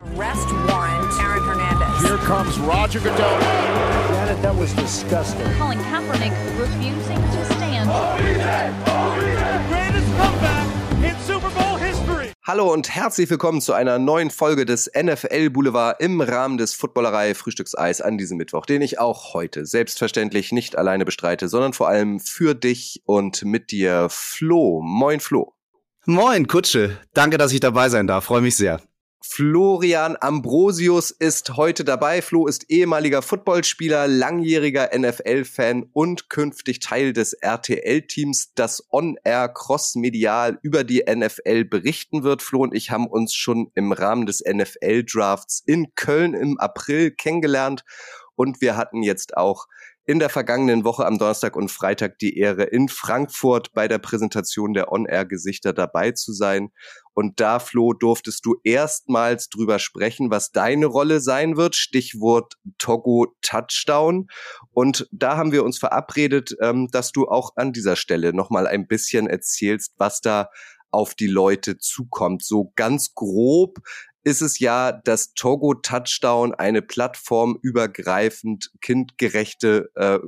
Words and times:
Arrest 0.00 0.48
warrant, 0.68 1.12
Aaron 1.20 1.44
Hernandez. 1.44 2.08
Here 2.08 2.18
comes 2.18 2.56
Roger 2.60 3.00
Goodell. 3.00 3.40
Janet, 4.12 4.40
that 4.42 4.56
was 4.56 4.72
disgusting. 4.74 5.44
Colin 5.58 5.78
Kaepernick 5.90 6.32
refusing 6.56 7.16
to 7.16 7.44
stand. 7.54 7.90
Greatest 9.68 10.06
comeback 10.16 10.66
in 11.02 11.16
Super 11.26 11.50
Bowl 11.50 11.76
history. 11.78 12.32
Hallo 12.44 12.72
und 12.72 12.88
herzlich 12.94 13.28
willkommen 13.28 13.60
zu 13.60 13.72
einer 13.72 13.98
neuen 13.98 14.30
Folge 14.30 14.66
des 14.66 14.88
NFL 14.94 15.50
Boulevard 15.50 16.00
im 16.00 16.20
Rahmen 16.20 16.58
des 16.58 16.74
Footballerei 16.74 17.34
Frühstückseis 17.34 18.00
an 18.00 18.18
diesem 18.18 18.38
Mittwoch, 18.38 18.66
den 18.66 18.82
ich 18.82 19.00
auch 19.00 19.34
heute 19.34 19.66
selbstverständlich 19.66 20.52
nicht 20.52 20.78
alleine 20.78 21.06
bestreite, 21.06 21.48
sondern 21.48 21.72
vor 21.72 21.88
allem 21.88 22.20
für 22.20 22.54
dich 22.54 23.02
und 23.04 23.44
mit 23.44 23.72
dir 23.72 24.06
Flo. 24.10 24.80
Moin 24.80 25.18
Flo. 25.18 25.54
Moin 26.06 26.46
Kutsche, 26.46 27.00
danke, 27.14 27.36
dass 27.36 27.52
ich 27.52 27.58
dabei 27.58 27.88
sein 27.88 28.06
darf, 28.06 28.26
freue 28.26 28.42
mich 28.42 28.56
sehr. 28.56 28.80
Florian 29.20 30.16
Ambrosius 30.20 31.10
ist 31.10 31.56
heute 31.56 31.82
dabei. 31.82 32.22
Flo 32.22 32.46
ist 32.46 32.70
ehemaliger 32.70 33.20
Footballspieler, 33.20 34.06
langjähriger 34.06 34.90
NFL-Fan 34.96 35.90
und 35.92 36.30
künftig 36.30 36.78
Teil 36.78 37.12
des 37.12 37.32
RTL-Teams, 37.32 38.54
das 38.54 38.86
on-air 38.92 39.48
cross-medial 39.48 40.60
über 40.62 40.84
die 40.84 41.04
NFL 41.08 41.64
berichten 41.64 42.22
wird. 42.22 42.42
Flo 42.42 42.62
und 42.62 42.74
ich 42.74 42.92
haben 42.92 43.08
uns 43.08 43.34
schon 43.34 43.72
im 43.74 43.90
Rahmen 43.90 44.26
des 44.26 44.40
NFL-Drafts 44.40 45.64
in 45.66 45.94
Köln 45.96 46.34
im 46.34 46.58
April 46.60 47.10
kennengelernt 47.10 47.84
und 48.38 48.60
wir 48.60 48.76
hatten 48.76 49.02
jetzt 49.02 49.36
auch 49.36 49.66
in 50.08 50.20
der 50.20 50.30
vergangenen 50.30 50.84
Woche 50.84 51.04
am 51.04 51.18
Donnerstag 51.18 51.54
und 51.54 51.70
Freitag 51.70 52.18
die 52.18 52.38
Ehre, 52.38 52.62
in 52.62 52.88
Frankfurt 52.88 53.74
bei 53.74 53.88
der 53.88 53.98
Präsentation 53.98 54.72
der 54.72 54.90
On-Air-Gesichter 54.90 55.74
dabei 55.74 56.12
zu 56.12 56.32
sein. 56.32 56.70
Und 57.12 57.40
da, 57.40 57.58
Flo, 57.58 57.92
durftest 57.92 58.46
du 58.46 58.56
erstmals 58.64 59.50
drüber 59.50 59.78
sprechen, 59.78 60.30
was 60.30 60.50
deine 60.50 60.86
Rolle 60.86 61.20
sein 61.20 61.58
wird. 61.58 61.76
Stichwort 61.76 62.54
Togo 62.78 63.34
Touchdown. 63.42 64.28
Und 64.70 65.06
da 65.12 65.36
haben 65.36 65.52
wir 65.52 65.62
uns 65.62 65.78
verabredet, 65.78 66.56
ähm, 66.62 66.88
dass 66.90 67.12
du 67.12 67.28
auch 67.28 67.52
an 67.56 67.74
dieser 67.74 67.96
Stelle 67.96 68.32
nochmal 68.32 68.66
ein 68.66 68.86
bisschen 68.86 69.26
erzählst, 69.26 69.92
was 69.98 70.22
da 70.22 70.48
auf 70.90 71.14
die 71.14 71.26
Leute 71.26 71.76
zukommt. 71.76 72.42
So 72.42 72.72
ganz 72.76 73.14
grob 73.14 73.78
ist 74.24 74.42
es 74.42 74.58
ja, 74.58 74.92
dass 74.92 75.34
Togo 75.34 75.74
Touchdown 75.74 76.54
eine 76.54 76.82
plattformübergreifend 76.82 78.70
kindgerechte 78.80 79.90
äh, 79.94 80.18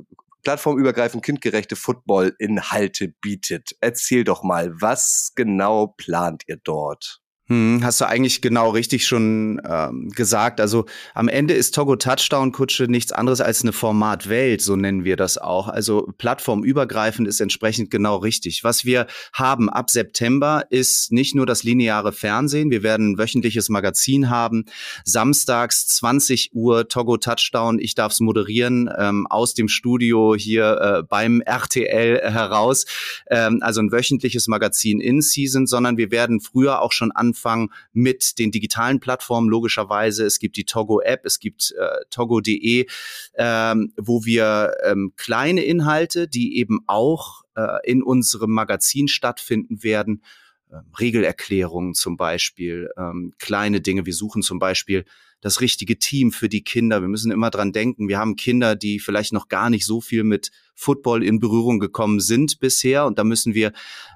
plattformübergreifend 0.43 1.23
kindgerechte 1.23 1.75
Football-Inhalte 1.75 3.09
bietet. 3.21 3.75
Erzähl 3.79 4.23
doch 4.23 4.43
mal, 4.43 4.73
was 4.81 5.33
genau 5.35 5.87
plant 5.87 6.43
ihr 6.47 6.57
dort? 6.57 7.20
Hm, 7.51 7.81
hast 7.83 7.99
du 7.99 8.07
eigentlich 8.07 8.41
genau 8.41 8.69
richtig 8.69 9.05
schon 9.05 9.61
ähm, 9.69 10.09
gesagt. 10.15 10.61
Also 10.61 10.85
am 11.13 11.27
Ende 11.27 11.53
ist 11.53 11.75
Togo 11.75 11.97
Touchdown 11.97 12.53
Kutsche 12.53 12.85
nichts 12.85 13.11
anderes 13.11 13.41
als 13.41 13.61
eine 13.61 13.73
Formatwelt, 13.73 14.61
so 14.61 14.77
nennen 14.77 15.03
wir 15.03 15.17
das 15.17 15.37
auch. 15.37 15.67
Also 15.67 16.13
plattformübergreifend 16.17 17.27
ist 17.27 17.41
entsprechend 17.41 17.91
genau 17.91 18.15
richtig. 18.15 18.63
Was 18.63 18.85
wir 18.85 19.05
haben 19.33 19.69
ab 19.69 19.89
September 19.89 20.63
ist 20.69 21.11
nicht 21.11 21.35
nur 21.35 21.45
das 21.45 21.63
lineare 21.63 22.13
Fernsehen. 22.13 22.71
Wir 22.71 22.83
werden 22.83 23.11
ein 23.11 23.17
wöchentliches 23.17 23.67
Magazin 23.67 24.29
haben. 24.29 24.63
Samstags 25.03 25.87
20 25.87 26.51
Uhr 26.53 26.87
Togo 26.87 27.17
Touchdown. 27.17 27.79
Ich 27.79 27.95
darf 27.95 28.13
es 28.13 28.21
moderieren 28.21 28.89
ähm, 28.97 29.27
aus 29.29 29.55
dem 29.55 29.67
Studio 29.67 30.35
hier 30.37 30.79
äh, 30.79 31.03
beim 31.03 31.41
RTL 31.41 32.31
heraus. 32.31 32.85
Ähm, 33.29 33.59
also 33.61 33.81
ein 33.81 33.91
wöchentliches 33.91 34.47
Magazin 34.47 35.01
in 35.01 35.19
Season, 35.21 35.67
sondern 35.67 35.97
wir 35.97 36.11
werden 36.11 36.39
früher 36.39 36.81
auch 36.81 36.93
schon 36.93 37.11
anfangen 37.11 37.40
angefangen 37.41 37.69
mit 37.93 38.37
den 38.39 38.51
digitalen 38.51 38.99
Plattformen 38.99 39.49
logischerweise. 39.49 40.25
Es 40.25 40.39
gibt 40.39 40.57
die 40.57 40.65
Togo-App, 40.65 41.25
es 41.25 41.39
gibt 41.39 41.73
äh, 41.77 42.05
togo.de, 42.09 42.87
ähm, 43.35 43.93
wo 43.97 44.25
wir 44.25 44.73
ähm, 44.83 45.13
kleine 45.17 45.63
Inhalte, 45.63 46.27
die 46.27 46.57
eben 46.57 46.79
auch 46.87 47.41
äh, 47.55 47.77
in 47.83 48.03
unserem 48.03 48.51
Magazin 48.51 49.07
stattfinden 49.07 49.83
werden, 49.83 50.23
äh, 50.69 50.77
Regelerklärungen 50.99 51.93
zum 51.93 52.17
Beispiel, 52.17 52.89
ähm, 52.97 53.33
kleine 53.39 53.81
Dinge. 53.81 54.05
Wir 54.05 54.13
suchen 54.13 54.41
zum 54.41 54.59
Beispiel 54.59 55.05
das 55.41 55.59
richtige 55.59 55.97
Team 55.97 56.31
für 56.31 56.49
die 56.49 56.63
Kinder. 56.63 57.01
Wir 57.01 57.07
müssen 57.07 57.31
immer 57.31 57.49
dran 57.49 57.71
denken. 57.71 58.07
Wir 58.07 58.19
haben 58.19 58.35
Kinder, 58.35 58.75
die 58.75 58.99
vielleicht 58.99 59.33
noch 59.33 59.47
gar 59.47 59.69
nicht 59.69 59.85
so 59.85 59.99
viel 59.99 60.23
mit 60.23 60.51
Football 60.75 61.23
in 61.23 61.39
Berührung 61.39 61.79
gekommen 61.79 62.19
sind 62.19 62.59
bisher. 62.59 63.05
Und 63.05 63.19
da 63.19 63.23
müssen 63.23 63.53
wir, 63.53 63.71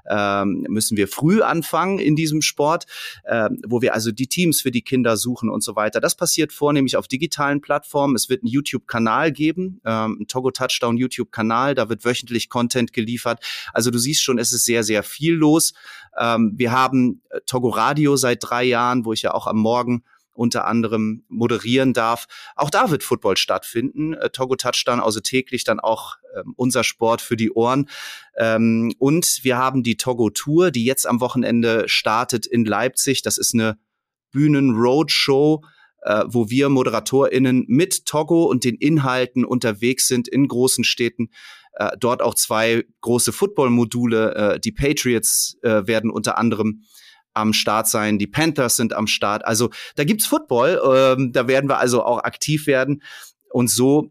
ähm, 0.08 0.66
müssen 0.68 0.96
wir 0.96 1.08
früh 1.08 1.42
anfangen 1.42 1.98
in 1.98 2.16
diesem 2.16 2.42
Sport, 2.42 2.86
ähm, 3.28 3.60
wo 3.66 3.82
wir 3.82 3.94
also 3.94 4.10
die 4.10 4.26
Teams 4.26 4.60
für 4.60 4.70
die 4.70 4.82
Kinder 4.82 5.16
suchen 5.16 5.48
und 5.48 5.62
so 5.62 5.76
weiter. 5.76 6.00
Das 6.00 6.16
passiert 6.16 6.52
vornehmlich 6.52 6.96
auf 6.96 7.08
digitalen 7.08 7.60
Plattformen. 7.60 8.16
Es 8.16 8.28
wird 8.28 8.42
einen 8.42 8.50
YouTube-Kanal 8.50 9.32
geben, 9.32 9.80
ähm, 9.84 10.16
einen 10.18 10.26
Togo 10.26 10.50
Touchdown 10.50 10.96
YouTube-Kanal. 10.96 11.74
Da 11.74 11.88
wird 11.88 12.04
wöchentlich 12.04 12.48
Content 12.48 12.92
geliefert. 12.92 13.44
Also 13.72 13.90
du 13.90 13.98
siehst 13.98 14.22
schon, 14.22 14.38
es 14.38 14.52
ist 14.52 14.64
sehr, 14.64 14.82
sehr 14.82 15.02
viel 15.02 15.34
los. 15.34 15.72
Ähm, 16.18 16.54
wir 16.56 16.72
haben 16.72 17.22
äh, 17.30 17.40
Togo 17.46 17.68
Radio 17.68 18.16
seit 18.16 18.38
drei 18.42 18.64
Jahren, 18.64 19.04
wo 19.04 19.12
ich 19.12 19.22
ja 19.22 19.34
auch 19.34 19.46
am 19.46 19.58
Morgen 19.58 20.02
unter 20.36 20.66
anderem 20.66 21.24
moderieren 21.28 21.92
darf. 21.92 22.26
Auch 22.54 22.70
da 22.70 22.90
wird 22.90 23.02
Football 23.02 23.36
stattfinden. 23.36 24.14
Äh, 24.14 24.30
Togo 24.30 24.56
Touchdown, 24.56 25.00
also 25.00 25.20
täglich 25.20 25.64
dann 25.64 25.80
auch 25.80 26.16
ähm, 26.36 26.54
unser 26.56 26.84
Sport 26.84 27.20
für 27.20 27.36
die 27.36 27.50
Ohren. 27.50 27.88
Ähm, 28.36 28.94
und 28.98 29.40
wir 29.42 29.56
haben 29.56 29.82
die 29.82 29.96
Togo 29.96 30.30
Tour, 30.30 30.70
die 30.70 30.84
jetzt 30.84 31.06
am 31.06 31.20
Wochenende 31.20 31.88
startet 31.88 32.46
in 32.46 32.64
Leipzig. 32.64 33.22
Das 33.22 33.38
ist 33.38 33.54
eine 33.54 33.78
Bühnen-Roadshow, 34.32 35.62
äh, 36.02 36.24
wo 36.26 36.50
wir 36.50 36.68
ModeratorInnen 36.68 37.64
mit 37.68 38.06
Togo 38.06 38.44
und 38.44 38.64
den 38.64 38.76
Inhalten 38.76 39.44
unterwegs 39.44 40.06
sind 40.08 40.28
in 40.28 40.46
großen 40.46 40.84
Städten. 40.84 41.30
Äh, 41.72 41.96
dort 41.98 42.22
auch 42.22 42.34
zwei 42.34 42.84
große 43.00 43.32
Football-Module. 43.32 44.34
Äh, 44.34 44.60
die 44.60 44.72
Patriots 44.72 45.56
werden 45.62 46.10
unter 46.10 46.38
anderem 46.38 46.82
am 47.36 47.52
Start 47.52 47.88
sein, 47.88 48.18
die 48.18 48.26
Panthers 48.26 48.76
sind 48.76 48.92
am 48.92 49.06
Start. 49.06 49.44
Also 49.44 49.70
da 49.94 50.04
gibt's 50.04 50.26
Football, 50.26 50.80
ähm, 50.84 51.32
da 51.32 51.46
werden 51.46 51.68
wir 51.68 51.78
also 51.78 52.04
auch 52.04 52.24
aktiv 52.24 52.66
werden. 52.66 53.02
Und 53.50 53.68
so 53.70 54.10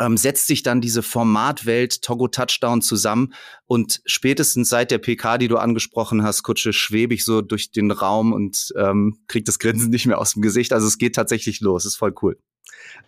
ähm, 0.00 0.16
setzt 0.16 0.46
sich 0.46 0.62
dann 0.62 0.80
diese 0.80 1.02
Formatwelt 1.02 2.02
Togo 2.02 2.28
Touchdown 2.28 2.82
zusammen 2.82 3.34
und 3.66 4.00
spätestens 4.04 4.68
seit 4.68 4.90
der 4.90 4.98
PK, 4.98 5.38
die 5.38 5.48
du 5.48 5.56
angesprochen 5.56 6.22
hast, 6.22 6.42
Kutsche, 6.42 6.72
schwebe 6.72 7.14
ich 7.14 7.24
so 7.24 7.40
durch 7.40 7.70
den 7.70 7.90
Raum 7.90 8.32
und 8.32 8.72
ähm, 8.76 9.18
krieg 9.28 9.44
das 9.44 9.58
Grinsen 9.58 9.90
nicht 9.90 10.06
mehr 10.06 10.18
aus 10.18 10.34
dem 10.34 10.42
Gesicht. 10.42 10.72
Also 10.72 10.86
es 10.86 10.98
geht 10.98 11.14
tatsächlich 11.14 11.60
los, 11.60 11.84
ist 11.84 11.96
voll 11.96 12.14
cool. 12.22 12.38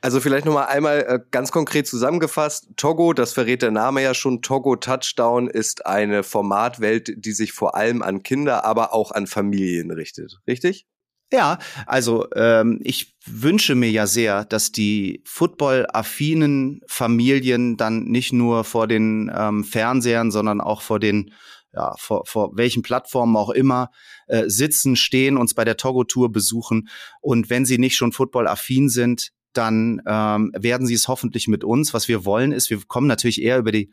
Also 0.00 0.21
vielleicht 0.21 0.47
nochmal 0.47 0.67
einmal 0.67 1.00
äh, 1.00 1.19
ganz 1.31 1.50
konkret 1.50 1.87
zusammengefasst. 1.87 2.69
Togo, 2.77 3.12
das 3.12 3.33
verrät 3.33 3.62
der 3.62 3.72
Name 3.72 4.03
ja 4.03 4.15
schon, 4.15 4.43
Togo 4.43 4.77
Touchdown 4.77 5.49
ist 5.49 5.87
eine 5.87 6.22
Formatwelt, 6.22 7.12
die 7.17 7.33
sich 7.33 7.53
vor 7.53 7.75
allem 7.75 8.03
an 8.03 8.22
Kinder, 8.22 8.65
aber 8.65 8.94
auch 8.94 9.11
an 9.11 9.27
Familien 9.27 9.91
richtet. 9.91 10.38
Richtig? 10.47 10.87
Ja, 11.31 11.59
also 11.87 12.27
ähm, 12.34 12.81
ich 12.83 13.15
wünsche 13.27 13.75
mir 13.75 13.91
ja 13.91 14.06
sehr, 14.06 14.47
dass 14.47 14.72
die 14.72 15.22
football-affinen 15.27 16.81
Familien 16.87 17.77
dann 17.77 18.05
nicht 18.05 18.33
nur 18.33 18.65
vor 18.65 18.87
den 18.87 19.31
ähm, 19.34 19.62
Fernsehern, 19.62 20.31
sondern 20.31 20.62
auch 20.62 20.81
vor 20.81 20.99
den 20.99 21.33
ja, 21.75 21.94
vor, 21.99 22.25
vor 22.25 22.56
welchen 22.56 22.83
Plattformen 22.83 23.37
auch 23.37 23.50
immer 23.50 23.91
äh, 24.27 24.49
sitzen, 24.49 24.97
stehen, 24.97 25.37
uns 25.37 25.53
bei 25.53 25.67
der 25.67 25.77
Togo-Tour 25.77 26.33
besuchen. 26.33 26.88
Und 27.21 27.50
wenn 27.50 27.67
sie 27.67 27.77
nicht 27.77 27.97
schon 27.97 28.12
football-affin 28.12 28.88
sind, 28.88 29.31
dann 29.53 30.00
ähm, 30.06 30.50
werden 30.56 30.87
sie 30.87 30.94
es 30.94 31.09
hoffentlich 31.09 31.47
mit 31.47 31.65
uns. 31.65 31.93
Was 31.93 32.09
wir 32.09 32.25
wollen 32.25 32.53
ist, 32.53 32.71
wir 32.71 32.81
kommen 32.87 33.06
natürlich 33.06 33.43
eher 33.43 33.59
über 33.59 33.72
die 33.72 33.93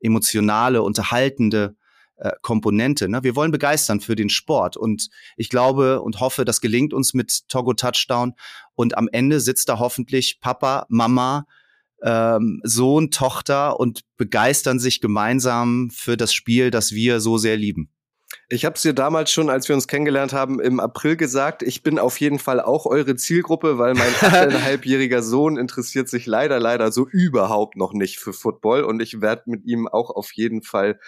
emotionale, 0.00 0.82
unterhaltende 0.82 1.76
äh, 2.20 2.32
Komponente. 2.42 3.08
Ne? 3.08 3.22
Wir 3.22 3.36
wollen 3.36 3.50
begeistern 3.50 4.00
für 4.00 4.14
den 4.14 4.28
Sport 4.28 4.76
und 4.76 5.08
ich 5.36 5.48
glaube 5.48 6.00
und 6.02 6.20
hoffe, 6.20 6.44
das 6.44 6.60
gelingt 6.60 6.92
uns 6.92 7.14
mit 7.14 7.48
Togo 7.48 7.72
Touchdown 7.74 8.34
und 8.74 8.96
am 8.96 9.08
Ende 9.10 9.40
sitzt 9.40 9.68
da 9.68 9.78
hoffentlich 9.78 10.38
Papa, 10.40 10.86
Mama, 10.88 11.46
ähm, 12.02 12.60
Sohn, 12.62 13.10
Tochter 13.10 13.78
und 13.78 14.02
begeistern 14.16 14.78
sich 14.78 15.00
gemeinsam 15.00 15.90
für 15.90 16.16
das 16.16 16.32
Spiel, 16.32 16.70
das 16.70 16.92
wir 16.92 17.20
so 17.20 17.38
sehr 17.38 17.56
lieben. 17.56 17.90
Ich 18.52 18.64
habe 18.64 18.74
es 18.74 18.82
dir 18.82 18.92
damals 18.92 19.30
schon, 19.30 19.48
als 19.48 19.68
wir 19.68 19.76
uns 19.76 19.86
kennengelernt 19.86 20.32
haben, 20.32 20.60
im 20.60 20.80
April 20.80 21.16
gesagt. 21.16 21.62
Ich 21.62 21.84
bin 21.84 22.00
auf 22.00 22.20
jeden 22.20 22.40
Fall 22.40 22.60
auch 22.60 22.84
eure 22.84 23.14
Zielgruppe, 23.14 23.78
weil 23.78 23.94
mein 23.94 24.12
achteinhalbjähriger 24.20 25.22
Sohn 25.22 25.56
interessiert 25.56 26.08
sich 26.08 26.26
leider, 26.26 26.58
leider 26.58 26.90
so 26.90 27.06
überhaupt 27.06 27.76
noch 27.76 27.92
nicht 27.92 28.18
für 28.18 28.32
Football. 28.32 28.82
Und 28.82 29.00
ich 29.00 29.20
werde 29.20 29.42
mit 29.46 29.64
ihm 29.66 29.86
auch 29.86 30.10
auf 30.10 30.32
jeden 30.32 30.62
Fall 30.62 30.98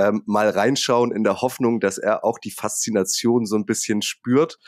ähm, 0.00 0.22
mal 0.26 0.50
reinschauen 0.50 1.12
in 1.12 1.24
der 1.24 1.40
Hoffnung, 1.40 1.80
dass 1.80 1.98
er 1.98 2.24
auch 2.24 2.38
die 2.38 2.50
Faszination 2.50 3.46
so 3.46 3.56
ein 3.56 3.66
bisschen 3.66 4.02
spürt. 4.02 4.58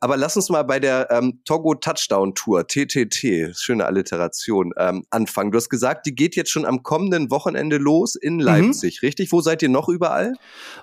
Aber 0.00 0.16
lass 0.16 0.36
uns 0.36 0.50
mal 0.50 0.64
bei 0.64 0.80
der 0.80 1.10
ähm, 1.10 1.40
Togo 1.44 1.74
Touchdown 1.74 2.34
Tour, 2.34 2.66
TTT, 2.66 3.56
schöne 3.56 3.86
Alliteration, 3.86 4.72
ähm, 4.76 5.04
anfangen. 5.10 5.50
Du 5.50 5.56
hast 5.56 5.70
gesagt, 5.70 6.04
die 6.06 6.14
geht 6.14 6.36
jetzt 6.36 6.50
schon 6.50 6.66
am 6.66 6.82
kommenden 6.82 7.30
Wochenende 7.30 7.78
los 7.78 8.14
in 8.14 8.34
mhm. 8.34 8.40
Leipzig, 8.40 9.00
mhm. 9.00 9.06
richtig? 9.06 9.32
Wo 9.32 9.40
seid 9.40 9.62
ihr 9.62 9.70
noch 9.70 9.88
überall? 9.88 10.34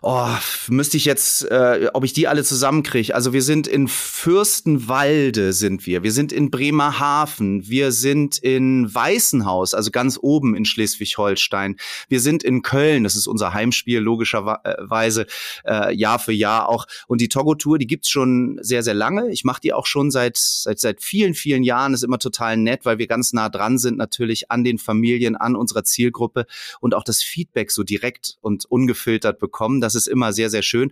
Oh, 0.01 0.27
müsste 0.67 0.91
müsste 0.91 0.97
ich 0.97 1.05
jetzt, 1.05 1.49
äh, 1.49 1.89
ob 1.93 2.03
ich 2.03 2.11
die 2.11 2.27
alle 2.27 2.43
zusammenkriege. 2.43 3.15
Also 3.15 3.31
wir 3.31 3.43
sind 3.43 3.65
in 3.65 3.87
Fürstenwalde 3.87 5.53
sind 5.53 5.85
wir, 5.85 6.03
wir 6.03 6.11
sind 6.11 6.33
in 6.33 6.51
Bremerhaven, 6.51 7.65
wir 7.65 7.93
sind 7.93 8.37
in 8.39 8.93
Weißenhaus, 8.93 9.73
also 9.73 9.89
ganz 9.89 10.19
oben 10.21 10.53
in 10.53 10.65
Schleswig-Holstein. 10.65 11.77
Wir 12.09 12.19
sind 12.19 12.43
in 12.43 12.61
Köln, 12.61 13.05
das 13.05 13.15
ist 13.15 13.27
unser 13.27 13.53
Heimspiel 13.53 13.90
logischerweise 13.99 15.25
äh, 15.65 15.93
Jahr 15.93 16.19
für 16.19 16.31
Jahr 16.31 16.69
auch. 16.69 16.85
Und 17.07 17.21
die 17.21 17.29
Togo-Tour, 17.29 17.77
die 17.77 17.87
gibt's 17.87 18.09
schon 18.09 18.59
sehr, 18.61 18.83
sehr 18.83 18.93
lange. 18.93 19.29
Ich 19.31 19.43
mache 19.43 19.61
die 19.61 19.73
auch 19.73 19.85
schon 19.85 20.11
seit, 20.11 20.37
seit, 20.37 20.79
seit 20.79 21.01
vielen, 21.01 21.33
vielen 21.33 21.63
Jahren. 21.63 21.93
Ist 21.93 22.03
immer 22.03 22.19
total 22.19 22.57
nett, 22.57 22.85
weil 22.85 22.97
wir 22.97 23.07
ganz 23.07 23.33
nah 23.33 23.49
dran 23.49 23.77
sind 23.77 23.97
natürlich 23.97 24.51
an 24.51 24.63
den 24.63 24.77
Familien, 24.77 25.35
an 25.35 25.55
unserer 25.55 25.83
Zielgruppe 25.83 26.45
und 26.79 26.95
auch 26.95 27.03
das 27.03 27.21
Feedback 27.21 27.71
so 27.71 27.83
direkt 27.83 28.37
und 28.41 28.65
ungefiltert 28.65 29.39
bekommen. 29.39 29.81
Das 29.81 29.95
ist 29.95 30.07
immer 30.07 30.33
sehr, 30.33 30.49
sehr 30.49 30.63
schön. 30.63 30.91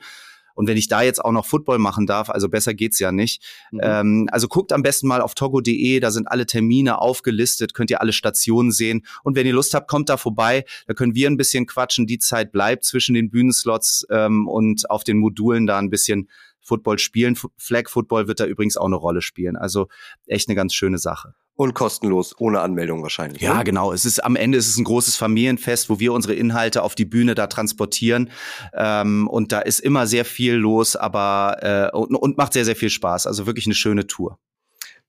Und 0.60 0.68
wenn 0.68 0.76
ich 0.76 0.90
da 0.90 1.02
jetzt 1.02 1.24
auch 1.24 1.32
noch 1.32 1.46
Football 1.46 1.80
machen 1.80 2.06
darf, 2.06 2.30
also 2.30 2.50
besser 2.50 2.74
geht's 2.74 3.00
ja 3.00 3.14
nicht. 3.14 3.42
Mhm. 3.72 3.80
Ähm, 3.82 4.30
also 4.30 4.50
guckt 4.50 4.74
am 4.74 4.84
besten 4.84 5.08
mal 5.08 5.22
auf 5.22 5.34
togo.de, 5.34 6.02
da 6.02 6.12
sind 6.12 6.28
alle 6.28 6.46
Termine 6.46 7.00
aufgelistet, 7.00 7.74
könnt 7.74 7.90
ihr 7.90 8.02
alle 8.02 8.12
Stationen 8.12 8.74
sehen. 8.74 9.06
Und 9.24 9.38
wenn 9.38 9.48
ihr 9.48 9.54
Lust 9.54 9.74
habt, 9.74 9.90
kommt 9.90 10.10
da 10.10 10.18
vorbei, 10.18 10.66
da 10.86 10.94
können 10.94 11.16
wir 11.16 11.30
ein 11.30 11.38
bisschen 11.38 11.66
quatschen. 11.66 12.08
Die 12.08 12.20
Zeit 12.20 12.52
bleibt 12.52 12.84
zwischen 12.84 13.16
den 13.16 13.30
Bühnenslots 13.30 14.06
ähm, 14.10 14.50
und 14.50 14.90
auf 14.90 15.06
den 15.06 15.20
Modulen 15.20 15.66
da 15.66 15.80
ein 15.80 15.90
bisschen 15.90 16.28
Football 16.60 17.00
spielen. 17.00 17.38
Flag 17.56 17.88
Football 17.88 18.28
wird 18.28 18.42
da 18.42 18.46
übrigens 18.46 18.76
auch 18.76 18.88
eine 18.88 18.98
Rolle 18.98 19.22
spielen. 19.22 19.56
Also 19.56 19.88
echt 20.28 20.50
eine 20.50 20.58
ganz 20.58 20.74
schöne 20.74 20.98
Sache. 20.98 21.36
Und 21.60 21.74
kostenlos, 21.74 22.36
ohne 22.40 22.62
Anmeldung 22.62 23.04
wahrscheinlich. 23.04 23.42
Ja, 23.42 23.58
ne? 23.58 23.64
genau. 23.66 23.92
Es 23.92 24.06
ist 24.06 24.24
am 24.24 24.38
Ende 24.38 24.58
ist 24.58 24.70
es 24.70 24.78
ein 24.78 24.86
großes 24.86 25.18
Familienfest, 25.18 25.90
wo 25.90 26.00
wir 26.00 26.14
unsere 26.14 26.34
Inhalte 26.34 26.84
auf 26.84 26.96
die 26.96 27.04
Bühne 27.04 27.36
da 27.36 27.48
transportieren. 27.48 28.30
Ähm, 28.74 29.28
und 29.28 29.52
da 29.52 29.60
ist 29.60 29.82
immer 29.82 30.08
sehr 30.08 30.24
viel 30.24 30.54
los, 30.54 30.96
aber 30.96 31.92
äh, 31.94 31.98
und, 31.98 32.16
und 32.16 32.38
macht 32.38 32.54
sehr, 32.54 32.64
sehr 32.64 32.78
viel 32.78 32.90
Spaß. 32.90 33.28
Also 33.28 33.46
wirklich 33.46 33.66
eine 33.66 33.76
schöne 33.76 34.08
Tour. 34.08 34.40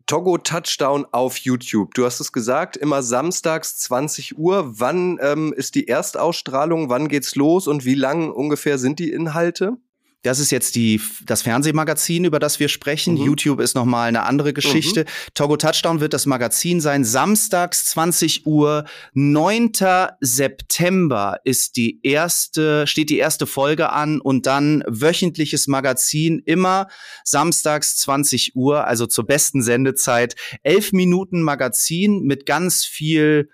Togo 0.06 0.38
Touchdown 0.38 1.06
auf 1.12 1.36
YouTube. 1.36 1.94
Du 1.94 2.04
hast 2.04 2.18
es 2.18 2.32
gesagt, 2.32 2.76
immer 2.76 3.04
samstags 3.04 3.78
20 3.78 4.36
Uhr. 4.36 4.72
Wann 4.80 5.20
ähm, 5.22 5.52
ist 5.52 5.76
die 5.76 5.86
Erstausstrahlung? 5.86 6.88
Wann 6.88 7.06
geht's 7.06 7.36
los 7.36 7.68
und 7.68 7.84
wie 7.84 7.94
lang 7.94 8.28
ungefähr 8.28 8.78
sind 8.78 8.98
die 8.98 9.12
Inhalte? 9.12 9.76
Das 10.22 10.38
ist 10.38 10.50
jetzt 10.50 10.74
die, 10.74 11.00
das 11.24 11.40
Fernsehmagazin, 11.42 12.24
über 12.24 12.38
das 12.38 12.60
wir 12.60 12.68
sprechen. 12.68 13.14
Mhm. 13.14 13.22
YouTube 13.22 13.60
ist 13.60 13.74
nochmal 13.74 14.08
eine 14.08 14.24
andere 14.24 14.52
Geschichte. 14.52 15.04
Mhm. 15.04 15.30
Togo 15.34 15.56
Touchdown 15.56 16.00
wird 16.00 16.12
das 16.12 16.26
Magazin 16.26 16.82
sein. 16.82 17.04
Samstags 17.04 17.86
20 17.86 18.46
Uhr, 18.46 18.84
9. 19.14 19.72
September 20.20 21.38
ist 21.44 21.76
die 21.76 22.00
erste, 22.02 22.86
steht 22.86 23.08
die 23.08 23.16
erste 23.16 23.46
Folge 23.46 23.92
an 23.92 24.20
und 24.20 24.44
dann 24.44 24.84
wöchentliches 24.86 25.68
Magazin 25.68 26.42
immer 26.44 26.88
samstags 27.24 27.96
20 27.96 28.54
Uhr, 28.56 28.86
also 28.86 29.06
zur 29.06 29.24
besten 29.24 29.62
Sendezeit. 29.62 30.36
Elf 30.62 30.92
Minuten 30.92 31.40
Magazin 31.40 32.24
mit 32.24 32.44
ganz 32.44 32.84
viel 32.84 33.48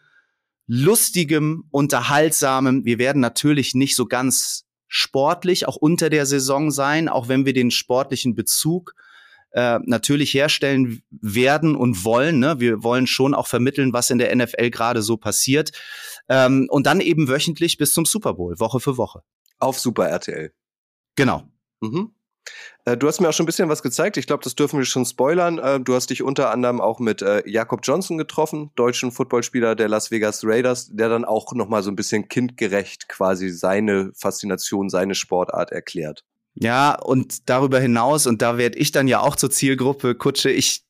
lustigem, 0.67 1.65
unterhaltsamem. 1.71 2.85
Wir 2.85 2.99
werden 2.99 3.21
natürlich 3.21 3.75
nicht 3.75 3.95
so 3.95 4.07
ganz 4.07 4.66
sportlich 4.89 5.67
auch 5.67 5.77
unter 5.77 6.11
der 6.11 6.27
Saison 6.27 6.71
sein, 6.71 7.09
auch 7.09 7.29
wenn 7.29 7.47
wir 7.47 7.53
den 7.53 7.71
sportlichen 7.71 8.35
Bezug 8.35 8.95
äh, 9.53 9.79
natürlich 9.85 10.35
herstellen 10.35 11.03
werden 11.11 11.77
und 11.77 12.05
wollen. 12.05 12.39
Ne? 12.39 12.61
Wir 12.61 12.83
wollen 12.83 13.07
schon 13.07 13.35
auch 13.35 13.47
vermitteln, 13.47 13.93
was 13.93 14.11
in 14.11 14.19
der 14.19 14.35
NFL 14.35 14.71
gerade 14.71 15.03
so 15.03 15.17
passiert. 15.17 15.73
Ähm, 16.29 16.67
und 16.71 16.87
dann 16.87 17.01
eben 17.01 17.29
wöchentlich 17.29 17.79
bis 17.79 17.93
zum 17.93 18.05
Super 18.05 18.35
Bowl, 18.35 18.59
Woche 18.61 18.81
für 18.81 18.97
Woche. 18.97 19.23
Auf 19.59 19.79
Super 19.79 20.09
RTL. 20.09 20.53
Genau. 21.15 21.45
Mhm. 21.81 22.13
Äh, 22.87 22.97
du 22.97 23.09
hast 23.09 23.21
mir 23.21 23.29
auch 23.29 23.33
schon 23.33 23.45
ein 23.45 23.47
bisschen 23.47 23.69
was 23.69 23.83
gezeigt. 23.83 24.17
Ich 24.17 24.27
glaube, 24.27 24.45
das 24.45 24.55
dürfen 24.55 24.79
wir 24.79 24.87
schon 24.87 25.05
spoilern. 25.05 25.59
Äh, 25.59 25.81
du 25.81 25.95
hast 25.95 26.09
dich 26.09 26.23
unter 26.23 26.51
anderem 26.51 26.81
auch 26.81 27.01
mit 27.01 27.21
äh, 27.21 27.43
Jakob 27.47 27.81
Johnson 27.83 28.17
getroffen, 28.17 28.71
deutschen 28.77 29.11
Footballspieler 29.11 29.75
der 29.75 29.89
Las 29.89 30.11
Vegas 30.11 30.43
Raiders, 30.45 30.89
der 30.93 31.09
dann 31.09 31.25
auch 31.25 31.53
noch 31.53 31.69
mal 31.69 31.83
so 31.83 31.91
ein 31.91 31.97
bisschen 31.97 32.29
kindgerecht 32.29 33.09
quasi 33.09 33.51
seine 33.51 34.13
Faszination, 34.15 34.89
seine 34.89 35.15
Sportart 35.15 35.73
erklärt. 35.73 36.25
Ja, 36.55 36.99
und 36.99 37.51
darüber 37.51 37.81
hinaus, 37.81 38.27
und 38.27 38.41
da 38.41 38.57
werde 38.57 38.79
ich 38.79 38.91
dann 38.91 39.09
ja 39.09 39.21
auch 39.21 39.37
zur 39.37 39.51
Zielgruppe, 39.51 40.15
Kutsche, 40.15 40.51
ich 40.51 40.86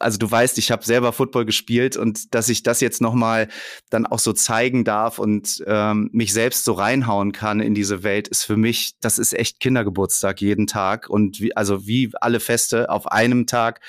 also 0.00 0.18
du 0.18 0.30
weißt, 0.30 0.58
ich 0.58 0.70
habe 0.70 0.84
selber 0.84 1.12
Football 1.12 1.44
gespielt 1.44 1.96
und 1.96 2.34
dass 2.34 2.48
ich 2.48 2.62
das 2.62 2.80
jetzt 2.80 3.00
noch 3.00 3.14
mal 3.14 3.48
dann 3.90 4.06
auch 4.06 4.18
so 4.18 4.32
zeigen 4.32 4.84
darf 4.84 5.18
und 5.18 5.62
ähm, 5.66 6.10
mich 6.12 6.32
selbst 6.32 6.64
so 6.64 6.72
reinhauen 6.72 7.32
kann 7.32 7.60
in 7.60 7.74
diese 7.74 8.02
Welt, 8.02 8.28
ist 8.28 8.44
für 8.44 8.56
mich, 8.56 8.94
das 9.00 9.18
ist 9.18 9.32
echt 9.32 9.60
Kindergeburtstag 9.60 10.40
jeden 10.40 10.66
Tag 10.66 11.08
und 11.08 11.40
wie, 11.40 11.56
also 11.56 11.86
wie 11.86 12.10
alle 12.20 12.40
Feste 12.40 12.90
auf 12.90 13.06
einem 13.10 13.46
Tag. 13.46 13.80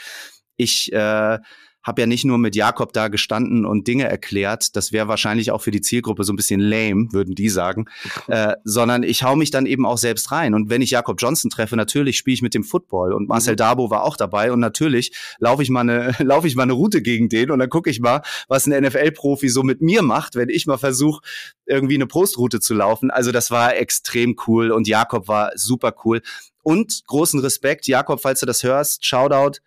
Ich 0.58 0.92
äh, 0.92 1.40
habe 1.84 2.02
ja 2.02 2.08
nicht 2.08 2.26
nur 2.26 2.38
mit 2.38 2.56
Jakob 2.56 2.94
da 2.94 3.08
gestanden 3.08 3.66
und 3.66 3.88
Dinge 3.88 4.08
erklärt, 4.08 4.76
das 4.76 4.92
wäre 4.92 5.08
wahrscheinlich 5.08 5.52
auch 5.52 5.62
für 5.62 5.72
die 5.72 5.82
Zielgruppe 5.82 6.24
so 6.24 6.34
ein 6.34 6.36
bisschen 6.36 6.60
lame, 6.60 7.08
würden 7.12 7.36
die 7.36 7.50
sagen, 7.50 7.86
äh, 8.28 8.56
sondern 8.64 9.04
ich 9.04 9.24
hau 9.24 9.36
mich 9.36 9.52
dann 9.52 9.66
eben 9.66 9.86
auch 9.86 9.98
selbst 9.98 10.32
rein. 10.32 10.54
Und 10.54 10.70
wenn 10.70 10.82
ich 10.82 10.92
Jakob 10.92 11.22
Johnson 11.22 11.50
treffe, 11.50 11.76
natürlich 11.76 12.18
spiele 12.18 12.34
ich 12.34 12.42
mit 12.42 12.54
dem 12.54 12.64
Football 12.64 13.14
und 13.14 13.30
Marcel 13.30 13.54
mhm. 13.54 13.58
Dabo 13.58 13.90
war 13.90 14.04
auch 14.04 14.18
dabei 14.18 14.52
und 14.52 14.60
natürlich 14.60 15.16
laufe 15.40 15.64
ich 15.64 15.70
mal 15.70 15.82
eine 15.82 16.16
laufe 16.20 16.48
ich 16.48 16.56
mal 16.56 16.64
eine 16.64 16.74
Route 16.74 17.02
gegen 17.02 17.30
den 17.30 17.52
und 17.52 17.60
dann 17.60 17.70
gucke 17.70 17.90
ich 17.90 18.00
mal, 18.00 18.22
was 18.48 18.68
ein 18.68 18.84
NFL-Profi 18.84 19.50
so 19.50 19.64
mit 19.64 19.82
mir 19.82 20.02
macht, 20.02 20.36
wenn 20.36 20.50
ich 20.50 20.66
mal 20.66 20.78
versuche 20.78 21.22
irgendwie 21.66 21.96
eine 21.96 22.08
Postroute 22.08 22.60
zu 22.60 22.74
laufen. 22.74 23.12
Also 23.12 23.32
das 23.32 23.52
war 23.52 23.76
extrem 23.78 24.36
cool 24.48 24.72
und 24.72 24.88
Jakob 24.88 25.28
war 25.28 25.52
super 25.56 25.94
cool. 26.04 26.22
Und 26.62 27.04
großen 27.08 27.40
Respekt, 27.40 27.88
Jakob, 27.88 28.22
falls 28.22 28.42
du 28.42 28.46
das 28.46 28.64
hörst, 28.64 29.06
Shoutout 29.06 29.60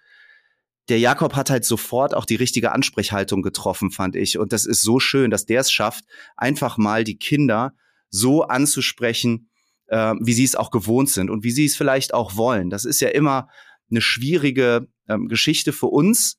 der 0.92 0.98
Jakob 0.98 1.34
hat 1.36 1.48
halt 1.48 1.64
sofort 1.64 2.14
auch 2.14 2.26
die 2.26 2.34
richtige 2.34 2.72
Ansprechhaltung 2.72 3.40
getroffen, 3.40 3.90
fand 3.90 4.14
ich. 4.14 4.38
Und 4.38 4.52
das 4.52 4.66
ist 4.66 4.82
so 4.82 5.00
schön, 5.00 5.30
dass 5.30 5.46
der 5.46 5.62
es 5.62 5.72
schafft, 5.72 6.04
einfach 6.36 6.76
mal 6.76 7.02
die 7.02 7.16
Kinder 7.16 7.72
so 8.10 8.42
anzusprechen, 8.42 9.48
äh, 9.86 10.12
wie 10.20 10.34
sie 10.34 10.44
es 10.44 10.54
auch 10.54 10.70
gewohnt 10.70 11.08
sind 11.08 11.30
und 11.30 11.44
wie 11.44 11.50
sie 11.50 11.64
es 11.64 11.76
vielleicht 11.76 12.12
auch 12.12 12.36
wollen. 12.36 12.68
Das 12.68 12.84
ist 12.84 13.00
ja 13.00 13.08
immer 13.08 13.48
eine 13.90 14.02
schwierige 14.02 14.86
ähm, 15.08 15.28
Geschichte 15.28 15.72
für 15.72 15.86
uns 15.86 16.36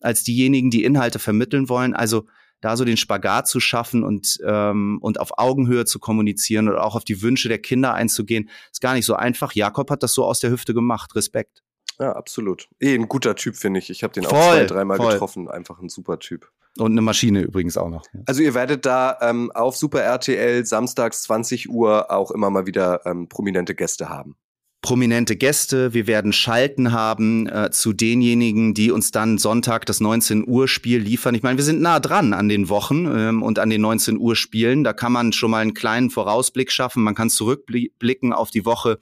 als 0.00 0.24
diejenigen, 0.24 0.70
die 0.70 0.82
Inhalte 0.82 1.18
vermitteln 1.18 1.68
wollen. 1.68 1.92
Also 1.92 2.26
da 2.62 2.78
so 2.78 2.86
den 2.86 2.96
Spagat 2.96 3.48
zu 3.48 3.60
schaffen 3.60 4.02
und, 4.02 4.38
ähm, 4.46 4.96
und 5.02 5.20
auf 5.20 5.36
Augenhöhe 5.36 5.84
zu 5.84 5.98
kommunizieren 5.98 6.70
oder 6.70 6.84
auch 6.84 6.96
auf 6.96 7.04
die 7.04 7.20
Wünsche 7.20 7.50
der 7.50 7.58
Kinder 7.58 7.92
einzugehen, 7.92 8.48
ist 8.72 8.80
gar 8.80 8.94
nicht 8.94 9.04
so 9.04 9.14
einfach. 9.14 9.52
Jakob 9.52 9.90
hat 9.90 10.02
das 10.02 10.14
so 10.14 10.24
aus 10.24 10.40
der 10.40 10.50
Hüfte 10.52 10.72
gemacht. 10.72 11.14
Respekt. 11.14 11.62
Ja, 12.00 12.12
absolut. 12.12 12.68
Eh, 12.80 12.94
ein 12.94 13.08
guter 13.08 13.36
Typ, 13.36 13.56
finde 13.56 13.78
ich. 13.78 13.90
Ich 13.90 14.02
habe 14.02 14.14
den 14.14 14.24
voll, 14.24 14.38
auch 14.38 14.52
zwei, 14.52 14.64
dreimal 14.64 14.98
getroffen. 14.98 15.48
Einfach 15.48 15.80
ein 15.80 15.90
super 15.90 16.18
Typ. 16.18 16.50
Und 16.78 16.92
eine 16.92 17.02
Maschine 17.02 17.42
übrigens 17.42 17.76
auch 17.76 17.90
noch. 17.90 18.04
Also 18.26 18.42
ihr 18.42 18.54
werdet 18.54 18.86
da 18.86 19.18
ähm, 19.20 19.50
auf 19.52 19.76
Super 19.76 20.00
RTL 20.00 20.64
samstags 20.64 21.22
20 21.24 21.68
Uhr 21.68 22.10
auch 22.10 22.30
immer 22.30 22.48
mal 22.48 22.66
wieder 22.66 23.04
ähm, 23.04 23.28
prominente 23.28 23.74
Gäste 23.74 24.08
haben 24.08 24.36
prominente 24.82 25.36
Gäste. 25.36 25.92
Wir 25.92 26.06
werden 26.06 26.32
Schalten 26.32 26.92
haben 26.92 27.46
äh, 27.48 27.70
zu 27.70 27.92
denjenigen, 27.92 28.74
die 28.74 28.90
uns 28.90 29.10
dann 29.10 29.38
Sonntag 29.38 29.84
das 29.86 30.00
19 30.00 30.48
Uhr 30.48 30.68
Spiel 30.68 30.98
liefern. 31.00 31.34
Ich 31.34 31.42
meine, 31.42 31.58
wir 31.58 31.64
sind 31.64 31.80
nah 31.80 32.00
dran 32.00 32.32
an 32.32 32.48
den 32.48 32.68
Wochen 32.68 33.06
ähm, 33.06 33.42
und 33.42 33.58
an 33.58 33.70
den 33.70 33.82
19 33.82 34.18
Uhr 34.18 34.36
Spielen. 34.36 34.84
Da 34.84 34.92
kann 34.92 35.12
man 35.12 35.32
schon 35.32 35.50
mal 35.50 35.58
einen 35.58 35.74
kleinen 35.74 36.10
Vorausblick 36.10 36.72
schaffen. 36.72 37.02
Man 37.02 37.14
kann 37.14 37.30
zurückblicken 37.30 38.32
auf 38.32 38.50
die 38.50 38.64
Woche 38.64 38.98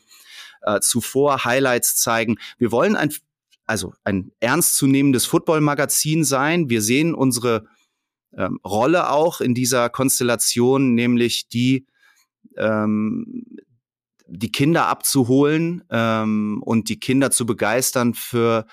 äh, 0.69 0.81
zuvor 0.81 1.45
Highlights 1.45 1.97
zeigen. 1.97 2.37
Wir 2.59 2.71
wollen 2.71 2.97
ein, 2.97 3.13
also 3.67 3.95
ein 4.05 4.33
ernstzunehmendes 4.41 5.27
Football-Magazin 5.27 6.25
sein. 6.25 6.69
Wir 6.69 6.83
sehen 6.83 7.15
unsere 7.15 7.67
ähm, 8.37 8.61
Rolle 8.65 9.11
auch 9.11 9.41
in 9.41 9.55
dieser 9.55 9.89
Konstellation, 9.89 10.95
nämlich 10.95 11.49
die, 11.49 11.87
ähm, 12.57 13.45
die 14.27 14.53
Kinder 14.53 14.87
abzuholen 14.87 15.85
ähm, 15.91 16.63
und 16.63 16.91
die 16.91 17.01
Kinder 17.01 17.31
zu 17.31 17.47
begeistern 17.47 18.13
für, 18.15 18.67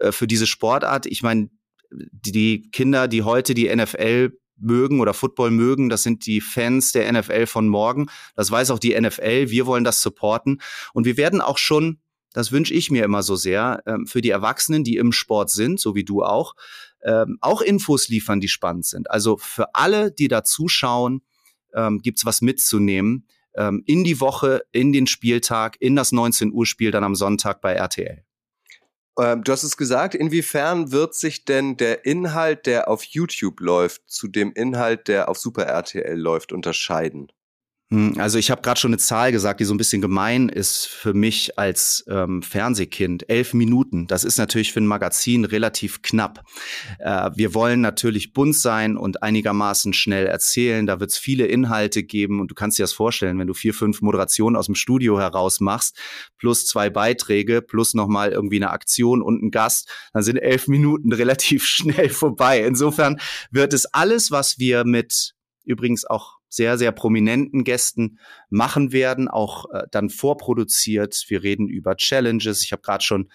äh, 0.00 0.12
für 0.12 0.28
diese 0.28 0.46
Sportart. 0.46 1.06
Ich 1.06 1.22
meine, 1.22 1.50
die 1.90 2.70
Kinder, 2.70 3.08
die 3.08 3.22
heute 3.22 3.54
die 3.54 3.74
NFL 3.74 4.38
mögen 4.60 5.00
oder 5.00 5.14
Football 5.14 5.50
mögen. 5.50 5.88
Das 5.88 6.02
sind 6.02 6.26
die 6.26 6.40
Fans 6.40 6.92
der 6.92 7.10
NFL 7.12 7.46
von 7.46 7.68
morgen. 7.68 8.06
Das 8.34 8.50
weiß 8.50 8.70
auch 8.70 8.78
die 8.78 8.98
NFL. 8.98 9.50
Wir 9.50 9.66
wollen 9.66 9.84
das 9.84 10.02
supporten. 10.02 10.60
Und 10.92 11.04
wir 11.04 11.16
werden 11.16 11.40
auch 11.40 11.58
schon, 11.58 12.00
das 12.32 12.52
wünsche 12.52 12.74
ich 12.74 12.90
mir 12.90 13.04
immer 13.04 13.22
so 13.22 13.36
sehr, 13.36 13.82
ähm, 13.86 14.06
für 14.06 14.20
die 14.20 14.30
Erwachsenen, 14.30 14.84
die 14.84 14.96
im 14.96 15.12
Sport 15.12 15.50
sind, 15.50 15.80
so 15.80 15.94
wie 15.94 16.04
du 16.04 16.22
auch, 16.22 16.54
ähm, 17.04 17.38
auch 17.40 17.60
Infos 17.60 18.08
liefern, 18.08 18.40
die 18.40 18.48
spannend 18.48 18.86
sind. 18.86 19.10
Also 19.10 19.36
für 19.36 19.74
alle, 19.74 20.10
die 20.12 20.28
da 20.28 20.44
zuschauen, 20.44 21.22
ähm, 21.74 22.00
gibt's 22.00 22.24
was 22.24 22.40
mitzunehmen 22.40 23.26
in 23.86 24.04
die 24.04 24.20
Woche, 24.20 24.62
in 24.70 24.92
den 24.92 25.08
Spieltag, 25.08 25.78
in 25.80 25.96
das 25.96 26.12
19 26.12 26.52
Uhr 26.52 26.64
Spiel 26.64 26.92
dann 26.92 27.02
am 27.02 27.16
Sonntag 27.16 27.60
bei 27.60 27.72
RTL. 27.72 28.22
Ähm, 29.18 29.44
du 29.44 29.52
hast 29.52 29.64
es 29.64 29.76
gesagt, 29.76 30.14
inwiefern 30.14 30.92
wird 30.92 31.14
sich 31.14 31.44
denn 31.44 31.76
der 31.76 32.04
Inhalt, 32.06 32.66
der 32.66 32.88
auf 32.88 33.02
YouTube 33.04 33.60
läuft, 33.60 34.08
zu 34.08 34.28
dem 34.28 34.52
Inhalt, 34.52 35.08
der 35.08 35.28
auf 35.28 35.38
Super 35.38 35.64
RTL 35.64 36.16
läuft, 36.16 36.52
unterscheiden? 36.52 37.30
Hm, 37.90 38.16
also 38.18 38.38
ich 38.38 38.50
habe 38.50 38.60
gerade 38.60 38.78
schon 38.78 38.90
eine 38.90 38.98
Zahl 38.98 39.32
gesagt, 39.32 39.60
die 39.60 39.64
so 39.64 39.72
ein 39.72 39.78
bisschen 39.78 40.02
gemein 40.02 40.50
ist 40.50 40.86
für 40.86 41.14
mich 41.14 41.58
als 41.58 42.04
ähm, 42.06 42.42
Fernsehkind. 42.42 43.30
Elf 43.30 43.54
Minuten, 43.54 44.06
das 44.06 44.24
ist 44.24 44.36
natürlich 44.36 44.74
für 44.74 44.80
ein 44.80 44.86
Magazin 44.86 45.46
relativ 45.46 46.02
knapp. 46.02 46.44
Äh, 46.98 47.30
wir 47.34 47.54
wollen 47.54 47.80
natürlich 47.80 48.34
bunt 48.34 48.56
sein 48.56 48.98
und 48.98 49.22
einigermaßen 49.22 49.94
schnell 49.94 50.26
erzählen. 50.26 50.86
Da 50.86 51.00
wird 51.00 51.12
es 51.12 51.18
viele 51.18 51.46
Inhalte 51.46 52.02
geben 52.02 52.40
und 52.40 52.50
du 52.50 52.54
kannst 52.54 52.78
dir 52.78 52.82
das 52.82 52.92
vorstellen, 52.92 53.38
wenn 53.38 53.46
du 53.46 53.54
vier, 53.54 53.72
fünf 53.72 54.02
Moderationen 54.02 54.56
aus 54.56 54.66
dem 54.66 54.74
Studio 54.74 55.18
heraus 55.18 55.60
machst, 55.60 55.96
plus 56.36 56.66
zwei 56.66 56.90
Beiträge, 56.90 57.62
plus 57.62 57.94
nochmal 57.94 58.32
irgendwie 58.32 58.56
eine 58.56 58.70
Aktion 58.70 59.22
und 59.22 59.42
ein 59.42 59.50
Gast, 59.50 59.88
dann 60.12 60.22
sind 60.22 60.36
elf 60.36 60.68
Minuten 60.68 61.10
relativ 61.14 61.64
schnell 61.64 62.10
vorbei. 62.10 62.66
Insofern 62.66 63.18
wird 63.50 63.72
es 63.72 63.86
alles, 63.86 64.30
was 64.30 64.58
wir 64.58 64.84
mit 64.84 65.34
übrigens 65.64 66.04
auch 66.04 66.37
sehr, 66.48 66.78
sehr 66.78 66.92
prominenten 66.92 67.64
Gästen 67.64 68.18
machen 68.50 68.92
werden, 68.92 69.28
auch 69.28 69.70
äh, 69.70 69.84
dann 69.90 70.10
vorproduziert. 70.10 71.24
Wir 71.28 71.42
reden 71.42 71.68
über 71.68 71.96
Challenges. 71.96 72.62
Ich 72.62 72.72
habe 72.72 72.82
gerade 72.82 73.04
schon 73.04 73.30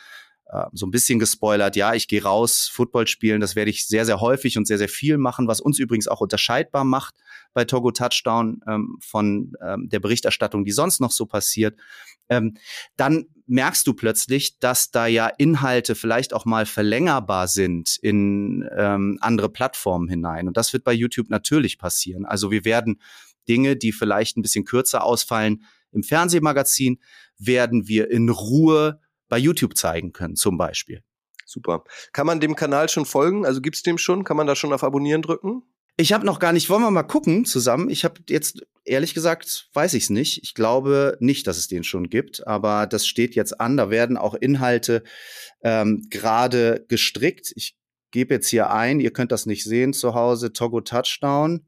äh, 0.54 0.66
so 0.72 0.86
ein 0.86 0.92
bisschen 0.92 1.20
gespoilert. 1.20 1.76
Ja, 1.76 1.94
ich 1.94 2.08
gehe 2.08 2.24
raus, 2.24 2.70
Football 2.72 3.08
spielen. 3.08 3.42
Das 3.42 3.56
werde 3.56 3.72
ich 3.72 3.88
sehr, 3.88 4.06
sehr 4.06 4.22
häufig 4.22 4.58
und 4.58 4.68
sehr, 4.68 4.78
sehr 4.78 4.90
viel 4.90 5.18
machen, 5.18 5.48
was 5.48 5.60
uns 5.60 5.80
übrigens 5.80 6.08
auch 6.08 6.22
unterscheidbar 6.22 6.84
macht 6.84 7.16
bei 7.54 7.66
Togo 7.66 7.92
Touchdown 7.92 8.62
ähm, 8.68 8.98
von 9.02 9.54
ähm, 9.66 9.90
der 9.90 10.00
Berichterstattung, 10.00 10.64
die 10.64 10.72
sonst 10.72 11.00
noch 11.02 11.12
so 11.12 11.26
passiert. 11.26 11.80
Ähm, 12.30 12.56
dann 12.98 13.26
merkst 13.48 13.86
du 13.88 13.94
plötzlich, 13.94 14.60
dass 14.60 14.92
da 14.92 15.08
ja 15.08 15.28
Inhalte 15.28 15.96
vielleicht 15.96 16.34
auch 16.34 16.46
mal 16.46 16.66
verlängerbar 16.66 17.48
sind 17.48 17.98
in 18.02 18.68
ähm, 18.78 19.18
andere 19.22 19.50
Plattformen 19.50 20.08
hinein. 20.08 20.48
Und 20.48 20.56
das 20.56 20.72
wird 20.72 20.84
bei 20.84 20.94
YouTube 20.94 21.30
natürlich 21.30 21.78
passieren. 21.78 22.26
Also 22.26 22.52
wir 22.52 22.64
werden 22.64 23.02
Dinge, 23.50 23.76
die 23.76 23.92
vielleicht 23.92 24.38
ein 24.38 24.42
bisschen 24.42 24.66
kürzer 24.66 25.04
ausfallen, 25.04 25.64
im 25.92 26.02
Fernsehmagazin 26.02 27.00
werden 27.38 27.88
wir 27.88 28.10
in 28.10 28.30
Ruhe 28.30 29.00
bei 29.34 29.40
YouTube 29.40 29.76
zeigen 29.76 30.14
können, 30.14 30.36
zum 30.36 30.60
Beispiel. 30.60 31.02
Super. 31.44 31.86
Kann 32.12 32.28
man 32.28 32.40
dem 32.40 32.56
Kanal 32.56 32.88
schon 32.88 33.08
folgen? 33.08 33.48
Also 33.48 33.62
gibt's 33.62 33.82
dem 33.82 33.98
schon? 33.98 34.24
Kann 34.24 34.38
man 34.38 34.46
da 34.46 34.56
schon 34.56 34.72
auf 34.72 34.84
Abonnieren 34.84 35.24
drücken? 35.24 35.64
Ich 35.98 36.14
habe 36.14 36.24
noch 36.24 36.38
gar 36.38 36.54
nicht, 36.54 36.70
wollen 36.70 36.84
wir 36.84 36.92
mal 36.92 37.02
gucken 37.02 37.44
zusammen? 37.44 37.90
Ich 37.90 38.06
habe 38.06 38.22
jetzt, 38.30 38.62
ehrlich 38.86 39.16
gesagt, 39.16 39.72
weiß 39.74 39.96
ich 39.96 40.04
es 40.04 40.10
nicht. 40.12 40.44
Ich 40.44 40.54
glaube 40.54 41.18
nicht, 41.20 41.48
dass 41.48 41.58
es 41.58 41.68
den 41.68 41.84
schon 41.84 42.12
gibt, 42.12 42.46
aber 42.46 42.86
das 42.86 43.08
steht 43.08 43.34
jetzt 43.34 43.60
an. 43.60 43.76
Da 43.76 43.90
werden 43.90 44.18
auch 44.18 44.36
Inhalte 44.36 45.02
ähm, 45.64 46.06
gerade 46.12 46.86
gestrickt. 46.88 47.54
Ich 47.56 47.76
gebe 48.12 48.36
jetzt 48.36 48.50
hier 48.50 48.70
ein, 48.70 49.00
ihr 49.00 49.14
könnt 49.14 49.32
das 49.32 49.48
nicht 49.48 49.64
sehen 49.64 49.94
zu 49.94 50.14
Hause, 50.14 50.54
Togo 50.54 50.82
Touchdown. 50.82 51.66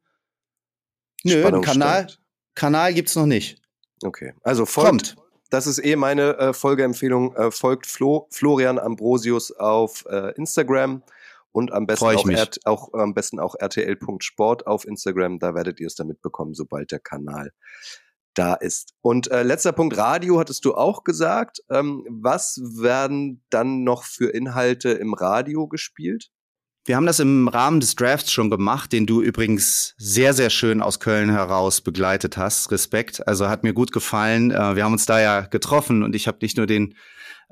Nö, 1.24 1.62
Kanal, 1.62 2.14
Kanal 2.54 2.94
gibt's 2.94 3.16
noch 3.16 3.26
nicht. 3.26 3.60
Okay, 4.04 4.36
also 4.44 4.68
folgt. 4.68 5.16
Kommt. 5.16 5.25
Das 5.50 5.68
ist 5.68 5.84
eh 5.84 5.96
meine 5.96 6.38
äh, 6.38 6.54
Folgeempfehlung. 6.54 7.36
Äh, 7.36 7.52
folgt 7.52 7.88
Flo, 7.88 8.28
Florian 8.32 8.80
Ambrosius 8.80 9.52
auf 9.52 10.06
äh, 10.10 10.34
Instagram 10.36 11.04
und 11.52 11.72
am 11.72 11.86
besten 11.86 12.06
auch, 12.06 12.26
auch, 12.66 12.94
am 12.94 13.14
besten 13.14 13.40
auch 13.40 13.56
rtl.sport 13.56 14.68
auf 14.68 14.86
Instagram. 14.86 15.40
Da 15.40 15.56
werdet 15.56 15.80
ihr 15.80 15.88
es 15.88 15.96
dann 15.96 16.08
mitbekommen, 16.08 16.54
sobald 16.54 16.92
der 16.92 17.00
Kanal 17.00 17.52
da 18.34 18.54
ist. 18.54 18.94
Und 19.02 19.32
äh, 19.32 19.44
letzter 19.44 19.72
Punkt, 19.72 19.98
Radio 19.98 20.40
hattest 20.40 20.66
du 20.66 20.76
auch 20.76 21.04
gesagt. 21.04 21.62
Ähm, 21.70 22.06
was 22.10 22.60
werden 22.62 23.44
dann 23.50 23.84
noch 23.84 24.04
für 24.04 24.34
Inhalte 24.34 24.90
im 24.90 25.14
Radio 25.14 25.68
gespielt? 25.68 26.30
Wir 26.88 26.98
haben 26.98 27.08
das 27.08 27.20
im 27.20 27.48
Rahmen 27.48 27.80
des 27.80 27.96
Drafts 27.96 28.32
schon 28.32 28.52
gemacht, 28.52 28.94
den 28.94 29.08
du 29.08 29.24
übrigens 29.24 29.96
sehr, 29.98 30.36
sehr 30.36 30.52
schön 30.52 30.84
aus 30.84 31.00
Köln 31.00 31.32
heraus 31.32 31.82
begleitet 31.82 32.38
hast. 32.38 32.72
Respekt. 32.72 33.28
Also 33.28 33.50
hat 33.50 33.64
mir 33.64 33.74
gut 33.74 33.92
gefallen. 33.92 34.52
Äh, 34.52 34.76
wir 34.76 34.84
haben 34.84 34.94
uns 34.94 35.08
da 35.08 35.20
ja 35.20 35.42
getroffen 35.42 36.04
und 36.04 36.14
ich 36.14 36.28
habe 36.28 36.38
nicht 36.42 36.58
nur 36.58 36.68
den 36.68 36.94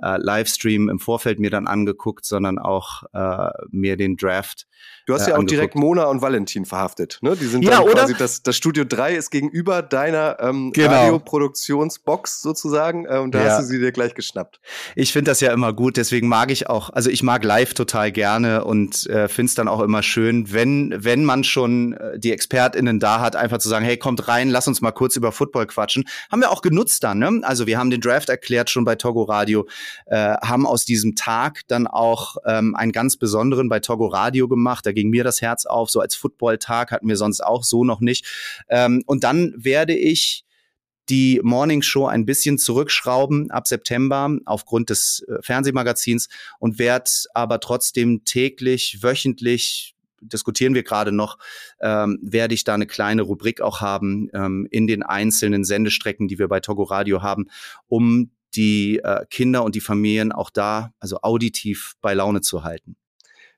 äh, 0.02 0.18
Livestream 0.18 0.90
im 0.90 1.00
Vorfeld 1.00 1.40
mir 1.40 1.50
dann 1.50 1.68
angeguckt, 1.68 2.26
sondern 2.26 2.60
auch 2.60 3.04
äh, 3.14 3.50
mir 3.70 3.98
den 3.98 4.18
Draft. 4.18 4.68
Du 5.06 5.14
hast 5.14 5.24
äh, 5.24 5.30
ja 5.30 5.36
auch 5.36 5.40
angeguckt. 5.40 5.52
direkt 5.52 5.76
Mona 5.76 6.06
und 6.06 6.22
Valentin 6.22 6.66
verhaftet, 6.66 7.20
ne? 7.22 7.36
Die 7.36 7.46
sind 7.46 7.64
ja, 7.64 7.82
dann 7.82 7.88
quasi 7.88 8.16
das, 8.18 8.42
das 8.42 8.56
Studio 8.56 8.86
3 8.86 9.16
ist 9.16 9.32
gegenüber 9.32 9.82
deiner 9.82 10.38
ähm, 10.40 10.72
genau. 10.74 10.92
Radioproduktionsbox 10.92 12.42
sozusagen 12.42 13.06
äh, 13.06 13.18
und 13.18 13.36
da 13.36 13.44
ja. 13.44 13.50
hast 13.52 13.62
du 13.62 13.66
sie 13.66 13.80
dir 13.80 13.92
gleich 13.92 14.14
geschnappt. 14.16 14.62
Ich 14.96 15.12
finde 15.12 15.32
das 15.32 15.42
ja 15.42 15.52
immer 15.52 15.74
gut, 15.74 15.98
deswegen 15.98 16.28
mag 16.28 16.52
ich 16.52 16.70
auch, 16.70 16.90
also 16.90 17.10
ich 17.10 17.22
mag 17.22 17.44
live 17.44 17.74
total 17.74 18.12
gerne 18.12 18.64
und 18.64 19.06
äh, 19.08 19.28
finde 19.28 19.50
es 19.50 19.56
dann 19.56 19.68
auch 19.68 19.82
immer 19.82 20.04
schön, 20.04 20.54
wenn, 20.54 20.94
wenn 20.98 21.26
man 21.26 21.44
schon 21.44 21.94
äh, 21.94 22.18
die 22.18 22.32
ExpertInnen 22.32 23.00
da 23.00 23.20
hat, 23.20 23.36
einfach 23.36 23.58
zu 23.58 23.68
sagen, 23.68 23.84
hey, 23.84 23.98
kommt 23.98 24.28
rein, 24.28 24.50
lass 24.50 24.68
uns 24.68 24.82
mal 24.82 24.92
kurz 24.92 25.18
über 25.18 25.32
Football 25.32 25.68
quatschen. 25.68 26.06
Haben 26.32 26.42
wir 26.42 26.52
auch 26.52 26.62
genutzt 26.62 27.04
dann, 27.04 27.20
ne? 27.20 27.42
Also 27.44 27.68
wir 27.68 27.78
haben 27.78 27.90
den 27.90 28.02
Draft 28.02 28.30
erklärt 28.30 28.70
schon 28.70 28.86
bei 28.86 28.96
Togo 28.96 29.24
Radio 29.24 29.68
äh, 30.06 30.36
haben 30.42 30.66
aus 30.66 30.86
diesem 30.86 31.16
Tag 31.16 31.62
dann 31.68 31.88
auch 31.88 32.38
ähm, 32.46 32.76
einen 32.76 32.92
ganz 32.92 33.18
besonderen 33.18 33.70
bei 33.70 33.80
Togo 33.80 34.08
Radio 34.08 34.48
gemacht. 34.48 34.86
Da 34.86 34.92
ging 34.92 35.10
mir 35.10 35.24
das 35.24 35.42
Herz 35.42 35.66
auf. 35.66 35.90
So 35.90 36.00
als 36.00 36.16
Football-Tag 36.16 36.92
hatten 36.92 37.08
wir 37.08 37.18
sonst 37.18 37.42
auch 37.42 37.64
so 37.64 37.84
noch 37.84 38.00
nicht. 38.00 38.26
Ähm, 38.70 39.04
und 39.06 39.24
dann 39.24 39.54
werde 39.58 39.96
ich 39.96 40.46
die 41.10 41.42
Morning 41.44 41.82
Show 41.82 42.06
ein 42.06 42.26
bisschen 42.26 42.58
zurückschrauben 42.58 43.52
ab 43.52 43.68
September 43.68 44.38
aufgrund 44.46 44.90
des 44.90 45.26
äh, 45.28 45.42
Fernsehmagazins 45.42 46.30
und 46.60 46.80
werde 46.80 47.12
aber 47.34 47.60
trotzdem 47.60 48.24
täglich, 48.26 49.00
wöchentlich 49.02 49.96
diskutieren 50.22 50.74
wir 50.74 50.84
gerade 50.84 51.12
noch, 51.12 51.38
ähm, 51.82 52.20
werde 52.22 52.54
ich 52.54 52.64
da 52.64 52.74
eine 52.74 52.88
kleine 52.88 53.24
Rubrik 53.24 53.60
auch 53.60 53.82
haben 53.82 54.30
ähm, 54.34 54.68
in 54.72 54.88
den 54.88 55.04
einzelnen 55.04 55.66
Sendestrecken, 55.66 56.28
die 56.28 56.40
wir 56.40 56.48
bei 56.48 56.62
Togo 56.62 56.84
Radio 56.84 57.22
haben, 57.22 57.48
um 57.88 58.32
die 58.56 59.00
äh, 59.00 59.26
Kinder 59.30 59.64
und 59.64 59.76
die 59.76 59.82
Familien 59.82 60.32
auch 60.32 60.50
da, 60.50 60.94
also 61.00 61.20
auditiv 61.22 61.94
bei 62.02 62.14
Laune 62.14 62.42
zu 62.42 62.64
halten. 62.64 62.96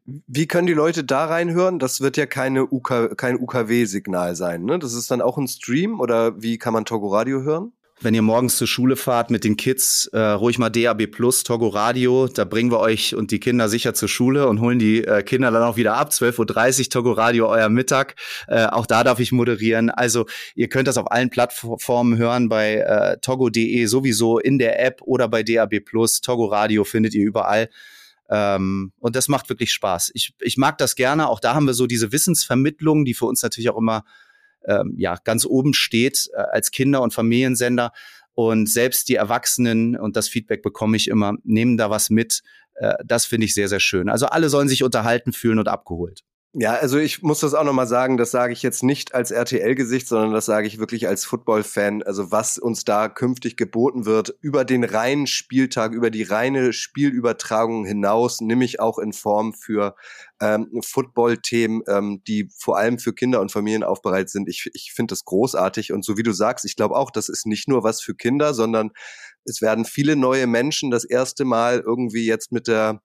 Wie 0.06 0.48
können 0.48 0.68
die 0.68 0.74
Leute 0.74 1.04
da 1.04 1.26
reinhören? 1.26 1.80
Das 1.80 2.00
wird 2.00 2.16
ja 2.16 2.28
keine 2.28 2.72
UK, 2.72 3.18
kein 3.18 3.40
UKW-Signal 3.40 4.36
sein, 4.36 4.64
ne? 4.64 4.78
Das 4.78 4.94
ist 4.94 5.10
dann 5.10 5.22
auch 5.22 5.38
ein 5.38 5.48
Stream 5.48 6.00
oder 6.00 6.40
wie 6.42 6.60
kann 6.60 6.74
man 6.74 6.86
Togo 6.86 7.08
Radio 7.08 7.42
hören? 7.42 7.74
Wenn 8.02 8.14
ihr 8.14 8.22
morgens 8.22 8.58
zur 8.58 8.68
Schule 8.68 8.98
fahrt 8.98 9.32
mit 9.32 9.44
den 9.44 9.56
Kids, 9.56 10.08
äh, 10.12 10.20
ruhig 10.20 10.58
mal 10.60 10.70
DAB 10.70 11.08
Plus, 11.08 11.44
Togo 11.44 11.70
Radio, 11.70 12.28
da 12.28 12.44
bringen 12.44 12.70
wir 12.70 12.80
euch 12.80 13.16
und 13.16 13.32
die 13.32 13.40
Kinder 13.40 13.70
sicher 13.70 13.94
zur 13.94 14.10
Schule 14.10 14.48
und 14.48 14.60
holen 14.60 14.80
die 14.80 15.04
äh, 15.04 15.24
Kinder 15.24 15.50
dann 15.52 15.64
auch 15.64 15.78
wieder 15.78 15.96
ab. 15.96 16.10
12.30 16.10 16.80
Uhr 16.80 16.90
Togo 16.90 17.12
Radio, 17.14 17.48
euer 17.48 17.70
Mittag. 17.70 18.16
Äh, 18.48 18.66
auch 18.66 18.86
da 18.86 19.04
darf 19.04 19.20
ich 19.20 19.32
moderieren. 19.32 19.90
Also 19.90 20.26
ihr 20.56 20.68
könnt 20.68 20.88
das 20.88 20.98
auf 20.98 21.10
allen 21.10 21.30
Plattformen 21.30 22.18
hören, 22.18 22.50
bei 22.50 22.76
äh, 22.76 23.18
togo.de 23.20 23.86
sowieso 23.86 24.40
in 24.40 24.60
der 24.60 24.84
App 24.84 25.02
oder 25.02 25.30
bei 25.30 25.44
DAB 25.44 25.80
Plus. 25.80 26.20
Togo 26.20 26.46
Radio 26.46 26.84
findet 26.84 27.14
ihr 27.14 27.26
überall. 27.26 27.70
Ähm, 28.30 28.92
und 29.00 29.16
das 29.16 29.30
macht 29.30 29.48
wirklich 29.50 29.72
Spaß. 29.72 30.12
Ich, 30.14 30.34
ich 30.42 30.58
mag 30.58 30.78
das 30.80 30.96
gerne. 30.96 31.30
Auch 31.30 31.40
da 31.40 31.54
haben 31.54 31.66
wir 31.66 31.74
so 31.74 31.88
diese 31.88 32.12
Wissensvermittlung, 32.12 33.06
die 33.06 33.14
für 33.14 33.26
uns 33.26 33.42
natürlich 33.42 33.70
auch 33.70 33.78
immer 33.78 34.04
ähm, 34.68 34.94
ja, 34.98 35.18
ganz 35.24 35.46
oben 35.46 35.74
steht 35.74 36.30
äh, 36.34 36.42
als 36.52 36.72
Kinder- 36.72 37.02
und 37.02 37.14
Familiensender. 37.14 37.92
Und 38.34 38.70
selbst 38.70 39.08
die 39.08 39.16
Erwachsenen, 39.16 39.98
und 39.98 40.18
das 40.18 40.28
Feedback 40.28 40.62
bekomme 40.62 40.98
ich 40.98 41.08
immer, 41.08 41.36
nehmen 41.44 41.78
da 41.78 41.90
was 41.90 42.10
mit. 42.10 42.42
Äh, 42.76 42.96
das 43.06 43.26
finde 43.26 43.46
ich 43.46 43.54
sehr, 43.54 43.70
sehr 43.70 43.80
schön. 43.80 44.10
Also 44.10 44.26
alle 44.28 44.50
sollen 44.50 44.68
sich 44.68 44.84
unterhalten 44.84 45.32
fühlen 45.32 45.60
und 45.60 45.68
abgeholt. 45.68 46.24
Ja, 46.58 46.76
also 46.76 46.98
ich 46.98 47.22
muss 47.22 47.42
das 47.42 47.54
auch 47.54 47.66
nochmal 47.66 47.86
sagen, 47.86 48.16
das 48.16 48.32
sage 48.32 48.54
ich 48.54 48.64
jetzt 48.64 48.82
nicht 48.82 49.14
als 49.14 49.30
RTL-Gesicht, 49.30 50.08
sondern 50.08 50.32
das 50.32 50.46
sage 50.46 50.68
ich 50.68 50.80
wirklich 50.80 51.06
als 51.06 51.26
Football-Fan. 51.26 52.02
Also 52.04 52.32
was 52.32 52.58
uns 52.58 52.86
da 52.86 53.10
künftig 53.10 53.58
geboten 53.58 54.06
wird, 54.06 54.34
über 54.40 54.64
den 54.64 54.86
reinen 54.86 55.28
Spieltag, 55.28 55.92
über 55.92 56.10
die 56.10 56.24
reine 56.24 56.72
Spielübertragung 56.72 57.84
hinaus, 57.84 58.40
nämlich 58.40 58.80
auch 58.80 59.00
in 59.00 59.12
Form 59.12 59.52
für 59.52 59.96
ähm, 60.40 60.70
Football-Themen, 60.82 61.82
ähm, 61.90 62.22
die 62.26 62.48
vor 62.58 62.78
allem 62.78 63.00
für 63.00 63.14
Kinder 63.14 63.42
und 63.42 63.52
Familien 63.52 63.84
aufbereitet 63.84 64.30
sind. 64.30 64.48
Ich, 64.48 64.70
ich 64.74 64.94
finde 64.96 65.12
das 65.12 65.26
großartig 65.26 65.92
und 65.92 66.06
so 66.06 66.16
wie 66.16 66.24
du 66.24 66.32
sagst, 66.32 66.64
ich 66.64 66.78
glaube 66.78 66.96
auch, 66.96 67.12
das 67.12 67.28
ist 67.28 67.46
nicht 67.46 67.68
nur 67.68 67.84
was 67.84 68.00
für 68.02 68.16
Kinder, 68.16 68.54
sondern 68.54 68.92
es 69.44 69.62
werden 69.62 69.84
viele 69.84 70.16
neue 70.16 70.48
Menschen 70.48 70.90
das 70.90 71.04
erste 71.04 71.44
Mal 71.44 71.82
irgendwie 71.82 72.26
jetzt 72.26 72.54
mit 72.54 72.70
der 72.70 73.02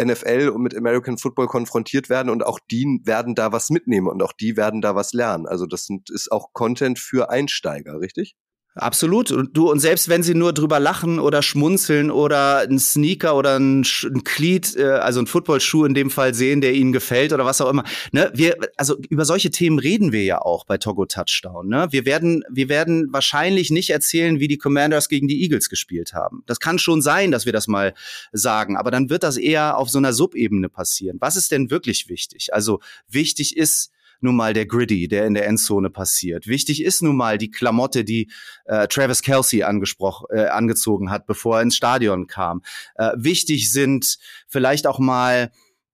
NFL 0.00 0.50
und 0.50 0.62
mit 0.62 0.76
American 0.76 1.18
Football 1.18 1.46
konfrontiert 1.46 2.08
werden 2.08 2.30
und 2.30 2.44
auch 2.44 2.58
die 2.70 3.00
werden 3.04 3.34
da 3.34 3.52
was 3.52 3.70
mitnehmen 3.70 4.08
und 4.08 4.22
auch 4.22 4.32
die 4.32 4.56
werden 4.56 4.80
da 4.80 4.94
was 4.94 5.12
lernen. 5.12 5.46
Also 5.46 5.66
das 5.66 5.86
sind, 5.86 6.10
ist 6.10 6.30
auch 6.30 6.52
Content 6.52 6.98
für 6.98 7.30
Einsteiger, 7.30 8.00
richtig? 8.00 8.36
Absolut. 8.76 9.30
Und 9.30 9.56
du, 9.56 9.70
und 9.70 9.80
selbst 9.80 10.10
wenn 10.10 10.22
sie 10.22 10.34
nur 10.34 10.52
drüber 10.52 10.78
lachen 10.78 11.18
oder 11.18 11.40
schmunzeln 11.40 12.10
oder 12.10 12.58
einen 12.58 12.78
Sneaker 12.78 13.34
oder 13.34 13.58
ein, 13.58 13.80
ein 13.80 14.22
Glied, 14.22 14.76
äh, 14.76 14.84
also 14.84 15.18
ein 15.18 15.26
Footballschuh 15.26 15.86
in 15.86 15.94
dem 15.94 16.10
Fall 16.10 16.34
sehen, 16.34 16.60
der 16.60 16.74
ihnen 16.74 16.92
gefällt 16.92 17.32
oder 17.32 17.46
was 17.46 17.62
auch 17.62 17.70
immer. 17.70 17.84
Ne, 18.12 18.30
wir, 18.34 18.56
also 18.76 18.98
über 19.08 19.24
solche 19.24 19.50
Themen 19.50 19.78
reden 19.78 20.12
wir 20.12 20.24
ja 20.24 20.42
auch 20.42 20.66
bei 20.66 20.76
Togo 20.76 21.06
Touchdown. 21.06 21.68
Ne? 21.68 21.88
Wir 21.90 22.04
werden, 22.04 22.44
wir 22.50 22.68
werden 22.68 23.10
wahrscheinlich 23.12 23.70
nicht 23.70 23.88
erzählen, 23.88 24.40
wie 24.40 24.48
die 24.48 24.58
Commanders 24.58 25.08
gegen 25.08 25.26
die 25.26 25.42
Eagles 25.42 25.70
gespielt 25.70 26.12
haben. 26.12 26.42
Das 26.44 26.60
kann 26.60 26.78
schon 26.78 27.00
sein, 27.00 27.30
dass 27.30 27.46
wir 27.46 27.54
das 27.54 27.68
mal 27.68 27.94
sagen, 28.32 28.76
aber 28.76 28.90
dann 28.90 29.08
wird 29.08 29.22
das 29.22 29.38
eher 29.38 29.78
auf 29.78 29.88
so 29.88 29.96
einer 29.96 30.12
Subebene 30.12 30.68
passieren. 30.68 31.16
Was 31.20 31.36
ist 31.36 31.50
denn 31.50 31.70
wirklich 31.70 32.10
wichtig? 32.10 32.52
Also 32.52 32.80
wichtig 33.08 33.56
ist, 33.56 33.90
nun 34.20 34.36
mal 34.36 34.52
der 34.52 34.66
Gritty, 34.66 35.08
der 35.08 35.26
in 35.26 35.34
der 35.34 35.46
Endzone 35.46 35.90
passiert. 35.90 36.46
Wichtig 36.46 36.82
ist 36.82 37.02
nun 37.02 37.16
mal 37.16 37.38
die 37.38 37.50
Klamotte, 37.50 38.04
die 38.04 38.30
äh, 38.64 38.88
Travis 38.88 39.22
Kelsey 39.22 39.62
angesprochen, 39.62 40.26
äh, 40.30 40.46
angezogen 40.46 41.10
hat, 41.10 41.26
bevor 41.26 41.56
er 41.56 41.62
ins 41.62 41.76
Stadion 41.76 42.26
kam. 42.26 42.62
Äh, 42.96 43.12
wichtig 43.16 43.70
sind 43.70 44.18
vielleicht 44.48 44.86
auch 44.86 44.98
mal 44.98 45.50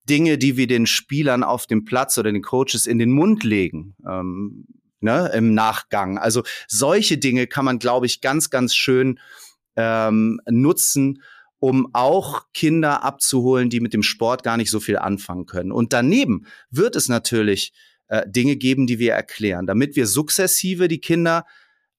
Dinge, 0.08 0.38
die 0.38 0.56
wir 0.56 0.66
den 0.66 0.86
Spielern 0.86 1.42
auf 1.42 1.66
dem 1.66 1.84
Platz 1.84 2.18
oder 2.18 2.32
den 2.32 2.42
Coaches 2.42 2.86
in 2.86 2.98
den 2.98 3.12
Mund 3.12 3.44
legen. 3.44 3.94
Ähm, 4.06 4.66
ne, 5.02 5.30
im 5.34 5.52
Nachgang. 5.54 6.18
Also 6.18 6.42
solche 6.68 7.18
Dinge 7.18 7.46
kann 7.46 7.64
man, 7.64 7.78
glaube 7.78 8.06
ich, 8.06 8.20
ganz, 8.20 8.50
ganz 8.50 8.74
schön 8.74 9.18
ähm, 9.76 10.40
nutzen, 10.48 11.22
um 11.58 11.88
auch 11.92 12.46
Kinder 12.54 13.04
abzuholen, 13.04 13.70
die 13.70 13.80
mit 13.80 13.92
dem 13.92 14.02
Sport 14.02 14.42
gar 14.42 14.56
nicht 14.56 14.70
so 14.70 14.80
viel 14.80 14.98
anfangen 14.98 15.46
können. 15.46 15.72
Und 15.72 15.92
daneben 15.92 16.46
wird 16.70 16.96
es 16.96 17.08
natürlich 17.08 17.72
äh, 18.12 18.28
Dinge 18.28 18.57
geben, 18.57 18.87
die 18.87 18.99
wir 18.99 19.14
erklären, 19.14 19.66
damit 19.66 19.97
wir 19.97 20.07
sukzessive 20.07 20.87
die 20.87 21.00
Kinder 21.00 21.47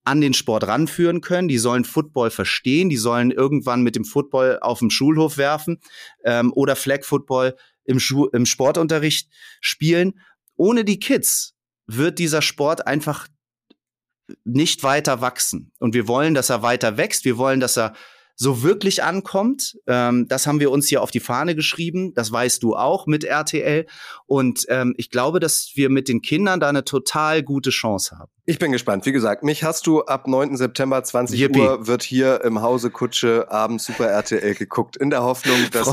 an 0.04 0.22
den 0.22 0.36
Sport 0.36 0.68
ranführen 0.68 1.22
können. 1.22 1.48
Die 1.48 1.58
sollen 1.58 1.86
Football 1.86 2.30
verstehen, 2.30 2.90
die 2.90 2.98
sollen 2.98 3.32
irgendwann 3.32 3.82
mit 3.82 3.96
dem 3.96 4.06
Football 4.06 4.60
auf 4.62 4.78
dem 4.78 4.92
Schulhof 4.92 5.40
werfen 5.40 5.80
ähm, 6.24 6.54
oder 6.54 6.76
Flag 6.76 7.04
Football 7.04 7.56
im, 7.84 8.00
im 8.32 8.46
Sportunterricht 8.46 9.32
spielen. 9.60 10.20
Ohne 10.56 10.86
die 10.86 11.00
Kids 11.00 11.56
wird 11.88 12.20
dieser 12.20 12.44
Sport 12.44 12.86
einfach 12.86 13.28
nicht 14.44 14.84
weiter 14.84 15.20
wachsen. 15.20 15.72
Und 15.80 15.96
wir 15.96 16.08
wollen, 16.08 16.36
dass 16.36 16.52
er 16.52 16.62
weiter 16.62 16.96
wächst. 16.98 17.26
Wir 17.26 17.40
wollen, 17.40 17.60
dass 17.60 17.76
er 17.76 17.96
so 18.36 18.64
wirklich 18.64 19.04
ankommt. 19.04 19.78
Ähm, 19.88 20.28
das 20.28 20.48
haben 20.48 20.60
wir 20.60 20.72
uns 20.72 20.88
hier 20.88 21.02
auf 21.02 21.12
die 21.12 21.20
Fahne 21.20 21.56
geschrieben. 21.56 22.14
Das 22.14 22.32
weißt 22.32 22.64
du 22.64 22.76
auch 22.76 23.06
mit 23.08 23.24
RTL. 23.24 23.86
Und 24.26 24.66
ähm, 24.70 24.94
ich 24.98 25.10
glaube, 25.10 25.40
dass 25.40 25.72
wir 25.76 25.90
mit 25.90 26.08
den 26.08 26.22
Kindern 26.22 26.60
da 26.60 26.70
eine 26.70 26.84
total 26.84 27.44
gute 27.44 27.70
Chance 27.70 28.18
haben. 28.18 28.32
Ich 28.46 28.60
bin 28.60 28.72
gespannt. 28.72 29.06
Wie 29.06 29.12
gesagt, 29.12 29.44
mich 29.44 29.64
hast 29.64 29.88
du 29.88 30.02
ab 30.02 30.28
9. 30.28 30.58
September 30.58 31.02
20 31.04 31.40
Yippie. 31.40 31.60
Uhr 31.60 31.88
wird 31.88 32.04
hier 32.04 32.44
im 32.44 32.62
Hause 32.62 32.90
Kutsche 32.90 33.50
abends 33.50 33.86
Super 33.86 34.08
RTL 34.08 34.56
geguckt. 34.56 34.98
In 34.98 35.10
der 35.10 35.24
Hoffnung, 35.24 35.58
dass 35.72 35.90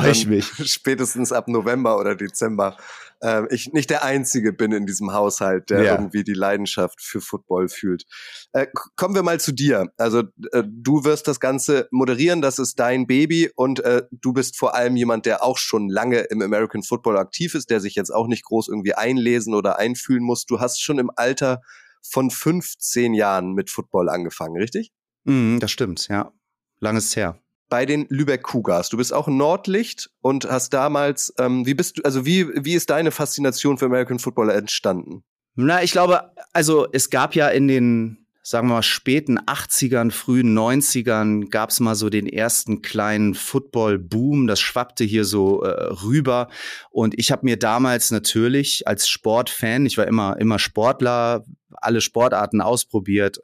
spätestens 0.65 1.33
ab 1.33 1.47
November 1.49 1.99
oder 1.99 2.17
Dezember 2.17 2.77
äh, 3.23 3.43
ich 3.55 3.73
nicht 3.73 3.91
der 3.91 4.05
Einzige 4.05 4.53
bin 4.53 4.73
in 4.73 4.87
diesem 4.87 5.13
Haushalt, 5.13 5.71
der 5.71 5.83
ja. 5.83 5.95
irgendwie 5.95 6.25
die 6.25 6.35
Leidenschaft 6.35 7.01
für 7.01 7.21
Football 7.21 7.69
fühlt. 7.69 8.05
Äh, 8.53 8.67
kommen 8.97 9.15
wir 9.15 9.23
mal 9.23 9.41
zu 9.41 9.53
dir. 9.53 9.93
Also 9.97 10.25
äh, 10.53 10.65
du 10.67 11.05
wirst 11.05 11.29
das 11.29 11.41
Ganze 11.41 11.89
moderieren, 11.91 12.43
das 12.43 12.59
ist 12.59 12.79
dein 12.79 13.07
Baby 13.07 13.51
und 13.55 13.81
äh, 13.81 14.03
du 14.11 14.33
bist 14.33 14.59
vor 14.59 14.75
allem 14.75 14.97
jemand, 14.97 15.27
der 15.27 15.43
auch 15.43 15.59
schon 15.59 15.89
lange 15.89 16.21
im 16.21 16.43
American 16.43 16.83
Football 16.83 17.19
aktiv 17.19 17.55
ist, 17.55 17.71
der 17.71 17.81
sich 17.81 17.95
jetzt 17.95 18.11
auch 18.11 18.27
nicht 18.27 18.45
groß 18.45 18.69
irgendwie 18.69 18.95
einlesen 18.95 19.55
oder 19.55 19.79
einfühlen 19.79 20.23
muss. 20.23 20.47
Du 20.47 20.61
hast 20.61 20.83
schon 20.83 20.99
im 20.99 21.11
Alter 21.15 21.61
von 22.03 22.31
15 22.31 23.15
Jahren 23.15 23.53
mit 23.53 23.71
Football 23.71 24.09
angefangen, 24.09 24.57
richtig? 24.57 24.93
Mm, 25.25 25.59
das 25.59 25.71
stimmt, 25.71 26.09
ja. 26.09 26.33
Langes 26.79 27.15
her 27.15 27.39
bei 27.71 27.87
den 27.87 28.07
Lübeck 28.11 28.43
Cougars. 28.43 28.91
Du 28.91 28.99
bist 28.99 29.15
auch 29.15 29.29
ein 29.29 29.39
Nordlicht 29.39 30.11
und 30.21 30.45
hast 30.45 30.75
damals, 30.75 31.33
ähm, 31.39 31.65
wie 31.65 31.75
bist 31.75 31.99
du, 31.99 32.03
also 32.03 32.27
wie, 32.27 32.47
wie 32.65 32.75
ist 32.75 32.91
deine 32.91 33.13
Faszination 33.13 33.79
für 33.79 33.87
American 33.87 34.19
Football 34.19 34.51
entstanden? 34.51 35.23
Na, 35.55 35.83
ich 35.83 35.93
glaube, 35.93 36.33
also 36.53 36.87
es 36.93 37.11
gab 37.11 37.35
ja 37.35 37.49
in 37.49 37.69
den, 37.69 38.27
sagen 38.43 38.69
wir 38.69 38.75
mal, 38.75 38.83
späten 38.83 39.39
80ern, 39.39 40.11
frühen 40.11 40.57
90ern 40.57 41.49
gab 41.51 41.71
es 41.71 41.81
mal 41.81 41.95
so 41.95 42.11
den 42.11 42.27
ersten 42.27 42.83
kleinen 42.83 43.35
Football-Boom. 43.35 44.47
Das 44.47 44.61
schwappte 44.61 45.05
hier 45.05 45.25
so 45.25 45.63
äh, 45.63 45.93
rüber. 46.03 46.49
Und 46.91 47.19
ich 47.19 47.31
habe 47.31 47.45
mir 47.45 47.59
damals 47.59 48.11
natürlich 48.11 48.87
als 48.87 49.09
Sportfan, 49.09 49.87
ich 49.87 49.97
war 49.97 50.07
immer, 50.07 50.37
immer 50.39 50.59
Sportler, 50.59 51.45
alle 51.73 52.01
Sportarten 52.01 52.61
ausprobiert, 52.61 53.41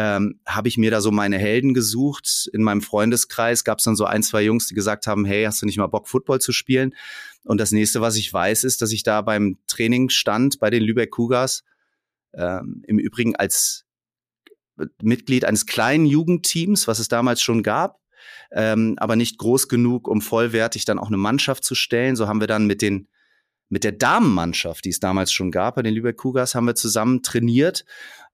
ähm, 0.00 0.40
habe 0.46 0.68
ich 0.68 0.78
mir 0.78 0.90
da 0.90 1.02
so 1.02 1.10
meine 1.10 1.36
Helden 1.36 1.74
gesucht. 1.74 2.48
In 2.54 2.62
meinem 2.62 2.80
Freundeskreis 2.80 3.64
gab 3.64 3.78
es 3.78 3.84
dann 3.84 3.96
so 3.96 4.06
ein, 4.06 4.22
zwei 4.22 4.42
Jungs, 4.42 4.66
die 4.66 4.74
gesagt 4.74 5.06
haben, 5.06 5.26
hey, 5.26 5.44
hast 5.44 5.60
du 5.60 5.66
nicht 5.66 5.76
mal 5.76 5.88
Bock, 5.88 6.08
Football 6.08 6.40
zu 6.40 6.52
spielen? 6.52 6.94
Und 7.44 7.60
das 7.60 7.70
nächste, 7.70 8.00
was 8.00 8.16
ich 8.16 8.32
weiß, 8.32 8.64
ist, 8.64 8.80
dass 8.80 8.92
ich 8.92 9.02
da 9.02 9.20
beim 9.20 9.58
Training 9.66 10.08
stand 10.08 10.58
bei 10.58 10.70
den 10.70 10.82
Lübeck 10.82 11.10
Cougars, 11.10 11.64
ähm, 12.32 12.82
im 12.86 12.98
Übrigen 12.98 13.36
als 13.36 13.84
Mitglied 15.02 15.44
eines 15.44 15.66
kleinen 15.66 16.06
Jugendteams, 16.06 16.88
was 16.88 16.98
es 16.98 17.08
damals 17.08 17.42
schon 17.42 17.62
gab, 17.62 18.00
ähm, 18.52 18.94
aber 18.96 19.16
nicht 19.16 19.36
groß 19.36 19.68
genug, 19.68 20.08
um 20.08 20.22
vollwertig 20.22 20.86
dann 20.86 20.98
auch 20.98 21.08
eine 21.08 21.18
Mannschaft 21.18 21.62
zu 21.62 21.74
stellen. 21.74 22.16
So 22.16 22.26
haben 22.26 22.40
wir 22.40 22.46
dann 22.46 22.66
mit 22.66 22.80
den 22.80 23.08
mit 23.70 23.84
der 23.84 23.92
Damenmannschaft, 23.92 24.84
die 24.84 24.90
es 24.90 25.00
damals 25.00 25.32
schon 25.32 25.50
gab, 25.50 25.76
bei 25.76 25.82
den 25.82 25.94
Lübeck 25.94 26.18
Cougars, 26.18 26.54
haben 26.54 26.66
wir 26.66 26.74
zusammen 26.74 27.22
trainiert 27.22 27.84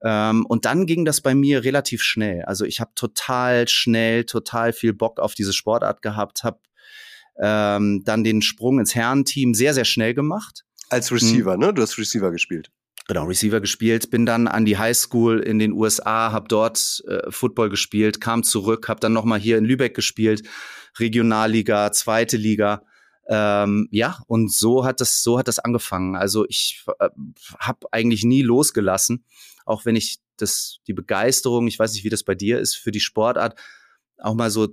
ähm, 0.02 0.44
und 0.46 0.64
dann 0.64 0.86
ging 0.86 1.04
das 1.04 1.20
bei 1.20 1.34
mir 1.34 1.62
relativ 1.62 2.02
schnell. 2.02 2.42
Also 2.42 2.64
ich 2.64 2.80
habe 2.80 2.90
total 2.94 3.68
schnell, 3.68 4.24
total 4.24 4.72
viel 4.72 4.92
Bock 4.92 5.20
auf 5.20 5.34
diese 5.34 5.52
Sportart 5.52 6.02
gehabt, 6.02 6.42
habe 6.42 6.60
ähm, 7.40 8.02
dann 8.04 8.24
den 8.24 8.42
Sprung 8.42 8.80
ins 8.80 8.94
Herrenteam 8.94 9.54
sehr, 9.54 9.74
sehr 9.74 9.84
schnell 9.84 10.14
gemacht. 10.14 10.64
Als 10.88 11.12
Receiver, 11.12 11.52
hm. 11.52 11.60
ne? 11.60 11.74
Du 11.74 11.82
hast 11.82 11.98
Receiver 11.98 12.30
gespielt. 12.30 12.70
Genau, 13.08 13.24
Receiver 13.24 13.60
gespielt, 13.60 14.10
bin 14.10 14.26
dann 14.26 14.48
an 14.48 14.64
die 14.64 14.78
Highschool 14.78 15.38
in 15.40 15.60
den 15.60 15.72
USA, 15.72 16.32
habe 16.32 16.48
dort 16.48 17.04
äh, 17.06 17.30
Football 17.30 17.68
gespielt, 17.68 18.20
kam 18.20 18.42
zurück, 18.42 18.88
habe 18.88 18.98
dann 18.98 19.12
noch 19.12 19.24
mal 19.24 19.38
hier 19.38 19.58
in 19.58 19.64
Lübeck 19.64 19.94
gespielt, 19.94 20.42
Regionalliga, 20.98 21.92
zweite 21.92 22.36
Liga. 22.36 22.82
Ähm, 23.28 23.88
ja, 23.90 24.20
und 24.28 24.52
so 24.52 24.84
hat 24.84 25.00
das 25.00 25.22
so 25.22 25.38
hat 25.38 25.48
das 25.48 25.58
angefangen. 25.58 26.16
Also 26.16 26.46
ich 26.48 26.84
äh, 27.00 27.08
habe 27.58 27.86
eigentlich 27.90 28.24
nie 28.24 28.42
losgelassen 28.42 29.24
auch 29.66 29.84
wenn 29.84 29.96
ich 29.96 30.18
das, 30.38 30.78
die 30.86 30.94
Begeisterung, 30.94 31.66
ich 31.66 31.78
weiß 31.78 31.92
nicht, 31.92 32.04
wie 32.04 32.08
das 32.08 32.22
bei 32.22 32.34
dir 32.34 32.58
ist, 32.58 32.76
für 32.76 32.92
die 32.92 33.00
Sportart, 33.00 33.58
auch 34.18 34.34
mal 34.34 34.50
so 34.50 34.66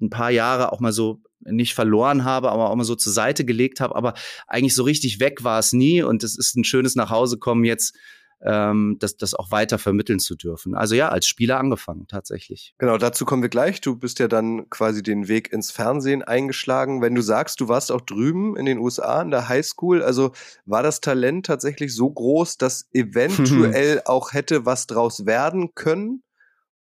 ein 0.00 0.10
paar 0.10 0.30
Jahre 0.30 0.72
auch 0.72 0.80
mal 0.80 0.92
so 0.92 1.22
nicht 1.40 1.72
verloren 1.72 2.24
habe, 2.24 2.50
aber 2.50 2.68
auch 2.68 2.76
mal 2.76 2.84
so 2.84 2.96
zur 2.96 3.14
Seite 3.14 3.46
gelegt 3.46 3.80
habe. 3.80 3.96
Aber 3.96 4.12
eigentlich 4.46 4.74
so 4.74 4.82
richtig 4.82 5.20
weg 5.20 5.42
war 5.42 5.58
es 5.58 5.72
nie. 5.72 6.02
Und 6.02 6.22
es 6.22 6.36
ist 6.36 6.54
ein 6.54 6.64
schönes 6.64 6.96
Nachhausekommen 6.96 7.64
jetzt 7.64 7.96
ähm, 8.42 8.96
das, 8.98 9.16
das 9.16 9.34
auch 9.34 9.50
weiter 9.50 9.78
vermitteln 9.78 10.18
zu 10.18 10.34
dürfen. 10.34 10.74
Also 10.74 10.94
ja, 10.94 11.08
als 11.08 11.26
Spieler 11.26 11.58
angefangen 11.58 12.06
tatsächlich. 12.08 12.74
Genau, 12.78 12.96
dazu 12.96 13.24
kommen 13.24 13.42
wir 13.42 13.48
gleich. 13.48 13.80
Du 13.80 13.96
bist 13.96 14.18
ja 14.18 14.28
dann 14.28 14.68
quasi 14.70 15.02
den 15.02 15.28
Weg 15.28 15.52
ins 15.52 15.70
Fernsehen 15.70 16.22
eingeschlagen. 16.22 17.02
Wenn 17.02 17.14
du 17.14 17.22
sagst, 17.22 17.60
du 17.60 17.68
warst 17.68 17.92
auch 17.92 18.00
drüben 18.00 18.56
in 18.56 18.66
den 18.66 18.78
USA 18.78 19.20
in 19.22 19.30
der 19.30 19.48
Highschool, 19.48 20.02
also 20.02 20.32
war 20.64 20.82
das 20.82 21.00
Talent 21.00 21.46
tatsächlich 21.46 21.94
so 21.94 22.10
groß, 22.10 22.56
dass 22.56 22.88
eventuell 22.92 24.02
auch 24.06 24.32
hätte 24.32 24.66
was 24.66 24.86
draus 24.86 25.26
werden 25.26 25.74
können? 25.74 26.22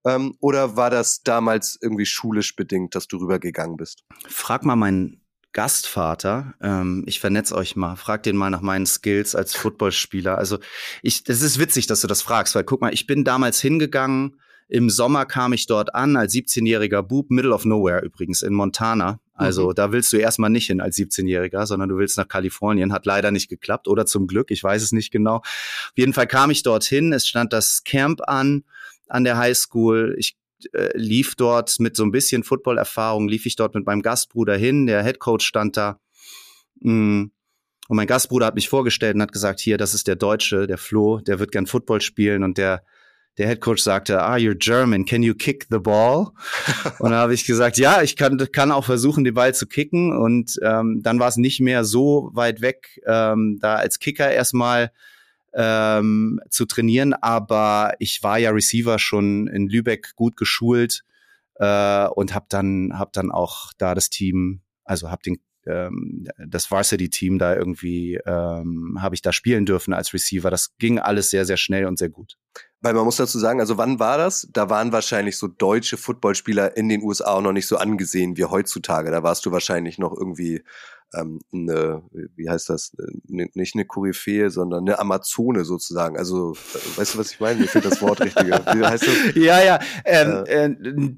Ähm, 0.05 0.35
oder 0.39 0.77
war 0.77 0.89
das 0.89 1.23
damals 1.23 1.79
irgendwie 1.81 2.05
schulisch 2.05 2.55
bedingt, 2.55 2.95
dass 2.95 3.07
du 3.07 3.17
rübergegangen 3.17 3.77
bist? 3.77 4.03
Frag 4.27 4.63
mal 4.63 4.75
meinen 4.75 5.24
Gastvater. 5.55 6.53
Ähm, 6.61 7.03
ich 7.07 7.21
vernetz 7.21 7.53
euch 7.53 7.77
mal, 7.77 7.95
frag 7.95 8.23
den 8.23 8.35
mal 8.35 8.49
nach 8.49 8.59
meinen 8.59 8.85
Skills 8.85 9.35
als 9.35 9.55
Footballspieler. 9.55 10.37
Also 10.37 10.59
ich, 11.01 11.23
das 11.23 11.41
ist 11.41 11.59
witzig, 11.59 11.87
dass 11.87 12.01
du 12.01 12.07
das 12.07 12.21
fragst, 12.21 12.55
weil 12.55 12.65
guck 12.65 12.81
mal, 12.81 12.93
ich 12.93 13.07
bin 13.07 13.23
damals 13.23 13.61
hingegangen. 13.61 14.41
Im 14.67 14.89
Sommer 14.89 15.25
kam 15.25 15.53
ich 15.53 15.65
dort 15.65 15.95
an 15.95 16.17
als 16.17 16.33
17-jähriger 16.33 17.01
Bub, 17.03 17.31
Middle 17.31 17.53
of 17.53 17.63
Nowhere 17.63 18.03
übrigens 18.03 18.41
in 18.41 18.53
Montana. 18.53 19.21
Also 19.33 19.69
mhm. 19.69 19.75
da 19.75 19.93
willst 19.93 20.11
du 20.11 20.17
erstmal 20.17 20.49
nicht 20.49 20.67
hin 20.67 20.81
als 20.81 20.97
17-Jähriger, 20.97 21.65
sondern 21.65 21.87
du 21.87 21.97
willst 21.97 22.17
nach 22.17 22.27
Kalifornien. 22.27 22.91
Hat 22.91 23.05
leider 23.05 23.31
nicht 23.31 23.47
geklappt 23.47 23.87
oder 23.87 24.05
zum 24.05 24.27
Glück, 24.27 24.51
ich 24.51 24.61
weiß 24.61 24.83
es 24.83 24.91
nicht 24.91 25.09
genau. 25.09 25.37
Auf 25.37 25.93
jeden 25.95 26.13
Fall 26.13 26.27
kam 26.27 26.51
ich 26.51 26.63
dorthin. 26.63 27.13
Es 27.13 27.27
stand 27.27 27.53
das 27.53 27.83
Camp 27.85 28.21
an 28.27 28.65
an 29.07 29.23
der 29.23 29.37
High 29.37 29.57
School. 29.57 30.15
Ich 30.17 30.35
äh, 30.73 30.89
lief 30.95 31.35
dort 31.35 31.79
mit 31.79 31.95
so 31.95 32.03
ein 32.03 32.11
bisschen 32.11 32.43
Football-Erfahrung, 32.43 33.27
lief 33.27 33.45
ich 33.45 33.55
dort 33.55 33.75
mit 33.75 33.85
meinem 33.85 34.01
Gastbruder 34.01 34.55
hin, 34.55 34.85
der 34.87 35.03
Headcoach 35.03 35.41
stand 35.41 35.77
da. 35.77 35.99
Mm. 36.81 37.25
Und 37.87 37.97
mein 37.97 38.07
Gastbruder 38.07 38.47
hat 38.47 38.55
mich 38.55 38.67
vorgestellt 38.67 39.15
und 39.15 39.21
hat 39.21 39.31
gesagt, 39.31 39.59
hier, 39.59 39.77
das 39.77 39.93
ist 39.93 40.07
der 40.07 40.15
Deutsche, 40.15 40.65
der 40.65 40.79
Flo, 40.79 41.19
der 41.19 41.37
wird 41.37 41.51
gern 41.51 41.67
Football 41.67 42.01
spielen 42.01 42.43
und 42.43 42.57
der 42.57 42.83
der 43.37 43.47
Headcoach 43.47 43.79
sagte, 43.79 44.21
ah, 44.21 44.35
you're 44.35 44.55
German, 44.55 45.05
can 45.05 45.21
you 45.21 45.33
kick 45.33 45.67
the 45.69 45.79
ball? 45.79 46.31
und 46.99 47.11
da 47.11 47.17
habe 47.17 47.33
ich 47.33 47.45
gesagt, 47.45 47.77
ja, 47.77 48.01
ich 48.01 48.15
kann, 48.15 48.37
kann 48.51 48.71
auch 48.71 48.85
versuchen, 48.85 49.23
den 49.23 49.33
Ball 49.33 49.53
zu 49.53 49.67
kicken. 49.67 50.15
Und 50.17 50.57
ähm, 50.61 51.01
dann 51.03 51.19
war 51.19 51.27
es 51.27 51.37
nicht 51.37 51.59
mehr 51.59 51.83
so 51.83 52.31
weit 52.33 52.61
weg, 52.61 53.01
ähm, 53.05 53.57
da 53.59 53.75
als 53.75 53.99
Kicker 53.99 54.31
erstmal 54.31 54.91
ähm, 55.55 56.39
zu 56.49 56.65
trainieren. 56.65 57.13
Aber 57.13 57.93
ich 57.99 58.21
war 58.23 58.37
ja 58.37 58.51
Receiver 58.51 58.99
schon 58.99 59.47
in 59.47 59.67
Lübeck 59.67 60.15
gut 60.15 60.37
geschult 60.37 61.03
äh, 61.55 62.07
und 62.07 62.33
habe 62.33 62.45
dann 62.49 62.91
hab 62.97 63.13
dann 63.13 63.31
auch 63.31 63.71
da 63.77 63.95
das 63.95 64.09
Team, 64.09 64.61
also 64.83 65.09
habe 65.09 65.23
den 65.23 65.37
ähm, 65.67 66.27
das 66.37 66.69
Varsity-Team 66.69 67.39
da 67.39 67.55
irgendwie 67.55 68.19
ähm, 68.25 68.97
habe 69.01 69.15
ich 69.15 69.21
da 69.21 69.33
spielen 69.33 69.65
dürfen 69.65 69.93
als 69.93 70.13
Receiver. 70.13 70.51
Das 70.51 70.77
ging 70.77 70.99
alles 70.99 71.29
sehr, 71.29 71.45
sehr 71.45 71.57
schnell 71.57 71.85
und 71.85 71.97
sehr 71.97 72.09
gut. 72.09 72.37
Weil 72.81 72.93
man 72.93 73.05
muss 73.05 73.15
dazu 73.15 73.39
sagen, 73.39 73.59
also 73.59 73.77
wann 73.77 73.99
war 73.99 74.17
das? 74.17 74.47
Da 74.51 74.69
waren 74.69 74.91
wahrscheinlich 74.91 75.37
so 75.37 75.47
deutsche 75.47 75.97
Footballspieler 75.97 76.77
in 76.77 76.87
den 76.87 77.01
USA 77.01 77.33
auch 77.33 77.41
noch 77.41 77.51
nicht 77.51 77.67
so 77.67 77.77
angesehen 77.77 78.37
wie 78.37 78.45
heutzutage. 78.45 79.09
Da 79.09 79.23
warst 79.23 79.45
du 79.45 79.51
wahrscheinlich 79.51 79.97
noch 79.97 80.15
irgendwie 80.15 80.63
ähm, 81.13 81.39
eine, 81.53 82.03
wie 82.35 82.49
heißt 82.49 82.69
das, 82.69 82.93
ne, 83.27 83.47
nicht 83.53 83.75
eine 83.75 83.85
Koryphäe, 83.85 84.49
sondern 84.49 84.87
eine 84.87 84.99
Amazone 84.99 85.65
sozusagen. 85.65 86.17
Also, 86.17 86.53
äh, 86.53 86.97
weißt 86.97 87.13
du, 87.13 87.17
was 87.19 87.31
ich 87.31 87.39
meine? 87.39 87.59
Mir 87.59 87.67
fehlt 87.67 87.85
das 87.85 88.01
Wort 88.01 88.21
richtiger. 88.21 88.59
Wie 88.75 88.85
heißt 88.85 89.07
das? 89.07 89.15
Ja, 89.35 89.63
ja. 89.63 89.79
Ähm, 90.05 90.43
äh, 90.47 91.15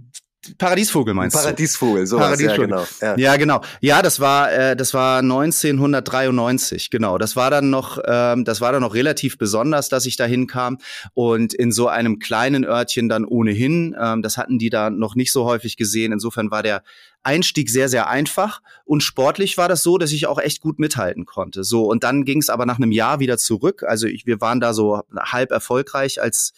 Paradiesvogel 0.58 1.14
meinst 1.14 1.36
Paradiesvogel, 1.36 2.08
du? 2.08 2.18
Paradiesvogel, 2.18 2.60
ja 2.60 2.66
genau. 2.66 2.88
Ja. 3.02 3.18
ja, 3.18 3.38
genau. 3.38 3.62
Ja, 3.82 4.02
das 4.02 4.20
war, 4.20 4.52
äh, 4.52 4.76
das 4.76 4.94
war 4.94 5.20
1993, 5.20 6.90
genau. 6.90 7.18
Das 7.18 7.36
war 7.36 7.50
dann 7.50 7.70
noch, 7.70 8.00
ähm, 8.06 8.46
das 8.46 8.62
war 8.62 8.72
dann 8.72 8.82
noch 8.82 8.94
relativ 8.94 9.38
besonders, 9.38 9.90
dass 9.90 10.06
ich 10.06 10.16
da 10.16 10.26
hinkam 10.26 10.78
und 11.14 11.54
in 11.54 11.72
so 11.72 11.88
einem 11.88 12.20
kleinen 12.20 12.66
Örtchen 12.66 13.10
dann 13.10 13.26
ohnehin. 13.26 13.96
Ähm, 14.00 14.22
das 14.22 14.38
hatten 14.38 14.60
die 14.60 14.70
da 14.70 14.90
noch 14.90 15.16
nicht 15.16 15.32
so 15.32 15.46
häufig 15.46 15.78
gesehen. 15.78 16.12
Insofern 16.12 16.52
war 16.52 16.64
der 16.64 16.84
Einstieg 17.24 17.70
sehr, 17.70 17.90
sehr 17.90 18.08
einfach 18.08 18.62
und 18.86 19.02
sportlich 19.02 19.58
war 19.58 19.68
das 19.68 19.84
so, 19.84 19.98
dass 19.98 20.12
ich 20.12 20.28
auch 20.28 20.40
echt 20.40 20.62
gut 20.62 20.80
mithalten 20.80 21.26
konnte. 21.26 21.64
So 21.64 21.86
und 21.86 22.04
dann 22.04 22.24
ging 22.24 22.40
es 22.40 22.50
aber 22.50 22.66
nach 22.66 22.78
einem 22.78 22.92
Jahr 22.92 23.20
wieder 23.20 23.38
zurück. 23.38 23.84
Also 23.84 24.08
ich, 24.08 24.26
wir 24.26 24.40
waren 24.40 24.60
da 24.60 24.74
so 24.74 25.02
halb 25.18 25.52
erfolgreich 25.52 26.22
als 26.22 26.54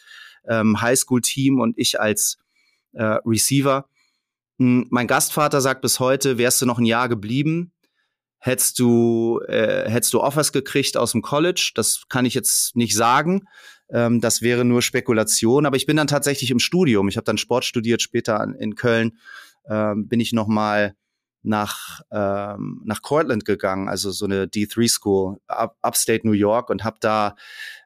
ähm, 0.48 0.82
Highschool-Team 0.82 1.60
und 1.60 1.78
ich 1.78 2.00
als 2.00 2.38
äh, 2.94 3.18
Receiver. 3.26 3.88
Hm, 4.60 4.88
mein 4.90 5.08
Gastvater 5.08 5.62
sagt 5.62 5.82
bis 5.82 6.00
heute, 6.00 6.38
wärst 6.38 6.62
du 6.62 6.66
noch 6.66 6.80
ein 6.80 6.86
Jahr 6.86 7.10
geblieben, 7.10 7.72
hättest 8.40 8.80
du, 8.80 9.40
äh, 9.48 9.90
hättest 9.90 10.14
du 10.14 10.22
Offers 10.22 10.52
gekriegt 10.52 10.98
aus 10.98 11.14
dem 11.14 11.22
College. 11.22 11.72
Das 11.76 12.04
kann 12.10 12.26
ich 12.26 12.34
jetzt 12.34 12.76
nicht 12.76 12.96
sagen. 12.96 13.48
Ähm, 13.90 14.22
das 14.22 14.42
wäre 14.42 14.66
nur 14.66 14.82
Spekulation. 14.82 15.66
Aber 15.66 15.78
ich 15.78 15.86
bin 15.86 15.98
dann 15.98 16.08
tatsächlich 16.08 16.52
im 16.52 16.60
Studium. 16.60 17.08
Ich 17.08 17.18
habe 17.18 17.26
dann 17.26 17.38
Sport 17.38 17.66
studiert, 17.66 18.02
später 18.02 18.46
in 18.60 18.76
Köln 18.76 19.18
ähm, 19.68 20.08
bin 20.08 20.20
ich 20.20 20.34
noch 20.34 20.48
mal 20.48 20.96
nach 21.42 22.02
ähm, 22.12 22.82
nach 22.84 23.02
Cortland 23.02 23.46
gegangen, 23.46 23.88
also 23.88 24.12
so 24.12 24.26
eine 24.26 24.46
D3 24.46 24.90
School, 24.90 25.38
up, 25.48 25.78
Upstate 25.82 26.28
New 26.28 26.34
York 26.34 26.70
und 26.70 26.84
habe 26.84 26.98
da 27.00 27.36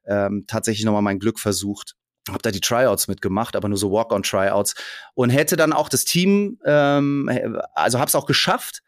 ähm, 0.06 0.46
tatsächlich 0.48 0.86
noch 0.86 0.94
mal 0.94 1.02
mein 1.02 1.20
Glück 1.20 1.39
versucht 1.39 1.96
habe 2.30 2.42
da 2.42 2.52
die 2.52 2.62
Tryouts 2.62 3.08
mitgemacht, 3.08 3.56
aber 3.56 3.68
nur 3.68 3.78
so 3.78 3.92
Walk-on-Tryouts 3.92 4.76
und 5.14 5.30
hätte 5.30 5.56
dann 5.56 5.74
auch 5.74 5.90
das 5.90 6.06
Team, 6.06 6.60
ähm, 6.66 7.30
also 7.74 8.00
habe 8.00 8.08
es 8.08 8.16
auch 8.16 8.26
geschafft, 8.26 8.82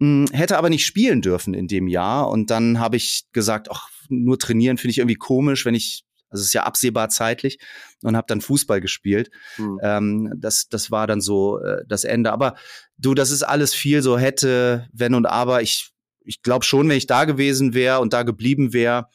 hm, 0.00 0.26
hätte 0.32 0.58
aber 0.58 0.68
nicht 0.68 0.84
spielen 0.84 1.22
dürfen 1.22 1.54
in 1.54 1.68
dem 1.68 1.86
Jahr 1.86 2.28
und 2.28 2.50
dann 2.50 2.80
habe 2.80 2.96
ich 2.96 3.26
gesagt, 3.32 3.68
ach, 3.70 3.88
nur 4.08 4.38
trainieren 4.38 4.78
finde 4.78 4.92
ich 4.92 4.98
irgendwie 4.98 5.14
komisch, 5.14 5.64
wenn 5.64 5.74
ich 5.74 6.04
also 6.32 6.40
es 6.40 6.48
ist 6.48 6.54
ja 6.54 6.64
absehbar 6.64 7.10
zeitlich 7.10 7.58
und 8.02 8.16
habe 8.16 8.26
dann 8.26 8.40
Fußball 8.40 8.80
gespielt. 8.80 9.30
Mhm. 9.58 9.78
Ähm, 9.82 10.32
das, 10.36 10.68
das 10.68 10.90
war 10.90 11.06
dann 11.06 11.20
so 11.20 11.60
äh, 11.60 11.84
das 11.86 12.04
Ende. 12.04 12.32
Aber 12.32 12.54
du, 12.96 13.14
das 13.14 13.30
ist 13.30 13.42
alles 13.42 13.74
viel 13.74 14.02
so 14.02 14.18
hätte, 14.18 14.88
wenn 14.92 15.14
und 15.14 15.26
aber. 15.26 15.60
Ich, 15.60 15.90
ich 16.24 16.42
glaube 16.42 16.64
schon, 16.64 16.88
wenn 16.88 16.96
ich 16.96 17.06
da 17.06 17.26
gewesen 17.26 17.74
wäre 17.74 18.00
und 18.00 18.14
da 18.14 18.22
geblieben 18.22 18.72
wäre, 18.72 19.08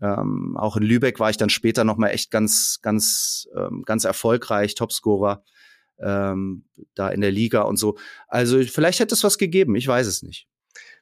ähm, 0.00 0.56
auch 0.56 0.76
in 0.76 0.82
Lübeck 0.82 1.18
war 1.20 1.30
ich 1.30 1.36
dann 1.36 1.50
später 1.50 1.84
noch 1.84 1.96
mal 1.96 2.08
echt 2.08 2.30
ganz, 2.30 2.78
ganz, 2.82 3.48
ähm, 3.56 3.82
ganz 3.84 4.04
erfolgreich, 4.04 4.74
Topscorer 4.74 5.42
ähm, 6.00 6.64
da 6.94 7.08
in 7.08 7.20
der 7.20 7.32
Liga 7.32 7.62
und 7.62 7.76
so. 7.76 7.96
Also 8.28 8.62
vielleicht 8.62 9.00
hätte 9.00 9.14
es 9.14 9.24
was 9.24 9.38
gegeben, 9.38 9.74
ich 9.74 9.88
weiß 9.88 10.06
es 10.06 10.22
nicht. 10.22 10.46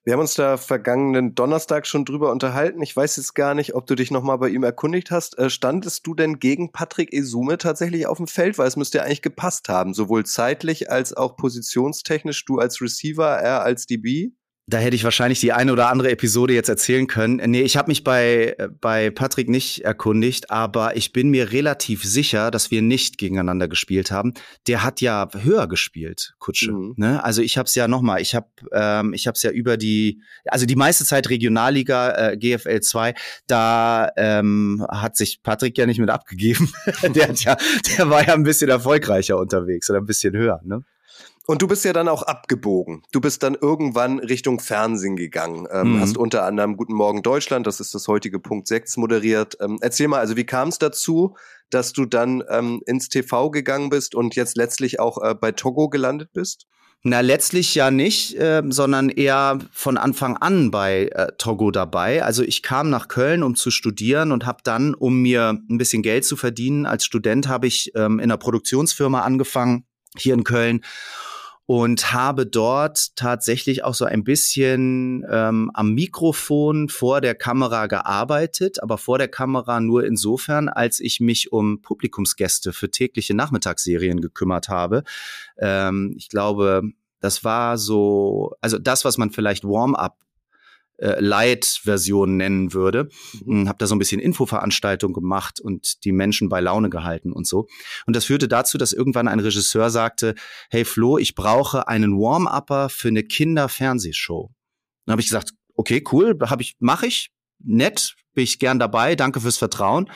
Wir 0.04 0.12
haben 0.12 0.20
uns 0.20 0.34
da 0.34 0.56
vergangenen 0.56 1.34
Donnerstag 1.34 1.84
schon 1.84 2.04
drüber 2.04 2.30
unterhalten. 2.30 2.80
Ich 2.80 2.94
weiß 2.94 3.16
jetzt 3.16 3.34
gar 3.34 3.54
nicht, 3.54 3.74
ob 3.74 3.88
du 3.88 3.96
dich 3.96 4.12
nochmal 4.12 4.38
bei 4.38 4.48
ihm 4.48 4.62
erkundigt 4.62 5.10
hast. 5.10 5.36
Äh, 5.36 5.50
standest 5.50 6.06
du 6.06 6.14
denn 6.14 6.38
gegen 6.38 6.70
Patrick 6.70 7.12
Esume 7.12 7.58
tatsächlich 7.58 8.06
auf 8.06 8.18
dem 8.18 8.28
Feld? 8.28 8.56
Weil 8.56 8.68
es 8.68 8.76
müsste 8.76 8.98
ja 8.98 9.04
eigentlich 9.04 9.20
gepasst 9.20 9.68
haben, 9.68 9.94
sowohl 9.94 10.24
zeitlich 10.24 10.92
als 10.92 11.12
auch 11.12 11.36
positionstechnisch. 11.36 12.44
Du 12.44 12.58
als 12.58 12.80
Receiver, 12.80 13.26
er 13.26 13.62
als 13.62 13.86
DB? 13.86 14.30
Da 14.68 14.78
hätte 14.78 14.96
ich 14.96 15.04
wahrscheinlich 15.04 15.38
die 15.38 15.52
eine 15.52 15.72
oder 15.72 15.90
andere 15.90 16.10
Episode 16.10 16.52
jetzt 16.52 16.68
erzählen 16.68 17.06
können. 17.06 17.36
Nee, 17.50 17.62
ich 17.62 17.76
habe 17.76 17.86
mich 17.86 18.02
bei, 18.02 18.56
bei 18.80 19.10
Patrick 19.10 19.48
nicht 19.48 19.84
erkundigt, 19.84 20.50
aber 20.50 20.96
ich 20.96 21.12
bin 21.12 21.30
mir 21.30 21.52
relativ 21.52 22.02
sicher, 22.02 22.50
dass 22.50 22.72
wir 22.72 22.82
nicht 22.82 23.16
gegeneinander 23.16 23.68
gespielt 23.68 24.10
haben. 24.10 24.34
Der 24.66 24.82
hat 24.82 25.00
ja 25.00 25.28
höher 25.40 25.68
gespielt, 25.68 26.34
Kutsche. 26.40 26.72
Mhm. 26.72 26.94
Ne? 26.96 27.22
Also 27.22 27.42
ich 27.42 27.58
habe 27.58 27.66
es 27.68 27.76
ja 27.76 27.86
nochmal, 27.86 28.20
ich 28.20 28.34
habe 28.34 28.48
ähm, 28.72 29.14
ich 29.14 29.28
habe 29.28 29.38
ja 29.40 29.50
über 29.50 29.76
die, 29.76 30.20
also 30.46 30.66
die 30.66 30.74
meiste 30.74 31.04
Zeit 31.04 31.30
Regionalliga, 31.30 32.30
äh, 32.30 32.36
GFL 32.36 32.80
2, 32.80 33.14
da 33.46 34.10
ähm, 34.16 34.84
hat 34.90 35.16
sich 35.16 35.44
Patrick 35.44 35.78
ja 35.78 35.86
nicht 35.86 36.00
mit 36.00 36.10
abgegeben. 36.10 36.72
der, 37.14 37.28
hat 37.28 37.44
ja, 37.44 37.56
der 37.96 38.10
war 38.10 38.26
ja 38.26 38.34
ein 38.34 38.42
bisschen 38.42 38.68
erfolgreicher 38.68 39.38
unterwegs 39.38 39.88
oder 39.90 40.00
ein 40.00 40.06
bisschen 40.06 40.34
höher. 40.34 40.60
Ne? 40.64 40.82
Und 41.46 41.62
du 41.62 41.68
bist 41.68 41.84
ja 41.84 41.92
dann 41.92 42.08
auch 42.08 42.22
abgebogen. 42.22 43.02
Du 43.12 43.20
bist 43.20 43.44
dann 43.44 43.54
irgendwann 43.54 44.18
Richtung 44.18 44.58
Fernsehen 44.58 45.14
gegangen. 45.14 45.68
Ähm, 45.70 45.94
mhm. 45.94 46.00
Hast 46.00 46.16
unter 46.18 46.44
anderem 46.44 46.76
Guten 46.76 46.94
Morgen 46.94 47.22
Deutschland, 47.22 47.68
das 47.68 47.78
ist 47.78 47.94
das 47.94 48.08
heutige 48.08 48.40
Punkt 48.40 48.66
6, 48.66 48.96
moderiert. 48.96 49.56
Ähm, 49.60 49.78
erzähl 49.80 50.08
mal, 50.08 50.18
also 50.18 50.36
wie 50.36 50.44
kam 50.44 50.68
es 50.68 50.78
dazu, 50.78 51.36
dass 51.70 51.92
du 51.92 52.04
dann 52.04 52.42
ähm, 52.50 52.82
ins 52.86 53.08
TV 53.08 53.50
gegangen 53.50 53.90
bist 53.90 54.16
und 54.16 54.34
jetzt 54.34 54.56
letztlich 54.56 54.98
auch 54.98 55.22
äh, 55.22 55.34
bei 55.34 55.52
Togo 55.52 55.88
gelandet 55.88 56.30
bist? 56.32 56.66
Na, 57.02 57.20
letztlich 57.20 57.76
ja 57.76 57.92
nicht, 57.92 58.34
äh, 58.34 58.64
sondern 58.68 59.10
eher 59.10 59.60
von 59.70 59.96
Anfang 59.98 60.36
an 60.38 60.72
bei 60.72 61.10
äh, 61.12 61.28
Togo 61.38 61.70
dabei. 61.70 62.24
Also 62.24 62.42
ich 62.42 62.62
kam 62.64 62.90
nach 62.90 63.06
Köln, 63.06 63.44
um 63.44 63.54
zu 63.54 63.70
studieren 63.70 64.32
und 64.32 64.46
habe 64.46 64.58
dann, 64.64 64.94
um 64.94 65.22
mir 65.22 65.50
ein 65.70 65.78
bisschen 65.78 66.02
Geld 66.02 66.24
zu 66.24 66.34
verdienen, 66.34 66.86
als 66.86 67.04
Student 67.04 67.46
habe 67.46 67.68
ich 67.68 67.92
ähm, 67.94 68.18
in 68.18 68.24
einer 68.24 68.38
Produktionsfirma 68.38 69.20
angefangen, 69.20 69.86
hier 70.16 70.34
in 70.34 70.42
Köln 70.42 70.80
und 71.66 72.12
habe 72.12 72.46
dort 72.46 73.16
tatsächlich 73.16 73.82
auch 73.82 73.94
so 73.94 74.04
ein 74.04 74.22
bisschen 74.22 75.26
ähm, 75.28 75.70
am 75.74 75.94
Mikrofon 75.94 76.88
vor 76.88 77.20
der 77.20 77.34
Kamera 77.34 77.88
gearbeitet, 77.88 78.82
aber 78.82 78.98
vor 78.98 79.18
der 79.18 79.28
Kamera 79.28 79.80
nur 79.80 80.04
insofern, 80.04 80.68
als 80.68 81.00
ich 81.00 81.18
mich 81.18 81.52
um 81.52 81.82
Publikumsgäste 81.82 82.72
für 82.72 82.90
tägliche 82.90 83.34
Nachmittagsserien 83.34 84.20
gekümmert 84.20 84.68
habe. 84.68 85.02
Ähm, 85.58 86.14
ich 86.16 86.28
glaube, 86.28 86.82
das 87.20 87.42
war 87.42 87.78
so, 87.78 88.54
also 88.60 88.78
das, 88.78 89.04
was 89.04 89.18
man 89.18 89.32
vielleicht 89.32 89.64
Warm-up 89.64 90.25
äh, 90.98 91.20
Light-Version 91.20 92.36
nennen 92.36 92.72
würde. 92.72 93.08
Mhm. 93.44 93.60
Hm, 93.60 93.68
habe 93.68 93.78
da 93.78 93.86
so 93.86 93.94
ein 93.94 93.98
bisschen 93.98 94.20
Infoveranstaltung 94.20 95.12
gemacht 95.12 95.60
und 95.60 96.04
die 96.04 96.12
Menschen 96.12 96.48
bei 96.48 96.60
Laune 96.60 96.90
gehalten 96.90 97.32
und 97.32 97.46
so. 97.46 97.66
Und 98.06 98.16
das 98.16 98.24
führte 98.24 98.48
dazu, 98.48 98.78
dass 98.78 98.92
irgendwann 98.92 99.28
ein 99.28 99.40
Regisseur 99.40 99.90
sagte, 99.90 100.34
hey 100.70 100.84
Flo, 100.84 101.18
ich 101.18 101.34
brauche 101.34 101.88
einen 101.88 102.18
Warm-Upper 102.18 102.88
für 102.88 103.08
eine 103.08 103.22
Kinderfernsehshow. 103.22 104.50
Dann 105.04 105.12
habe 105.12 105.20
ich 105.20 105.28
gesagt, 105.28 105.52
okay, 105.74 106.02
cool, 106.12 106.36
habe 106.46 106.62
ich, 106.62 106.76
mache 106.78 107.06
ich, 107.06 107.30
nett, 107.62 108.16
bin 108.34 108.44
ich 108.44 108.58
gern 108.58 108.78
dabei, 108.78 109.16
danke 109.16 109.40
fürs 109.40 109.58
Vertrauen. 109.58 110.10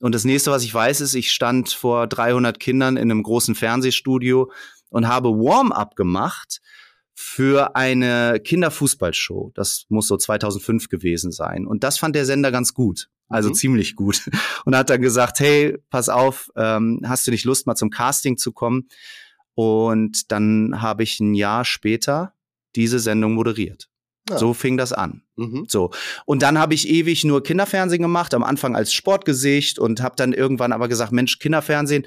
Und 0.00 0.14
das 0.14 0.24
nächste, 0.24 0.50
was 0.50 0.64
ich 0.64 0.72
weiß, 0.72 1.02
ist, 1.02 1.14
ich 1.14 1.30
stand 1.30 1.70
vor 1.70 2.06
300 2.06 2.58
Kindern 2.58 2.96
in 2.96 3.10
einem 3.10 3.22
großen 3.22 3.54
Fernsehstudio 3.54 4.50
und 4.88 5.08
habe 5.08 5.28
Warm-up 5.30 5.94
gemacht 5.94 6.60
für 7.22 7.76
eine 7.76 8.40
Kinderfußballshow. 8.42 9.52
Das 9.54 9.84
muss 9.90 10.08
so 10.08 10.16
2005 10.16 10.88
gewesen 10.88 11.32
sein. 11.32 11.66
Und 11.66 11.84
das 11.84 11.98
fand 11.98 12.16
der 12.16 12.24
Sender 12.24 12.50
ganz 12.50 12.72
gut. 12.72 13.10
Also 13.28 13.50
mhm. 13.50 13.54
ziemlich 13.54 13.94
gut. 13.94 14.22
Und 14.64 14.74
hat 14.74 14.88
dann 14.88 15.02
gesagt, 15.02 15.38
hey, 15.38 15.76
pass 15.90 16.08
auf, 16.08 16.50
ähm, 16.56 17.02
hast 17.04 17.26
du 17.26 17.30
nicht 17.30 17.44
Lust, 17.44 17.66
mal 17.66 17.76
zum 17.76 17.90
Casting 17.90 18.38
zu 18.38 18.52
kommen? 18.52 18.88
Und 19.54 20.32
dann 20.32 20.80
habe 20.80 21.02
ich 21.02 21.20
ein 21.20 21.34
Jahr 21.34 21.66
später 21.66 22.32
diese 22.74 22.98
Sendung 22.98 23.34
moderiert. 23.34 23.90
Ja. 24.30 24.38
So 24.38 24.54
fing 24.54 24.78
das 24.78 24.94
an. 24.94 25.22
Mhm. 25.36 25.66
So. 25.68 25.90
Und 26.24 26.40
dann 26.40 26.58
habe 26.58 26.72
ich 26.72 26.88
ewig 26.88 27.24
nur 27.24 27.42
Kinderfernsehen 27.42 28.00
gemacht, 28.00 28.32
am 28.32 28.44
Anfang 28.44 28.74
als 28.74 28.94
Sportgesicht 28.94 29.78
und 29.78 30.00
habe 30.00 30.16
dann 30.16 30.32
irgendwann 30.32 30.72
aber 30.72 30.88
gesagt, 30.88 31.12
Mensch, 31.12 31.38
Kinderfernsehen, 31.38 32.06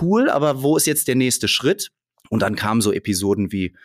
cool, 0.00 0.30
aber 0.30 0.62
wo 0.62 0.78
ist 0.78 0.86
jetzt 0.86 1.08
der 1.08 1.14
nächste 1.14 1.46
Schritt? 1.46 1.90
Und 2.30 2.40
dann 2.40 2.56
kamen 2.56 2.80
so 2.80 2.90
Episoden 2.90 3.52
wie 3.52 3.76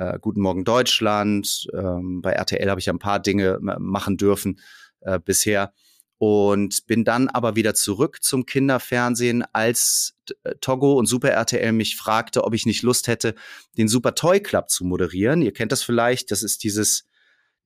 äh, 0.00 0.18
Guten 0.20 0.40
Morgen 0.40 0.64
Deutschland. 0.64 1.68
Ähm, 1.74 2.22
bei 2.22 2.32
RTL 2.32 2.70
habe 2.70 2.80
ich 2.80 2.88
ein 2.88 2.98
paar 2.98 3.20
Dinge 3.20 3.58
machen 3.60 4.16
dürfen 4.16 4.58
äh, 5.00 5.20
bisher. 5.20 5.72
Und 6.16 6.86
bin 6.86 7.04
dann 7.04 7.28
aber 7.28 7.56
wieder 7.56 7.74
zurück 7.74 8.22
zum 8.22 8.44
Kinderfernsehen, 8.44 9.42
als 9.52 10.18
äh, 10.44 10.54
Togo 10.60 10.94
und 10.94 11.06
Super 11.06 11.30
RTL 11.30 11.72
mich 11.72 11.96
fragte, 11.96 12.44
ob 12.44 12.54
ich 12.54 12.66
nicht 12.66 12.82
Lust 12.82 13.08
hätte, 13.08 13.34
den 13.78 13.88
Super 13.88 14.14
Toy 14.14 14.40
Club 14.40 14.70
zu 14.70 14.84
moderieren. 14.84 15.42
Ihr 15.42 15.52
kennt 15.52 15.72
das 15.72 15.82
vielleicht, 15.82 16.30
das 16.30 16.42
ist 16.42 16.64
dieses, 16.64 17.06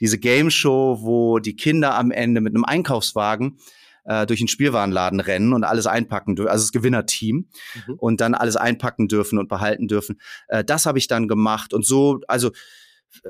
diese 0.00 0.18
Game 0.18 0.50
Show, 0.50 0.98
wo 1.00 1.38
die 1.38 1.56
Kinder 1.56 1.96
am 1.96 2.10
Ende 2.10 2.40
mit 2.40 2.54
einem 2.54 2.64
Einkaufswagen 2.64 3.58
äh, 4.04 4.26
durch 4.26 4.40
den 4.40 4.48
Spielwarenladen 4.48 5.20
rennen 5.20 5.52
und 5.52 5.64
alles 5.64 5.86
einpacken 5.86 6.36
dürfen, 6.36 6.50
also 6.50 6.64
das 6.64 6.72
Gewinnerteam 6.72 7.48
mhm. 7.86 7.94
und 7.94 8.20
dann 8.20 8.34
alles 8.34 8.56
einpacken 8.56 9.08
dürfen 9.08 9.38
und 9.38 9.48
behalten 9.48 9.88
dürfen. 9.88 10.20
Äh, 10.48 10.64
das 10.64 10.86
habe 10.86 10.98
ich 10.98 11.08
dann 11.08 11.28
gemacht 11.28 11.74
und 11.74 11.84
so, 11.84 12.20
also 12.28 12.50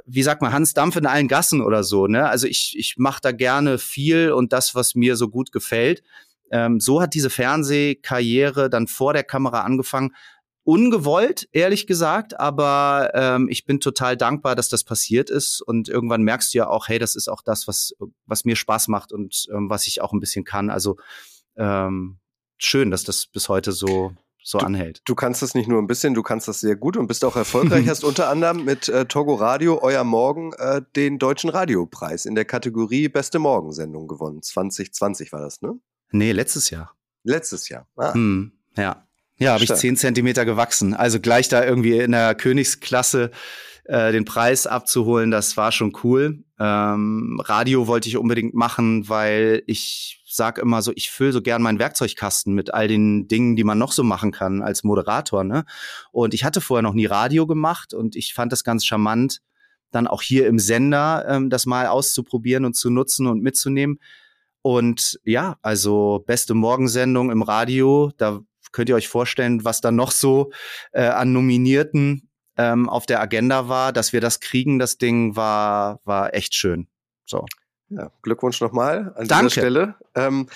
wie 0.06 0.22
sagt 0.22 0.40
man, 0.42 0.52
Hans 0.52 0.72
Dampf 0.72 0.96
in 0.96 1.06
allen 1.06 1.28
Gassen 1.28 1.60
oder 1.60 1.84
so, 1.84 2.06
ne? 2.06 2.28
Also 2.28 2.46
ich, 2.46 2.74
ich 2.78 2.94
mache 2.96 3.20
da 3.22 3.32
gerne 3.32 3.78
viel 3.78 4.32
und 4.32 4.52
das, 4.52 4.74
was 4.74 4.94
mir 4.94 5.16
so 5.16 5.28
gut 5.28 5.52
gefällt. 5.52 6.02
Ähm, 6.50 6.80
so 6.80 7.00
hat 7.00 7.14
diese 7.14 7.30
Fernsehkarriere 7.30 8.70
dann 8.70 8.87
vor 8.87 9.12
der 9.12 9.24
Kamera 9.24 9.62
angefangen. 9.62 10.14
Ungewollt, 10.64 11.48
ehrlich 11.53 11.87
gesagt, 11.87 12.40
aber 12.40 13.11
ähm, 13.14 13.48
ich 13.50 13.64
bin 13.66 13.81
total 13.81 14.16
dankbar, 14.16 14.57
dass 14.57 14.68
das 14.68 14.83
passiert 14.83 15.31
ist 15.31 15.61
und 15.61 15.88
irgendwann 15.88 16.22
merkst 16.22 16.53
du 16.53 16.59
ja 16.59 16.68
auch, 16.68 16.88
hey, 16.88 16.98
das 16.98 17.14
ist 17.14 17.29
auch 17.29 17.42
das, 17.42 17.68
was, 17.68 17.94
was 18.27 18.44
mir 18.44 18.57
Spaß 18.57 18.88
macht 18.88 19.12
und 19.12 19.46
ähm, 19.53 19.70
was 19.70 19.87
ich 19.87 20.00
auch 20.00 20.12
ein 20.12 20.20
bisschen 20.20 20.44
kann. 20.44 20.70
Also 20.70 20.96
ähm, 21.57 22.18
schön, 22.59 22.90
dass 22.90 23.05
das 23.05 23.27
bis 23.27 23.48
heute 23.48 23.72
so 23.72 24.12
so 24.46 24.59
du, 24.59 24.66
anhält. 24.66 25.00
Du 25.07 25.14
kannst 25.14 25.40
das 25.42 25.55
nicht 25.55 25.68
nur 25.68 25.81
ein 25.81 25.87
bisschen, 25.87 26.12
du 26.12 26.22
kannst 26.22 26.46
das 26.46 26.61
sehr 26.61 26.77
gut 26.77 26.96
und 26.96 27.07
bist 27.07 27.24
auch 27.24 27.35
erfolgreich. 27.35 27.88
Hast 27.88 28.05
unter 28.05 28.29
anderem 28.29 28.64
mit 28.64 28.88
äh, 28.90 29.07
Togo 29.07 29.35
Radio 29.35 29.83
Euer 29.83 30.05
Morgen 30.05 30.53
äh, 30.59 30.83
den 30.94 31.18
Deutschen 31.18 31.48
Radiopreis 31.48 32.27
in 32.27 32.35
der 32.35 32.44
Kategorie 32.44 33.09
Beste 33.09 33.38
Morgensendung 33.38 34.07
gewonnen. 34.07 34.42
2020 34.42 35.33
war 35.33 35.40
das, 35.40 35.62
ne? 35.62 35.79
Nee, 36.11 36.33
letztes 36.33 36.68
Jahr. 36.68 36.94
Letztes 37.22 37.70
Jahr. 37.70 37.88
Ah. 37.96 38.12
Hm, 38.12 38.53
ja. 38.77 39.07
Ja, 39.38 39.54
habe 39.54 39.64
ich 39.64 39.74
zehn 39.74 39.96
Zentimeter 39.96 40.44
gewachsen. 40.44 40.94
Also 40.94 41.20
gleich 41.20 41.48
da 41.48 41.64
irgendwie 41.64 41.98
in 41.98 42.12
der 42.12 42.34
Königsklasse 42.34 43.30
äh, 43.84 44.12
den 44.12 44.24
Preis 44.24 44.66
abzuholen, 44.66 45.30
das 45.30 45.56
war 45.56 45.72
schon 45.72 45.92
cool. 46.02 46.44
Ähm, 46.58 47.40
Radio 47.44 47.86
wollte 47.86 48.08
ich 48.08 48.16
unbedingt 48.16 48.54
machen, 48.54 49.08
weil 49.08 49.62
ich 49.66 50.22
sag 50.26 50.58
immer 50.58 50.82
so, 50.82 50.92
ich 50.94 51.10
fülle 51.10 51.32
so 51.32 51.42
gern 51.42 51.62
meinen 51.62 51.78
Werkzeugkasten 51.78 52.54
mit 52.54 52.72
all 52.72 52.88
den 52.88 53.28
Dingen, 53.28 53.56
die 53.56 53.64
man 53.64 53.78
noch 53.78 53.92
so 53.92 54.02
machen 54.02 54.32
kann 54.32 54.62
als 54.62 54.84
Moderator. 54.84 55.44
Ne? 55.44 55.64
Und 56.12 56.32
ich 56.34 56.44
hatte 56.44 56.60
vorher 56.60 56.82
noch 56.82 56.94
nie 56.94 57.06
Radio 57.06 57.46
gemacht 57.46 57.92
und 57.92 58.16
ich 58.16 58.34
fand 58.34 58.52
das 58.52 58.64
ganz 58.64 58.84
charmant, 58.84 59.40
dann 59.90 60.06
auch 60.06 60.22
hier 60.22 60.46
im 60.46 60.58
Sender 60.58 61.24
ähm, 61.28 61.50
das 61.50 61.66
mal 61.66 61.86
auszuprobieren 61.86 62.64
und 62.64 62.74
zu 62.74 62.90
nutzen 62.90 63.26
und 63.26 63.42
mitzunehmen. 63.42 63.98
Und 64.62 65.20
ja, 65.24 65.58
also 65.60 66.24
beste 66.26 66.54
Morgensendung 66.54 67.30
im 67.30 67.42
Radio, 67.42 68.10
da 68.16 68.40
könnt 68.74 68.88
ihr 68.88 68.96
euch 68.96 69.08
vorstellen, 69.08 69.64
was 69.64 69.80
da 69.80 69.90
noch 69.90 70.10
so 70.10 70.50
äh, 70.92 71.06
an 71.06 71.32
Nominierten 71.32 72.28
ähm, 72.56 72.88
auf 72.88 73.06
der 73.06 73.20
Agenda 73.20 73.68
war, 73.68 73.92
dass 73.92 74.12
wir 74.12 74.20
das 74.20 74.40
kriegen, 74.40 74.78
das 74.78 74.98
Ding 74.98 75.37
war, 75.37 76.00
war 76.04 76.34
echt 76.34 76.54
schön. 76.54 76.88
So. 77.24 77.46
Ja, 77.90 78.10
Glückwunsch 78.22 78.60
nochmal 78.60 79.12
an 79.14 79.28
Danke. 79.28 79.46
dieser 79.46 79.60
Stelle. 79.60 79.94
Ähm, 80.16 80.48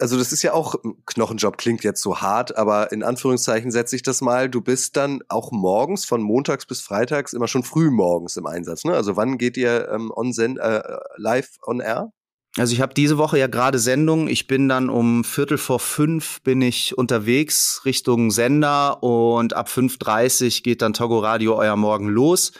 also 0.00 0.18
das 0.18 0.32
ist 0.32 0.42
ja 0.42 0.52
auch 0.52 0.74
Knochenjob, 1.04 1.58
klingt 1.58 1.84
jetzt 1.84 2.02
so 2.02 2.20
hart, 2.20 2.56
aber 2.56 2.90
in 2.92 3.04
Anführungszeichen 3.04 3.70
setze 3.70 3.94
ich 3.94 4.02
das 4.02 4.20
mal. 4.20 4.48
Du 4.48 4.60
bist 4.62 4.96
dann 4.96 5.22
auch 5.28 5.52
morgens 5.52 6.04
von 6.04 6.22
montags 6.22 6.66
bis 6.66 6.80
freitags 6.80 7.34
immer 7.34 7.46
schon 7.46 7.62
früh 7.62 7.90
morgens 7.90 8.36
im 8.36 8.46
Einsatz. 8.46 8.84
Ne? 8.84 8.94
Also 8.94 9.16
wann 9.16 9.38
geht 9.38 9.56
ihr 9.56 9.88
ähm, 9.90 10.10
on 10.14 10.32
Send, 10.32 10.58
äh, 10.58 10.82
live 11.16 11.50
on 11.62 11.80
air? 11.80 12.12
Also 12.58 12.72
ich 12.72 12.80
habe 12.80 12.94
diese 12.94 13.18
Woche 13.18 13.38
ja 13.38 13.48
gerade 13.48 13.78
Sendung. 13.78 14.28
Ich 14.28 14.46
bin 14.46 14.68
dann 14.68 14.88
um 14.88 15.24
Viertel 15.24 15.58
vor 15.58 15.78
fünf 15.78 16.40
bin 16.42 16.62
ich 16.62 16.96
unterwegs 16.96 17.82
Richtung 17.84 18.30
Sender 18.30 19.02
und 19.02 19.52
ab 19.52 19.68
5.30 19.68 20.62
geht 20.62 20.80
dann 20.80 20.94
Togo 20.94 21.18
Radio 21.18 21.56
Euer 21.56 21.76
Morgen 21.76 22.08
los. 22.08 22.52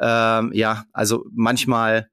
Ähm, 0.00 0.52
ja, 0.54 0.84
also 0.92 1.26
manchmal 1.34 2.08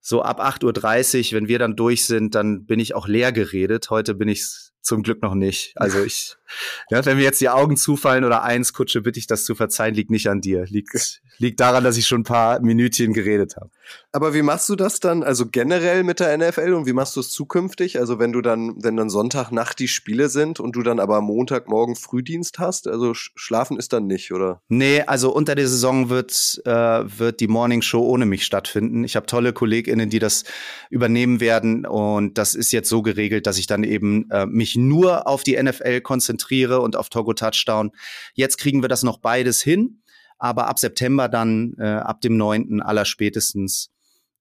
so 0.00 0.22
ab 0.22 0.40
8.30 0.40 1.32
Uhr, 1.32 1.32
wenn 1.32 1.48
wir 1.48 1.58
dann 1.58 1.74
durch 1.74 2.04
sind, 2.04 2.36
dann 2.36 2.64
bin 2.64 2.78
ich 2.78 2.94
auch 2.94 3.08
leer 3.08 3.32
geredet. 3.32 3.90
Heute 3.90 4.14
bin 4.14 4.28
ich 4.28 4.44
zum 4.80 5.02
Glück 5.02 5.20
noch 5.20 5.34
nicht. 5.34 5.72
Also 5.74 6.04
ich, 6.04 6.36
ja, 6.90 7.04
wenn 7.04 7.16
mir 7.16 7.24
jetzt 7.24 7.40
die 7.40 7.48
Augen 7.48 7.76
zufallen 7.76 8.24
oder 8.24 8.44
eins, 8.44 8.72
Kutsche, 8.72 9.02
bitte 9.02 9.18
ich 9.18 9.26
das 9.26 9.44
zu 9.44 9.56
verzeihen, 9.56 9.96
liegt 9.96 10.10
nicht 10.10 10.28
an 10.28 10.40
dir. 10.40 10.64
Liegt, 10.66 11.20
liegt 11.38 11.60
daran, 11.60 11.84
dass 11.84 11.96
ich 11.96 12.06
schon 12.06 12.20
ein 12.20 12.24
paar 12.24 12.60
Minütchen 12.60 13.12
geredet 13.12 13.56
habe. 13.56 13.70
Aber 14.12 14.34
wie 14.34 14.42
machst 14.42 14.68
du 14.68 14.76
das 14.76 15.00
dann, 15.00 15.22
also 15.22 15.46
generell 15.46 16.02
mit 16.02 16.20
der 16.20 16.36
NFL 16.36 16.72
und 16.72 16.86
wie 16.86 16.92
machst 16.92 17.16
du 17.16 17.20
es 17.20 17.30
zukünftig? 17.30 17.98
Also 17.98 18.18
wenn 18.18 18.32
du 18.32 18.40
dann, 18.40 18.82
wenn 18.82 18.96
dann 18.96 19.10
Sonntagnacht 19.10 19.78
die 19.78 19.88
Spiele 19.88 20.28
sind 20.28 20.58
und 20.58 20.74
du 20.74 20.82
dann 20.82 20.98
aber 21.00 21.20
Montagmorgen 21.20 21.96
Frühdienst 21.96 22.58
hast, 22.58 22.88
also 22.88 23.12
schlafen 23.14 23.78
ist 23.78 23.92
dann 23.92 24.06
nicht, 24.06 24.32
oder? 24.32 24.62
Nee, 24.68 25.02
also 25.02 25.32
unter 25.32 25.54
der 25.54 25.68
Saison 25.68 26.08
wird, 26.08 26.60
äh, 26.64 26.70
wird 26.70 27.40
die 27.40 27.48
Morning 27.48 27.82
Show 27.82 28.04
ohne 28.06 28.26
mich 28.26 28.44
stattfinden. 28.44 29.04
Ich 29.04 29.16
habe 29.16 29.26
tolle 29.26 29.52
KollegInnen, 29.52 30.08
die 30.08 30.18
das 30.18 30.44
übernehmen 30.90 31.40
werden 31.40 31.84
und 31.86 32.38
das 32.38 32.54
ist 32.54 32.72
jetzt 32.72 32.88
so 32.88 33.02
geregelt, 33.02 33.46
dass 33.46 33.58
ich 33.58 33.66
dann 33.66 33.84
eben 33.84 34.30
äh, 34.30 34.46
mich 34.46 34.76
nur 34.76 35.26
auf 35.26 35.42
die 35.42 35.62
NFL 35.62 36.00
konzentriere 36.00 36.80
und 36.80 36.96
auf 36.96 37.08
Togo 37.08 37.34
Touchdown. 37.34 37.92
Jetzt 38.34 38.56
kriegen 38.58 38.82
wir 38.82 38.88
das 38.88 39.02
noch 39.02 39.18
beides 39.18 39.60
hin, 39.60 40.00
aber 40.38 40.68
ab 40.68 40.78
September 40.78 41.28
dann, 41.28 41.74
äh, 41.78 41.86
ab 41.86 42.20
dem 42.20 42.36
9. 42.36 42.80
aller 42.80 43.04
spätestens, 43.04 43.90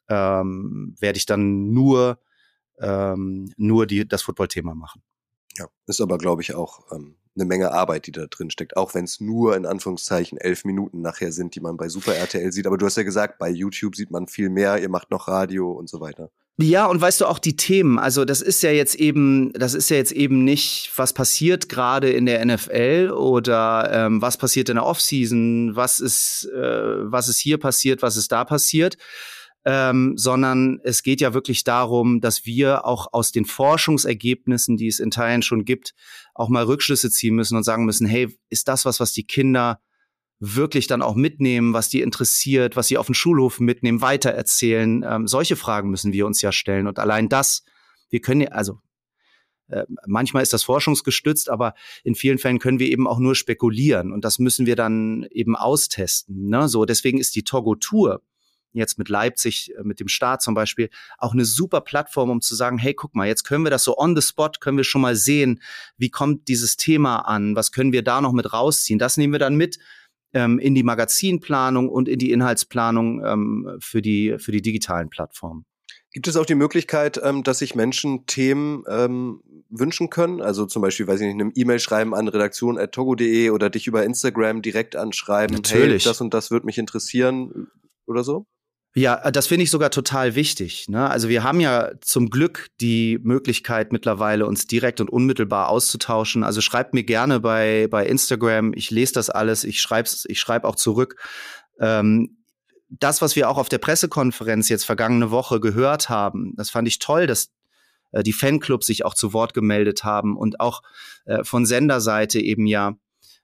ähm, 0.10 0.96
werde 1.00 1.18
ich 1.18 1.26
dann 1.26 1.72
nur, 1.74 2.20
ähm, 2.80 3.52
nur 3.58 3.88
die, 3.88 4.08
das 4.08 4.24
Football-Thema 4.24 4.76
machen. 4.76 5.02
Ja, 5.58 5.68
ist 5.88 6.02
aber, 6.02 6.18
glaube 6.18 6.42
ich, 6.42 6.54
auch 6.54 6.92
ähm, 6.92 7.16
eine 7.36 7.46
Menge 7.46 7.72
Arbeit, 7.72 8.08
die 8.08 8.12
da 8.12 8.26
drin 8.28 8.50
steckt, 8.50 8.78
auch 8.78 8.94
wenn 8.94 9.06
es 9.06 9.20
nur 9.20 9.56
in 9.56 9.66
Anführungszeichen 9.66 10.38
elf 10.38 10.66
Minuten 10.66 11.02
nachher 11.02 11.32
sind, 11.32 11.56
die 11.56 11.60
man 11.60 11.78
bei 11.78 11.90
Super 11.90 12.16
RTL 12.16 12.52
sieht. 12.52 12.68
Aber 12.68 12.78
du 12.78 12.86
hast 12.86 12.98
ja 12.98 13.04
gesagt, 13.04 13.38
bei 13.40 13.50
YouTube 13.50 13.96
sieht 13.96 14.12
man 14.12 14.28
viel 14.28 14.50
mehr, 14.50 14.82
ihr 14.82 14.90
macht 14.90 15.12
noch 15.12 15.28
Radio 15.28 15.72
und 15.72 15.90
so 15.90 16.00
weiter. 16.00 16.30
Ja, 16.58 16.86
und 16.86 17.02
weißt 17.02 17.20
du 17.20 17.26
auch 17.26 17.40
die 17.40 17.58
Themen, 17.58 18.00
also 18.00 18.24
das 18.24 18.40
ist 18.40 18.64
ja 18.64 18.72
jetzt 18.72 18.96
eben, 18.96 19.52
das 19.54 19.74
ist 19.74 19.90
ja 19.90 19.98
jetzt 19.98 20.14
eben 20.14 20.46
nicht, 20.46 20.90
was 20.96 21.12
passiert 21.12 21.68
gerade 21.68 22.10
in 22.12 22.26
der 22.26 22.46
NFL 22.46 23.12
oder 23.14 23.90
ähm, 23.92 24.22
was 24.22 24.38
passiert 24.38 24.70
in 24.70 24.76
der 24.76 24.86
Offseason, 24.86 25.76
was 25.76 26.00
ist, 26.00 26.50
äh, 26.56 27.12
was 27.12 27.28
ist 27.28 27.40
hier 27.40 27.58
passiert, 27.58 28.02
was 28.02 28.16
ist 28.16 28.32
da 28.32 28.46
passiert, 28.46 28.96
ähm, 29.66 30.14
sondern 30.16 30.80
es 30.84 31.04
geht 31.04 31.20
ja 31.20 31.34
wirklich 31.34 31.66
darum, 31.66 32.22
dass 32.22 32.46
wir 32.46 32.86
auch 32.86 33.08
aus 33.12 33.34
den 33.34 33.44
Forschungsergebnissen, 33.44 34.78
die 34.78 34.88
es 34.88 35.02
in 35.02 35.12
Teilen 35.12 35.42
schon 35.42 35.66
gibt, 35.66 35.94
auch 36.36 36.50
mal 36.50 36.66
Rückschlüsse 36.66 37.10
ziehen 37.10 37.34
müssen 37.34 37.58
und 37.58 37.64
sagen 37.64 37.86
müssen, 37.86 38.06
hey, 38.06 38.38
ist 38.50 38.68
das 38.68 38.86
was, 38.86 39.00
was 39.00 39.14
die 39.14 39.26
Kinder 39.26 39.82
wirklich 40.40 40.86
dann 40.86 41.02
auch 41.02 41.16
mitnehmen, 41.16 41.74
was 41.74 41.90
die 41.90 42.02
interessiert, 42.02 42.76
was 42.76 42.88
sie 42.88 42.98
auf 42.98 43.06
dem 43.08 43.16
Schulhof 43.16 43.60
mitnehmen, 43.60 44.02
weitererzählen. 44.02 45.04
Ähm, 45.08 45.28
solche 45.28 45.56
Fragen 45.56 45.90
müssen 45.90 46.14
wir 46.14 46.28
uns 46.28 46.42
ja 46.42 46.52
stellen. 46.52 46.88
Und 46.88 47.00
allein 47.00 47.30
das, 47.30 47.64
wir 48.10 48.20
können 48.20 48.42
ja, 48.42 48.50
also 48.50 48.80
äh, 49.70 49.86
manchmal 50.06 50.44
ist 50.44 50.52
das 50.52 50.64
forschungsgestützt, 50.64 51.50
aber 51.50 51.74
in 52.04 52.16
vielen 52.16 52.38
Fällen 52.38 52.60
können 52.60 52.80
wir 52.80 52.90
eben 52.90 53.08
auch 53.08 53.18
nur 53.18 53.34
spekulieren 53.34 54.12
und 54.12 54.26
das 54.26 54.38
müssen 54.38 54.66
wir 54.66 54.76
dann 54.76 55.26
eben 55.32 55.56
austesten. 55.56 56.50
Ne? 56.50 56.68
So, 56.68 56.86
deswegen 56.86 57.18
ist 57.18 57.36
die 57.36 57.44
Togo 57.44 57.76
Tour 57.76 58.22
jetzt 58.78 58.98
mit 58.98 59.10
Leipzig, 59.10 59.74
äh, 59.78 59.84
mit 59.84 60.00
dem 60.00 60.08
Start 60.08 60.42
zum 60.42 60.54
Beispiel, 60.54 60.90
auch 61.18 61.34
eine 61.34 61.46
super 61.46 61.82
Plattform, 61.82 62.30
um 62.30 62.42
zu 62.42 62.56
sagen, 62.56 62.78
hey, 62.78 62.94
guck 62.94 63.16
mal, 63.16 63.28
jetzt 63.28 63.44
können 63.44 63.64
wir 63.64 63.72
das 63.72 63.84
so 63.84 63.98
on 63.98 64.16
the 64.16 64.22
spot, 64.22 64.52
können 64.60 64.78
wir 64.78 64.84
schon 64.84 65.02
mal 65.02 65.16
sehen, 65.16 65.62
wie 65.98 66.10
kommt 66.10 66.48
dieses 66.48 66.78
Thema 66.78 67.20
an, 67.20 67.56
was 67.56 67.72
können 67.72 67.92
wir 67.92 68.04
da 68.04 68.22
noch 68.22 68.34
mit 68.34 68.54
rausziehen. 68.54 69.00
Das 69.00 69.18
nehmen 69.18 69.34
wir 69.34 69.40
dann 69.40 69.56
mit 69.56 69.80
ähm, 70.34 70.60
in 70.60 70.76
die 70.76 70.84
Magazinplanung 70.84 71.90
und 71.90 72.10
in 72.10 72.20
die 72.20 72.32
Inhaltsplanung 72.32 73.24
ähm, 73.26 73.78
für, 73.80 74.02
die, 74.02 74.36
für 74.38 74.52
die 74.52 74.62
digitalen 74.62 75.10
Plattformen. 75.10 75.66
Gibt 76.16 76.30
es 76.30 76.38
auch 76.38 76.46
die 76.46 76.56
Möglichkeit, 76.56 77.20
ähm, 77.22 77.44
dass 77.44 77.60
sich 77.60 77.76
Menschen 77.76 78.26
Themen 78.26 78.86
ähm, 78.88 79.42
wünschen 79.70 80.10
können? 80.10 80.42
Also 80.42 80.66
zum 80.66 80.82
Beispiel, 80.82 81.08
weiß 81.08 81.20
ich 81.20 81.28
nicht, 81.28 81.42
eine 81.42 81.52
E-Mail 81.56 81.80
schreiben 81.80 82.16
an 82.16 82.30
redaktion.togo.de 82.30 83.50
oder 83.50 83.70
dich 83.70 83.86
über 83.86 84.04
Instagram 84.06 84.62
direkt 84.62 84.96
anschreiben. 84.96 85.58
Natürlich. 85.58 86.06
Hey, 86.06 86.10
das 86.10 86.22
und 86.22 86.34
das 86.34 86.52
würde 86.52 86.68
mich 86.68 86.78
interessieren 86.78 87.68
oder 88.06 88.24
so? 88.24 88.46
Ja, 88.96 89.16
äh, 89.16 89.32
das 89.32 89.48
finde 89.48 89.64
ich 89.64 89.72
sogar 89.72 89.92
total 89.92 90.36
wichtig. 90.36 90.88
Ne? 90.88 91.10
Also 91.10 91.28
wir 91.30 91.44
haben 91.44 91.60
ja 91.60 91.92
zum 92.02 92.30
Glück 92.30 92.70
die 92.80 93.20
Möglichkeit 93.22 93.92
mittlerweile, 93.92 94.48
uns 94.48 94.68
direkt 94.68 95.02
und 95.02 95.10
unmittelbar 95.10 95.70
auszutauschen. 95.70 96.44
Also 96.44 96.62
schreibt 96.62 96.94
mir 96.94 97.04
gerne 97.04 97.42
bei, 97.42 97.88
bei 97.92 98.08
Instagram. 98.08 98.74
Ich 98.74 98.92
lese 98.92 99.14
das 99.14 99.30
alles. 99.30 99.66
Ich 99.66 99.82
schreibe 99.82 100.10
ich 100.26 100.40
schreib 100.40 100.64
auch 100.64 100.76
zurück. 100.76 101.22
Ähm, 101.80 102.38
das, 102.90 103.22
was 103.22 103.36
wir 103.36 103.50
auch 103.50 103.58
auf 103.58 103.68
der 103.68 103.80
Pressekonferenz 103.80 104.70
jetzt 104.70 104.86
vergangene 104.86 105.30
Woche 105.30 105.60
gehört 105.60 106.08
haben, 106.08 106.54
das 106.56 106.70
fand 106.70 106.88
ich 106.88 107.00
toll, 107.00 107.28
dass 107.28 107.52
äh, 108.14 108.24
die 108.24 108.32
Fanclubs 108.32 108.88
sich 108.88 109.04
auch 109.04 109.14
zu 109.14 109.34
Wort 109.34 109.54
gemeldet 109.54 110.06
haben 110.06 110.38
und 110.38 110.62
auch 110.62 110.82
äh, 111.26 111.44
von 111.44 111.66
Senderseite 111.66 112.40
eben 112.40 112.66
ja 112.66 112.96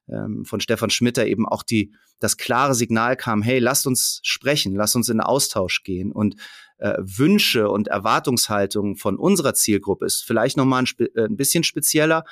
ähm, 0.07 0.45
von 0.45 0.61
Stefan 0.61 0.89
Schmitter 0.89 1.25
eben 1.25 1.47
auch 1.47 1.63
die, 1.63 1.93
das 2.21 2.37
klare 2.37 2.75
Signal 2.75 3.17
kam, 3.17 3.41
hey, 3.41 3.59
lasst 3.59 3.87
uns 3.87 4.19
sprechen, 4.23 4.75
lasst 4.75 4.95
uns 4.95 5.09
in 5.09 5.19
Austausch 5.19 5.83
gehen 5.83 6.11
und 6.11 6.35
äh, 6.77 6.95
Wünsche 6.99 7.69
und 7.69 7.87
Erwartungshaltungen 7.87 8.95
von 8.95 9.17
unserer 9.17 9.55
Zielgruppe 9.55 10.05
ist 10.05 10.23
vielleicht 10.23 10.55
nochmal 10.55 10.83
ein, 10.83 11.07
äh, 11.15 11.25
ein 11.25 11.35
bisschen 11.35 11.63
spezieller, 11.63 12.23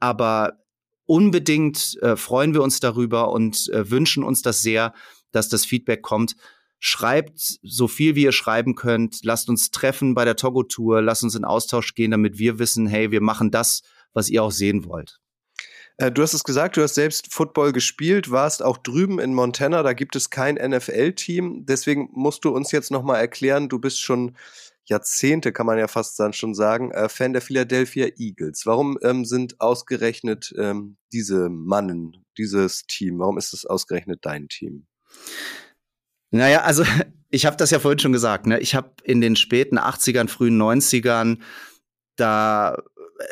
aber 0.00 0.64
unbedingt 1.04 1.98
äh, 2.00 2.16
freuen 2.16 2.54
wir 2.54 2.62
uns 2.62 2.80
darüber 2.80 3.32
und 3.32 3.68
äh, 3.68 3.90
wünschen 3.90 4.24
uns 4.24 4.40
das 4.40 4.62
sehr, 4.62 4.94
dass 5.30 5.50
das 5.50 5.66
Feedback 5.66 6.00
kommt. 6.00 6.36
Schreibt 6.78 7.58
so 7.62 7.86
viel, 7.86 8.14
wie 8.14 8.24
ihr 8.24 8.32
schreiben 8.32 8.74
könnt. 8.74 9.24
Lasst 9.24 9.48
uns 9.50 9.70
treffen 9.70 10.14
bei 10.14 10.24
der 10.24 10.36
Togo-Tour. 10.36 11.02
Lasst 11.02 11.22
uns 11.22 11.34
in 11.34 11.44
Austausch 11.44 11.94
gehen, 11.94 12.10
damit 12.10 12.38
wir 12.38 12.58
wissen, 12.58 12.86
hey, 12.86 13.10
wir 13.10 13.22
machen 13.22 13.50
das, 13.50 13.82
was 14.12 14.28
ihr 14.28 14.42
auch 14.42 14.50
sehen 14.50 14.84
wollt. 14.84 15.20
Äh, 15.96 16.10
du 16.10 16.22
hast 16.22 16.34
es 16.34 16.44
gesagt, 16.44 16.76
du 16.76 16.82
hast 16.82 16.94
selbst 16.94 17.32
Football 17.32 17.72
gespielt, 17.72 18.30
warst 18.30 18.62
auch 18.62 18.78
drüben 18.78 19.18
in 19.18 19.34
Montana, 19.34 19.82
da 19.82 19.92
gibt 19.92 20.16
es 20.16 20.30
kein 20.30 20.56
NFL-Team. 20.56 21.66
Deswegen 21.66 22.08
musst 22.12 22.44
du 22.44 22.50
uns 22.50 22.72
jetzt 22.72 22.90
nochmal 22.90 23.20
erklären, 23.20 23.68
du 23.68 23.78
bist 23.78 24.00
schon 24.00 24.36
Jahrzehnte, 24.86 25.52
kann 25.52 25.66
man 25.66 25.78
ja 25.78 25.88
fast 25.88 26.18
dann 26.20 26.32
schon 26.32 26.54
sagen, 26.54 26.90
äh, 26.90 27.08
Fan 27.08 27.32
der 27.32 27.42
Philadelphia 27.42 28.08
Eagles. 28.18 28.66
Warum 28.66 28.98
ähm, 29.02 29.24
sind 29.24 29.60
ausgerechnet 29.60 30.54
ähm, 30.58 30.96
diese 31.12 31.48
Mannen, 31.48 32.24
dieses 32.36 32.86
Team, 32.86 33.18
warum 33.18 33.38
ist 33.38 33.54
es 33.54 33.64
ausgerechnet 33.64 34.20
dein 34.22 34.48
Team? 34.48 34.86
Naja, 36.30 36.62
also 36.62 36.84
ich 37.30 37.46
habe 37.46 37.56
das 37.56 37.70
ja 37.70 37.78
vorhin 37.78 37.98
schon 37.98 38.12
gesagt. 38.12 38.46
Ne? 38.46 38.60
Ich 38.60 38.74
habe 38.74 38.92
in 39.04 39.20
den 39.20 39.36
späten 39.36 39.78
80ern, 39.78 40.28
frühen 40.28 40.60
90ern, 40.60 41.38
da 42.16 42.76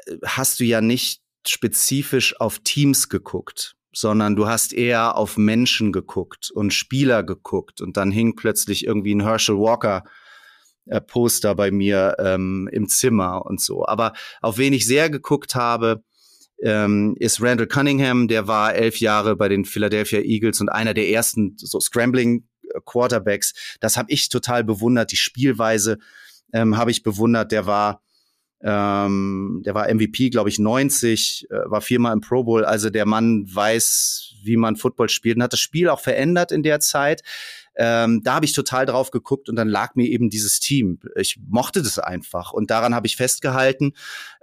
äh, 0.07 0.17
hast 0.25 0.59
du 0.59 0.65
ja 0.65 0.81
nicht 0.81 1.22
spezifisch 1.49 2.39
auf 2.41 2.59
Teams 2.61 3.09
geguckt, 3.09 3.77
sondern 3.93 4.37
du 4.37 4.47
hast 4.47 4.73
eher 4.73 5.17
auf 5.17 5.37
Menschen 5.37 5.93
geguckt 5.93 6.51
und 6.51 6.73
Spieler 6.73 7.23
geguckt 7.23 7.81
und 7.81 7.97
dann 7.97 8.11
hing 8.11 8.37
plötzlich 8.37 8.87
irgendwie 8.87 9.15
ein 9.15 9.23
Herschel 9.23 9.57
Walker 9.57 10.05
äh, 10.87 11.01
Poster 11.01 11.55
bei 11.55 11.71
mir 11.71 12.17
ähm, 12.19 12.69
im 12.73 12.89
Zimmer 12.89 13.45
und 13.47 13.61
so. 13.61 13.87
Aber 13.87 14.13
auf 14.41 14.59
wen 14.59 14.73
ich 14.73 14.87
sehr 14.87 15.11
geguckt 15.11 15.55
habe, 15.55 16.03
ähm, 16.63 17.17
ist 17.19 17.43
Randall 17.43 17.67
Cunningham, 17.67 18.29
der 18.29 18.47
war 18.47 18.75
elf 18.75 18.99
Jahre 18.99 19.37
bei 19.37 19.49
den 19.49 19.65
Philadelphia 19.65 20.21
Eagles 20.21 20.61
und 20.61 20.69
einer 20.69 20.95
der 20.95 21.09
ersten 21.09 21.57
so 21.57 21.81
Scrambling 21.81 22.47
Quarterbacks. 22.85 23.77
Das 23.81 23.97
habe 23.97 24.11
ich 24.11 24.29
total 24.29 24.65
bewundert. 24.65 25.13
Die 25.13 25.17
Spielweise 25.17 25.99
ähm, 26.53 26.77
habe 26.77 26.91
ich 26.91 27.03
bewundert. 27.03 27.53
Der 27.53 27.67
war 27.67 28.02
ähm, 28.63 29.63
der 29.65 29.75
war 29.75 29.93
MVP, 29.93 30.31
glaube 30.31 30.49
ich, 30.49 30.59
90, 30.59 31.49
äh, 31.51 31.55
war 31.65 31.81
viermal 31.81 32.13
im 32.13 32.21
Pro 32.21 32.45
Bowl. 32.45 32.65
Also 32.65 32.91
der 32.91 33.07
Mann 33.07 33.45
weiß, 33.53 34.35
wie 34.45 34.57
man 34.57 34.77
Football 34.77 35.09
spielt 35.09 35.37
und 35.37 35.43
hat 35.43 35.53
das 35.53 35.61
Spiel 35.61 35.89
auch 35.89 36.01
verändert 36.01 36.53
in 36.53 36.63
der 36.63 36.81
Zeit. 36.81 37.23
Ähm, 37.75 38.23
da 38.23 38.35
habe 38.35 38.45
ich 38.45 38.53
total 38.53 38.85
drauf 38.85 39.11
geguckt 39.11 39.49
und 39.49 39.57
dann 39.57 39.69
lag 39.69 39.95
mir 39.95 40.07
eben 40.07 40.29
dieses 40.29 40.61
Team. 40.61 41.01
Ich 41.17 41.39
mochte 41.49 41.83
das 41.83 41.99
einfach 41.99 42.53
und 42.53 42.71
daran 42.71 42.95
habe 42.95 43.07
ich 43.07 43.17
festgehalten. 43.17 43.95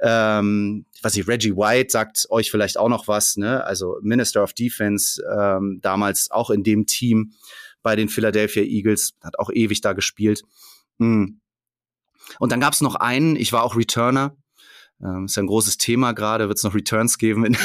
Ähm, 0.01 0.85
was 1.01 1.15
ich, 1.15 1.27
Reggie 1.27 1.55
White 1.55 1.91
sagt 1.91 2.25
euch 2.29 2.49
vielleicht 2.49 2.77
auch 2.77 2.89
noch 2.89 3.07
was, 3.07 3.37
ne? 3.37 3.63
Also 3.63 3.97
Minister 4.01 4.43
of 4.43 4.53
Defense, 4.53 5.21
ähm, 5.31 5.79
damals 5.81 6.31
auch 6.31 6.49
in 6.49 6.63
dem 6.63 6.87
Team 6.87 7.33
bei 7.83 7.95
den 7.95 8.09
Philadelphia 8.09 8.63
Eagles, 8.63 9.13
hat 9.21 9.37
auch 9.37 9.51
ewig 9.51 9.81
da 9.81 9.93
gespielt. 9.93 10.41
Mhm. 10.97 11.38
Und 12.37 12.51
dann 12.51 12.59
gab 12.59 12.73
es 12.73 12.81
noch 12.81 12.95
einen, 12.95 13.35
ich 13.35 13.53
war 13.53 13.63
auch 13.63 13.75
Returner. 13.75 14.35
Ähm, 15.01 15.25
ist 15.25 15.37
ja 15.37 15.43
ein 15.43 15.47
großes 15.47 15.77
Thema 15.77 16.11
gerade, 16.11 16.49
wird 16.49 16.57
es 16.57 16.63
noch 16.63 16.75
Returns 16.75 17.17
geben 17.17 17.45
in, 17.45 17.57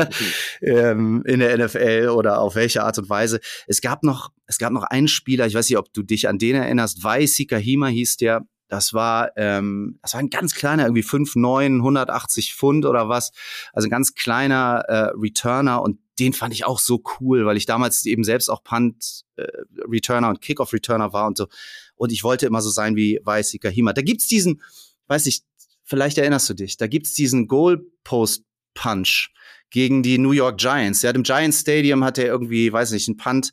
ähm, 0.62 1.22
in 1.26 1.40
der 1.40 1.58
NFL 1.58 2.08
oder 2.16 2.40
auf 2.40 2.54
welche 2.54 2.82
Art 2.82 2.96
und 2.98 3.10
Weise. 3.10 3.40
Es 3.66 3.82
gab 3.82 4.02
noch, 4.02 4.30
es 4.46 4.58
gab 4.58 4.72
noch 4.72 4.84
einen 4.84 5.08
Spieler, 5.08 5.46
ich 5.46 5.54
weiß 5.54 5.68
nicht, 5.68 5.78
ob 5.78 5.92
du 5.92 6.02
dich 6.02 6.28
an 6.28 6.38
den 6.38 6.56
erinnerst, 6.56 7.04
Vai 7.04 7.26
Sikahima 7.26 7.88
hieß 7.88 8.16
der, 8.16 8.46
das 8.72 8.94
war, 8.94 9.36
ähm, 9.36 9.98
das 10.00 10.14
war 10.14 10.20
ein 10.20 10.30
ganz 10.30 10.54
kleiner, 10.54 10.84
irgendwie 10.84 11.02
5, 11.02 11.36
9, 11.36 11.76
180 11.76 12.54
Pfund 12.54 12.86
oder 12.86 13.06
was. 13.06 13.32
Also 13.74 13.86
ein 13.86 13.90
ganz 13.90 14.14
kleiner 14.14 14.82
äh, 14.88 15.10
Returner 15.14 15.82
und 15.82 15.98
den 16.18 16.32
fand 16.32 16.54
ich 16.54 16.64
auch 16.64 16.78
so 16.78 17.02
cool, 17.20 17.44
weil 17.44 17.58
ich 17.58 17.66
damals 17.66 18.06
eben 18.06 18.24
selbst 18.24 18.48
auch 18.48 18.64
Punt 18.64 19.24
äh, 19.36 19.46
Returner 19.86 20.30
und 20.30 20.40
Kickoff 20.40 20.72
Returner 20.72 21.12
war 21.12 21.26
und 21.26 21.36
so. 21.36 21.48
Und 21.96 22.12
ich 22.12 22.24
wollte 22.24 22.46
immer 22.46 22.62
so 22.62 22.70
sein 22.70 22.96
wie 22.96 23.20
Weißi 23.22 23.58
Kahima. 23.58 23.92
Da 23.92 24.02
gibt's 24.02 24.26
diesen, 24.26 24.62
weiß 25.08 25.26
ich, 25.26 25.42
vielleicht 25.84 26.18
erinnerst 26.18 26.48
du 26.48 26.54
dich, 26.54 26.76
da 26.76 26.86
gibt's 26.86 27.14
diesen 27.14 27.48
Goalpost 27.48 28.44
Punch 28.74 29.30
gegen 29.70 30.02
die 30.02 30.18
New 30.18 30.32
York 30.32 30.58
Giants. 30.58 31.02
Ja, 31.02 31.10
im 31.10 31.22
Giants 31.22 31.60
Stadium 31.60 32.04
hat 32.04 32.18
er 32.18 32.26
irgendwie, 32.26 32.72
weiß 32.72 32.92
nicht, 32.92 33.08
einen 33.08 33.16
Punt 33.16 33.52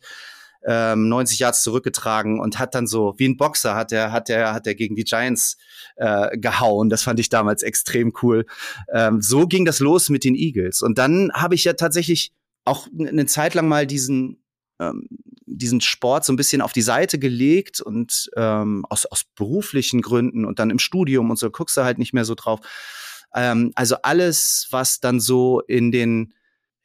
ähm, 0.65 1.07
90 1.07 1.39
Yards 1.39 1.63
zurückgetragen 1.63 2.39
und 2.39 2.59
hat 2.59 2.75
dann 2.75 2.85
so 2.85 3.13
wie 3.17 3.27
ein 3.27 3.37
Boxer 3.37 3.75
hat 3.75 3.93
er 3.93 4.11
hat 4.11 4.29
er 4.29 4.53
hat 4.53 4.67
er 4.67 4.75
gegen 4.75 4.95
die 4.95 5.05
Giants 5.05 5.57
äh, 5.95 6.37
gehauen. 6.37 6.89
Das 6.89 7.03
fand 7.03 7.19
ich 7.19 7.29
damals 7.29 7.63
extrem 7.63 8.13
cool. 8.21 8.45
Ähm, 8.93 9.21
so 9.21 9.47
ging 9.47 9.63
das 9.63 9.79
los 9.79 10.09
mit 10.09 10.23
den 10.23 10.35
Eagles 10.35 10.81
und 10.81 10.97
dann 10.97 11.31
habe 11.33 11.55
ich 11.55 11.63
ja 11.63 11.73
tatsächlich 11.73 12.33
auch 12.65 12.87
eine 12.97 13.25
Zeit 13.25 13.53
lang 13.53 13.69
mal 13.69 13.87
diesen 13.87 14.43
ähm, 14.79 15.07
diesen 15.51 15.81
Sport 15.81 16.25
so 16.25 16.33
ein 16.33 16.37
bisschen 16.37 16.61
auf 16.61 16.73
die 16.73 16.81
Seite 16.81 17.19
gelegt 17.19 17.81
und 17.81 18.29
ähm, 18.35 18.85
aus, 18.89 19.05
aus 19.05 19.23
beruflichen 19.35 20.01
Gründen 20.01 20.45
und 20.45 20.59
dann 20.59 20.69
im 20.69 20.79
Studium 20.79 21.29
und 21.29 21.37
so 21.37 21.49
guckst 21.49 21.77
du 21.77 21.83
halt 21.83 21.97
nicht 21.97 22.13
mehr 22.13 22.25
so 22.25 22.35
drauf. 22.35 22.59
Ähm, 23.33 23.71
also 23.75 23.95
alles, 24.03 24.67
was 24.71 24.99
dann 24.99 25.19
so 25.19 25.61
in 25.61 25.91
den 25.91 26.33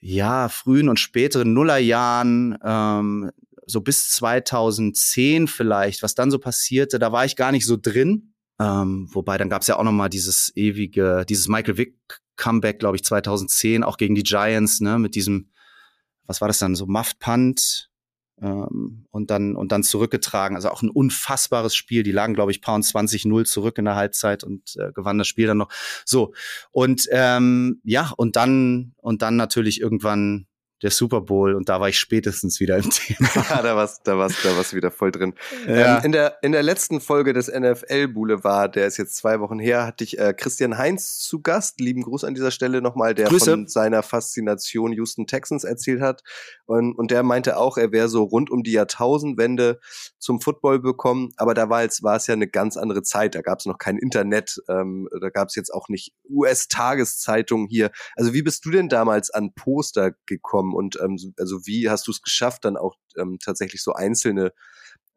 ja 0.00 0.48
frühen 0.48 0.88
und 0.88 1.00
späteren 1.00 1.54
Nullerjahren 1.54 2.58
ähm, 2.62 3.30
so 3.66 3.80
bis 3.80 4.10
2010 4.10 5.48
vielleicht, 5.48 6.02
was 6.02 6.14
dann 6.14 6.30
so 6.30 6.38
passierte, 6.38 6.98
da 6.98 7.12
war 7.12 7.24
ich 7.24 7.36
gar 7.36 7.52
nicht 7.52 7.66
so 7.66 7.78
drin. 7.80 8.34
Ähm, 8.60 9.08
wobei 9.10 9.38
dann 9.38 9.48
gab 9.48 9.62
es 9.62 9.68
ja 9.68 9.76
auch 9.76 9.82
noch 9.82 9.92
mal 9.92 10.08
dieses 10.08 10.52
ewige, 10.54 11.24
dieses 11.28 11.48
Michael 11.48 11.76
Vick 11.78 11.96
Comeback, 12.36 12.78
glaube 12.78 12.96
ich, 12.96 13.04
2010, 13.04 13.82
auch 13.82 13.96
gegen 13.96 14.14
die 14.14 14.22
Giants, 14.22 14.80
ne, 14.80 14.98
mit 14.98 15.14
diesem, 15.14 15.50
was 16.26 16.40
war 16.40 16.48
das 16.48 16.58
dann, 16.58 16.74
so 16.74 16.86
Muffed 16.86 17.18
Punt 17.18 17.90
ähm, 18.40 19.06
und 19.10 19.30
dann 19.30 19.56
und 19.56 19.72
dann 19.72 19.82
zurückgetragen. 19.82 20.56
Also 20.56 20.70
auch 20.70 20.82
ein 20.82 20.90
unfassbares 20.90 21.74
Spiel. 21.74 22.02
Die 22.02 22.12
lagen, 22.12 22.34
glaube 22.34 22.50
ich, 22.50 22.60
paar 22.60 22.74
und 22.74 22.84
20-0 22.84 23.44
zurück 23.44 23.78
in 23.78 23.84
der 23.84 23.96
Halbzeit 23.96 24.44
und 24.44 24.76
äh, 24.76 24.92
gewannen 24.92 25.18
das 25.18 25.28
Spiel 25.28 25.46
dann 25.46 25.58
noch. 25.58 25.70
So 26.04 26.34
und 26.70 27.08
ähm, 27.10 27.80
ja 27.84 28.12
und 28.16 28.36
dann 28.36 28.94
und 28.96 29.22
dann 29.22 29.36
natürlich 29.36 29.80
irgendwann 29.80 30.46
der 30.84 30.90
Super 30.90 31.22
Bowl 31.22 31.54
und 31.54 31.70
da 31.70 31.80
war 31.80 31.88
ich 31.88 31.98
spätestens 31.98 32.60
wieder 32.60 32.76
im 32.76 32.90
Thema. 32.90 33.26
da 33.62 33.74
war's, 33.74 34.02
da 34.02 34.18
war's, 34.18 34.34
da 34.42 34.54
war's 34.54 34.74
wieder 34.74 34.90
voll 34.90 35.10
drin. 35.10 35.32
Ja. 35.66 35.96
Ähm, 35.96 36.04
in 36.04 36.12
der 36.12 36.38
in 36.42 36.52
der 36.52 36.62
letzten 36.62 37.00
Folge 37.00 37.32
des 37.32 37.48
NFL 37.48 38.08
Boulevard, 38.08 38.76
der 38.76 38.86
ist 38.86 38.98
jetzt 38.98 39.16
zwei 39.16 39.40
Wochen 39.40 39.58
her, 39.58 39.86
hatte 39.86 40.04
ich 40.04 40.18
äh, 40.18 40.34
Christian 40.34 40.76
Heinz 40.76 41.20
zu 41.20 41.40
Gast. 41.40 41.80
Lieben 41.80 42.02
Gruß 42.02 42.24
an 42.24 42.34
dieser 42.34 42.50
Stelle 42.50 42.82
nochmal, 42.82 43.14
der 43.14 43.28
Grüße. 43.28 43.50
von 43.50 43.66
seiner 43.66 44.02
Faszination 44.02 44.92
Houston 44.92 45.26
Texans 45.26 45.64
erzählt 45.64 46.02
hat 46.02 46.22
und 46.66 46.98
und 46.98 47.10
der 47.10 47.22
meinte 47.22 47.56
auch, 47.56 47.78
er 47.78 47.90
wäre 47.90 48.10
so 48.10 48.22
rund 48.22 48.50
um 48.50 48.62
die 48.62 48.72
Jahrtausendwende 48.72 49.80
zum 50.18 50.42
Football 50.42 50.80
bekommen, 50.80 51.30
aber 51.38 51.54
da 51.54 51.70
war 51.70 51.82
es 51.82 52.02
war 52.02 52.16
es 52.16 52.26
ja 52.26 52.34
eine 52.34 52.46
ganz 52.46 52.76
andere 52.76 53.02
Zeit. 53.02 53.34
Da 53.34 53.40
gab 53.40 53.60
es 53.60 53.64
noch 53.64 53.78
kein 53.78 53.96
Internet, 53.96 54.62
ähm, 54.68 55.08
da 55.18 55.30
gab 55.30 55.48
es 55.48 55.54
jetzt 55.54 55.72
auch 55.72 55.88
nicht 55.88 56.12
US-Tageszeitungen 56.28 57.68
hier. 57.68 57.90
Also 58.16 58.34
wie 58.34 58.42
bist 58.42 58.66
du 58.66 58.70
denn 58.70 58.90
damals 58.90 59.30
an 59.30 59.54
Poster 59.54 60.12
gekommen? 60.26 60.73
Und 60.74 60.98
ähm, 61.00 61.16
also 61.38 61.66
wie 61.66 61.88
hast 61.90 62.06
du 62.06 62.10
es 62.10 62.22
geschafft, 62.22 62.64
dann 62.64 62.76
auch 62.76 62.96
ähm, 63.16 63.38
tatsächlich 63.42 63.82
so 63.82 63.92
einzelne 63.92 64.52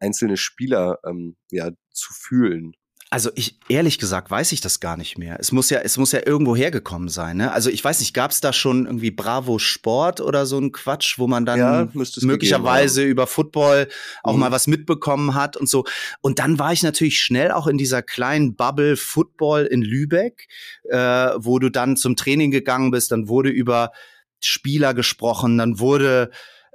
einzelne 0.00 0.36
Spieler 0.36 0.98
ähm, 1.04 1.36
ja 1.50 1.70
zu 1.92 2.12
fühlen? 2.12 2.74
Also 3.10 3.30
ich 3.36 3.58
ehrlich 3.70 3.98
gesagt 3.98 4.30
weiß 4.30 4.52
ich 4.52 4.60
das 4.60 4.80
gar 4.80 4.98
nicht 4.98 5.16
mehr. 5.16 5.38
Es 5.40 5.50
muss 5.50 5.70
ja, 5.70 5.78
es 5.78 5.96
muss 5.96 6.12
ja 6.12 6.20
irgendwo 6.26 6.54
hergekommen 6.54 7.08
sein. 7.08 7.38
Ne? 7.38 7.50
Also 7.50 7.70
ich 7.70 7.82
weiß 7.82 8.00
nicht, 8.00 8.12
gab 8.12 8.32
es 8.32 8.42
da 8.42 8.52
schon 8.52 8.84
irgendwie 8.84 9.10
Bravo 9.10 9.58
Sport 9.58 10.20
oder 10.20 10.44
so 10.44 10.58
ein 10.58 10.72
Quatsch, 10.72 11.18
wo 11.18 11.26
man 11.26 11.46
dann 11.46 11.58
ja, 11.58 11.88
möglicherweise 12.20 13.04
über 13.04 13.26
Football 13.26 13.88
auch 14.22 14.34
mhm. 14.34 14.40
mal 14.40 14.52
was 14.52 14.66
mitbekommen 14.66 15.34
hat 15.34 15.56
und 15.56 15.70
so. 15.70 15.84
Und 16.20 16.38
dann 16.38 16.58
war 16.58 16.74
ich 16.74 16.82
natürlich 16.82 17.22
schnell 17.22 17.50
auch 17.50 17.66
in 17.66 17.78
dieser 17.78 18.02
kleinen 18.02 18.56
Bubble 18.56 18.98
Football 18.98 19.64
in 19.64 19.80
Lübeck, 19.80 20.46
äh, 20.90 20.98
wo 21.38 21.58
du 21.58 21.70
dann 21.70 21.96
zum 21.96 22.14
Training 22.14 22.50
gegangen 22.50 22.90
bist. 22.90 23.10
Dann 23.10 23.26
wurde 23.26 23.48
über 23.48 23.92
Spieler 24.40 24.94
gesprochen, 24.94 25.58
dann 25.58 25.78
wurde 25.78 26.30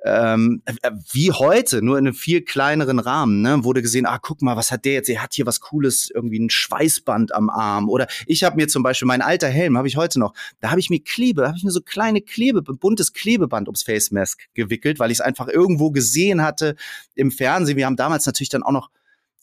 ähm, 0.06 0.62
äh, 0.66 0.92
wie 1.12 1.32
heute, 1.32 1.82
nur 1.82 1.98
in 1.98 2.06
einem 2.06 2.16
viel 2.16 2.42
kleineren 2.42 3.00
Rahmen, 3.00 3.42
ne, 3.42 3.64
wurde 3.64 3.82
gesehen, 3.82 4.06
ah, 4.06 4.20
guck 4.22 4.42
mal, 4.42 4.58
was 4.58 4.72
hat 4.72 4.84
der 4.86 4.94
jetzt? 4.94 5.10
Er 5.10 5.24
hat 5.24 5.34
hier 5.34 5.46
was 5.46 5.62
Cooles, 5.62 6.12
irgendwie 6.14 6.40
ein 6.40 6.50
Schweißband 6.50 7.34
am 7.34 7.50
Arm. 7.50 7.90
Oder 7.90 8.08
ich 8.28 8.44
habe 8.44 8.58
mir 8.58 8.68
zum 8.68 8.84
Beispiel 8.84 9.08
mein 9.08 9.22
alter 9.22 9.48
Helm, 9.48 9.78
habe 9.78 9.88
ich 9.88 9.96
heute 9.96 10.20
noch, 10.20 10.34
da 10.60 10.72
habe 10.72 10.80
ich 10.82 10.90
mir 10.90 11.00
Klebe, 11.00 11.48
habe 11.48 11.58
ich 11.58 11.64
mir 11.64 11.72
so 11.72 11.82
kleine 11.82 12.22
Klebe, 12.22 12.62
buntes 12.62 13.14
Klebeband 13.14 13.68
ums 13.70 13.84
Face 13.84 14.12
Mask 14.12 14.42
gewickelt, 14.54 15.00
weil 15.00 15.12
ich 15.12 15.20
es 15.20 15.22
einfach 15.22 15.48
irgendwo 15.48 15.92
gesehen 15.92 16.42
hatte 16.42 16.76
im 17.16 17.32
Fernsehen. 17.32 17.78
Wir 17.78 17.86
haben 17.86 17.96
damals 17.96 18.26
natürlich 18.26 18.50
dann 18.50 18.64
auch 18.64 18.72
noch 18.72 18.90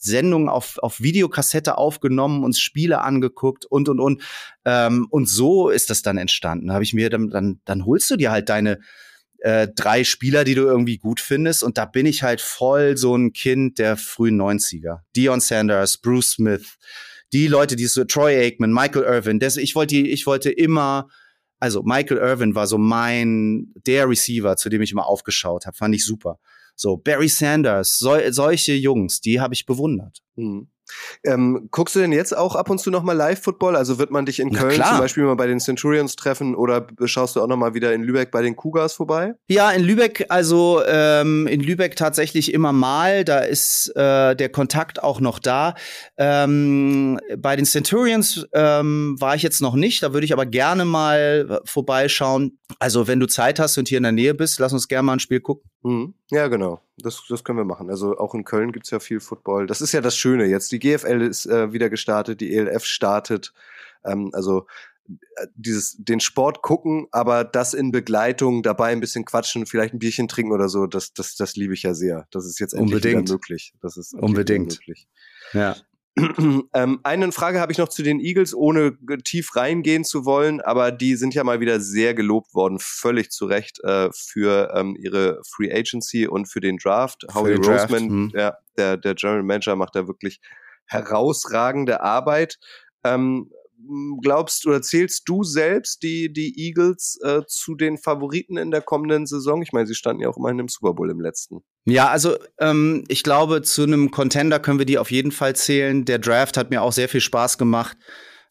Sendungen 0.01 0.49
auf, 0.49 0.77
auf 0.79 0.99
Videokassette 0.99 1.77
aufgenommen, 1.77 2.43
uns 2.43 2.59
Spiele 2.59 3.01
angeguckt 3.01 3.65
und 3.65 3.87
und 3.87 3.99
und. 3.99 4.21
Ähm, 4.65 5.07
und 5.09 5.29
so 5.29 5.69
ist 5.69 5.89
das 5.89 6.01
dann 6.01 6.17
entstanden. 6.17 6.73
Habe 6.73 6.83
ich 6.83 6.93
mir 6.93 7.09
dann, 7.09 7.29
dann, 7.29 7.61
dann 7.65 7.85
holst 7.85 8.09
du 8.09 8.15
dir 8.15 8.31
halt 8.31 8.49
deine 8.49 8.79
äh, 9.41 9.67
drei 9.75 10.03
Spieler, 10.03 10.43
die 10.43 10.55
du 10.55 10.63
irgendwie 10.63 10.97
gut 10.97 11.19
findest. 11.19 11.63
Und 11.63 11.77
da 11.77 11.85
bin 11.85 12.05
ich 12.05 12.23
halt 12.23 12.41
voll 12.41 12.97
so 12.97 13.15
ein 13.15 13.33
Kind 13.33 13.79
der 13.79 13.97
frühen 13.97 14.41
90er. 14.41 14.99
Dion 15.15 15.39
Sanders, 15.39 15.97
Bruce 15.97 16.31
Smith, 16.31 16.77
die 17.33 17.47
Leute, 17.47 17.75
die 17.75 17.85
so, 17.85 18.03
Troy 18.03 18.37
Aikman, 18.37 18.73
Michael 18.73 19.03
Irvin. 19.03 19.39
Das, 19.39 19.57
ich 19.57 19.75
wollte, 19.75 19.95
ich 19.95 20.25
wollte 20.25 20.51
immer, 20.51 21.09
also 21.59 21.83
Michael 21.83 22.17
Irvin 22.17 22.55
war 22.55 22.67
so 22.67 22.77
mein, 22.77 23.71
der 23.85 24.09
Receiver, 24.09 24.57
zu 24.57 24.69
dem 24.69 24.81
ich 24.81 24.91
immer 24.91 25.07
aufgeschaut 25.07 25.65
habe. 25.65 25.77
Fand 25.77 25.95
ich 25.95 26.05
super. 26.05 26.39
So, 26.81 26.97
Barry 26.97 27.27
Sanders, 27.27 27.99
so, 27.99 28.17
solche 28.31 28.73
Jungs, 28.73 29.21
die 29.21 29.39
habe 29.39 29.53
ich 29.53 29.67
bewundert. 29.67 30.17
Mhm. 30.35 30.67
Ähm, 31.23 31.67
guckst 31.71 31.95
du 31.95 31.99
denn 31.99 32.11
jetzt 32.11 32.35
auch 32.35 32.55
ab 32.55 32.69
und 32.69 32.79
zu 32.79 32.89
nochmal 32.89 33.15
Live-Football? 33.15 33.75
Also 33.75 33.97
wird 33.99 34.11
man 34.11 34.25
dich 34.25 34.39
in 34.39 34.51
Köln 34.51 34.81
zum 34.83 34.97
Beispiel 34.97 35.23
mal 35.23 35.35
bei 35.35 35.47
den 35.47 35.59
Centurions 35.59 36.15
treffen 36.15 36.55
oder 36.55 36.87
schaust 37.05 37.35
du 37.35 37.41
auch 37.41 37.47
nochmal 37.47 37.73
wieder 37.73 37.93
in 37.93 38.03
Lübeck 38.03 38.31
bei 38.31 38.41
den 38.41 38.55
Cougars 38.55 38.93
vorbei? 38.93 39.35
Ja, 39.47 39.71
in 39.71 39.83
Lübeck, 39.83 40.25
also 40.29 40.81
ähm, 40.85 41.47
in 41.47 41.61
Lübeck 41.61 41.95
tatsächlich 41.95 42.53
immer 42.53 42.73
mal. 42.73 43.23
Da 43.23 43.39
ist 43.39 43.95
äh, 43.95 44.35
der 44.35 44.49
Kontakt 44.49 45.03
auch 45.03 45.19
noch 45.19 45.39
da. 45.39 45.75
Ähm, 46.17 47.19
bei 47.37 47.55
den 47.55 47.65
Centurions 47.65 48.45
ähm, 48.53 49.15
war 49.19 49.35
ich 49.35 49.43
jetzt 49.43 49.61
noch 49.61 49.75
nicht. 49.75 50.03
Da 50.03 50.13
würde 50.13 50.25
ich 50.25 50.33
aber 50.33 50.45
gerne 50.45 50.85
mal 50.85 51.61
vorbeischauen. 51.65 52.57
Also 52.79 53.07
wenn 53.07 53.19
du 53.19 53.27
Zeit 53.27 53.59
hast 53.59 53.77
und 53.77 53.87
hier 53.87 53.97
in 53.97 54.03
der 54.03 54.11
Nähe 54.11 54.33
bist, 54.33 54.59
lass 54.59 54.73
uns 54.73 54.87
gerne 54.87 55.03
mal 55.03 55.13
ein 55.13 55.19
Spiel 55.19 55.39
gucken. 55.39 55.69
Mhm. 55.83 56.13
Ja, 56.29 56.47
genau. 56.47 56.81
Das, 56.97 57.23
das 57.27 57.43
können 57.43 57.57
wir 57.57 57.65
machen. 57.65 57.89
Also 57.89 58.17
auch 58.17 58.33
in 58.35 58.43
Köln 58.43 58.71
gibt's 58.71 58.91
ja 58.91 58.99
viel 58.99 59.19
Football. 59.19 59.67
Das 59.67 59.81
ist 59.81 59.91
ja 59.91 60.01
das 60.01 60.15
Schöne 60.15 60.45
jetzt. 60.45 60.71
Die 60.71 60.79
GFL 60.79 61.21
ist 61.21 61.45
äh, 61.45 61.73
wieder 61.73 61.89
gestartet, 61.89 62.41
die 62.41 62.53
ELF 62.55 62.85
startet. 62.85 63.53
Ähm, 64.05 64.29
also 64.33 64.65
äh, 65.35 65.47
dieses 65.55 65.97
den 65.97 66.19
Sport 66.19 66.61
gucken, 66.61 67.07
aber 67.11 67.43
das 67.43 67.73
in 67.73 67.91
Begleitung 67.91 68.63
dabei 68.63 68.91
ein 68.91 68.99
bisschen 68.99 69.25
quatschen, 69.25 69.65
vielleicht 69.65 69.93
ein 69.93 69.99
Bierchen 69.99 70.27
trinken 70.27 70.51
oder 70.51 70.69
so, 70.69 70.87
das 70.87 71.13
das 71.13 71.35
das 71.35 71.55
liebe 71.55 71.73
ich 71.73 71.83
ja 71.83 71.93
sehr. 71.93 72.27
Das 72.31 72.45
ist 72.45 72.59
jetzt 72.59 72.73
endlich 72.73 72.95
Unbedingt. 72.95 73.29
möglich. 73.29 73.73
Das 73.81 73.97
ist 73.97 74.13
Unbedingt. 74.13 74.71
möglich. 74.71 75.07
Ja. 75.53 75.75
ähm, 76.73 76.99
eine 77.03 77.31
Frage 77.31 77.61
habe 77.61 77.71
ich 77.71 77.77
noch 77.77 77.87
zu 77.87 78.03
den 78.03 78.19
Eagles, 78.19 78.53
ohne 78.53 78.97
tief 79.23 79.55
reingehen 79.55 80.03
zu 80.03 80.25
wollen, 80.25 80.59
aber 80.59 80.91
die 80.91 81.15
sind 81.15 81.33
ja 81.33 81.43
mal 81.43 81.61
wieder 81.61 81.79
sehr 81.79 82.13
gelobt 82.13 82.53
worden, 82.53 82.79
völlig 82.79 83.31
zu 83.31 83.45
Recht 83.45 83.79
äh, 83.83 84.09
für 84.13 84.73
ähm, 84.75 84.97
ihre 84.99 85.41
Free 85.47 85.71
Agency 85.71 86.27
und 86.27 86.47
für 86.47 86.59
den 86.59 86.77
Draft. 86.77 87.25
Howie 87.33 87.53
den 87.53 87.61
Draft, 87.61 87.91
Roseman, 87.91 88.09
hm. 88.09 88.31
ja, 88.35 88.57
der, 88.77 88.97
der 88.97 89.15
General 89.15 89.43
Manager, 89.43 89.75
macht 89.77 89.95
da 89.95 90.07
wirklich 90.07 90.41
herausragende 90.85 92.01
Arbeit. 92.01 92.59
Ähm, 93.05 93.49
glaubst 94.21 94.67
oder 94.67 94.81
zählst 94.81 95.27
du 95.27 95.43
selbst 95.43 96.03
die, 96.03 96.31
die 96.31 96.67
Eagles 96.67 97.19
äh, 97.23 97.41
zu 97.47 97.75
den 97.75 97.97
Favoriten 97.97 98.57
in 98.57 98.71
der 98.71 98.81
kommenden 98.81 99.25
Saison? 99.25 99.61
Ich 99.61 99.71
meine, 99.71 99.87
sie 99.87 99.95
standen 99.95 100.21
ja 100.21 100.29
auch 100.29 100.37
immerhin 100.37 100.59
im 100.59 100.67
Super 100.67 100.93
Bowl 100.93 101.09
im 101.09 101.21
letzten. 101.21 101.63
Ja, 101.85 102.09
also 102.09 102.37
ähm, 102.59 103.03
ich 103.07 103.23
glaube, 103.23 103.63
zu 103.63 103.83
einem 103.83 104.11
Contender 104.11 104.59
können 104.59 104.77
wir 104.77 104.85
die 104.85 104.99
auf 104.99 105.09
jeden 105.09 105.31
Fall 105.31 105.55
zählen. 105.55 106.05
Der 106.05 106.19
Draft 106.19 106.57
hat 106.57 106.69
mir 106.69 106.81
auch 106.83 106.93
sehr 106.93 107.09
viel 107.09 107.21
Spaß 107.21 107.57
gemacht. 107.57 107.97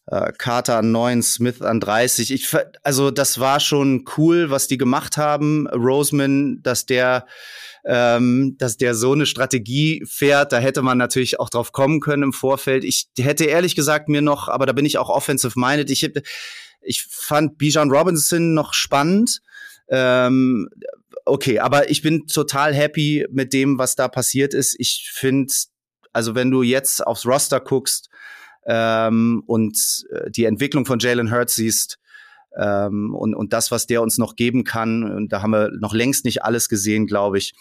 Äh, 0.07 0.33
Carter 0.37 0.77
an 0.77 0.91
9, 0.91 1.23
Smith 1.23 1.61
an 1.61 1.79
30. 1.79 2.31
Ich, 2.31 2.53
also 2.83 3.09
das 3.09 3.39
war 3.39 3.61
schon 3.61 4.03
cool, 4.17 4.49
was 4.49 4.67
die 4.67 4.77
gemacht 4.77 5.15
haben. 5.15 5.67
Roseman, 5.67 6.59
dass 6.61 6.85
der, 6.85 7.25
ähm, 7.85 8.55
dass 8.57 8.75
der 8.75 8.95
so 8.95 9.13
eine 9.13 9.25
Strategie 9.25 10.03
fährt, 10.05 10.51
da 10.51 10.57
hätte 10.57 10.81
man 10.81 10.97
natürlich 10.97 11.39
auch 11.39 11.49
drauf 11.49 11.71
kommen 11.71 12.01
können 12.01 12.23
im 12.23 12.33
Vorfeld. 12.33 12.83
Ich 12.83 13.07
hätte 13.17 13.45
ehrlich 13.45 13.75
gesagt 13.75 14.09
mir 14.09 14.21
noch, 14.21 14.49
aber 14.49 14.65
da 14.65 14.73
bin 14.73 14.85
ich 14.85 14.97
auch 14.97 15.09
offensive 15.09 15.57
minded. 15.57 15.89
Ich, 15.89 16.11
ich 16.81 17.05
fand 17.05 17.57
Bijan 17.57 17.91
Robinson 17.91 18.53
noch 18.53 18.73
spannend. 18.73 19.41
Ähm, 19.91 20.69
okay, 21.25 21.59
aber 21.59 21.89
ich 21.89 22.01
bin 22.01 22.25
total 22.25 22.73
happy 22.73 23.27
mit 23.29 23.53
dem, 23.53 23.77
was 23.77 23.95
da 23.95 24.07
passiert 24.07 24.53
ist. 24.53 24.75
Ich 24.79 25.11
finde, 25.13 25.53
also 26.13 26.33
wenn 26.33 26.49
du 26.49 26.63
jetzt 26.63 27.05
aufs 27.05 27.25
Roster 27.25 27.59
guckst 27.59 28.09
ähm, 28.65 29.43
und 29.45 30.05
äh, 30.11 30.31
die 30.31 30.45
Entwicklung 30.45 30.85
von 30.85 30.99
Jalen 30.99 31.31
Hurts 31.31 31.55
siehst 31.55 31.99
ähm, 32.57 33.13
und, 33.13 33.35
und 33.35 33.53
das, 33.53 33.69
was 33.69 33.85
der 33.85 34.01
uns 34.01 34.17
noch 34.17 34.35
geben 34.35 34.63
kann, 34.63 35.03
und 35.03 35.33
da 35.33 35.41
haben 35.41 35.51
wir 35.51 35.71
noch 35.77 35.93
längst 35.93 36.25
nicht 36.25 36.43
alles 36.43 36.69
gesehen, 36.69 37.05
glaube 37.05 37.37
ich. 37.37 37.53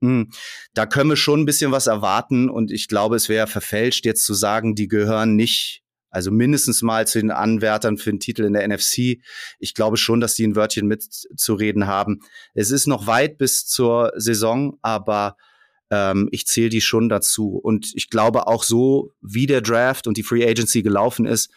Hm, 0.00 0.30
Da 0.72 0.86
können 0.86 1.10
wir 1.10 1.16
schon 1.16 1.40
ein 1.40 1.46
bisschen 1.46 1.70
was 1.70 1.86
erwarten 1.86 2.48
und 2.48 2.72
ich 2.72 2.88
glaube, 2.88 3.16
es 3.16 3.28
wäre 3.28 3.46
verfälscht, 3.46 4.06
jetzt 4.06 4.24
zu 4.24 4.34
sagen, 4.34 4.74
die 4.74 4.88
gehören 4.88 5.36
nicht, 5.36 5.83
also 6.14 6.30
mindestens 6.30 6.80
mal 6.82 7.06
zu 7.06 7.18
den 7.20 7.30
Anwärtern 7.30 7.98
für 7.98 8.10
den 8.10 8.20
Titel 8.20 8.44
in 8.44 8.52
der 8.52 8.66
NFC. 8.66 9.18
Ich 9.58 9.74
glaube 9.74 9.96
schon, 9.96 10.20
dass 10.20 10.36
die 10.36 10.46
ein 10.46 10.54
Wörtchen 10.54 10.86
mitzureden 10.86 11.86
haben. 11.86 12.20
Es 12.54 12.70
ist 12.70 12.86
noch 12.86 13.06
weit 13.06 13.36
bis 13.36 13.66
zur 13.66 14.12
Saison, 14.16 14.78
aber 14.80 15.36
ähm, 15.90 16.28
ich 16.30 16.46
zähle 16.46 16.68
die 16.68 16.80
schon 16.80 17.08
dazu. 17.08 17.56
Und 17.56 17.92
ich 17.94 18.10
glaube 18.10 18.46
auch 18.46 18.62
so, 18.62 19.12
wie 19.20 19.46
der 19.46 19.60
Draft 19.60 20.06
und 20.06 20.16
die 20.16 20.22
Free 20.22 20.46
Agency 20.48 20.82
gelaufen 20.82 21.26
ist, 21.26 21.50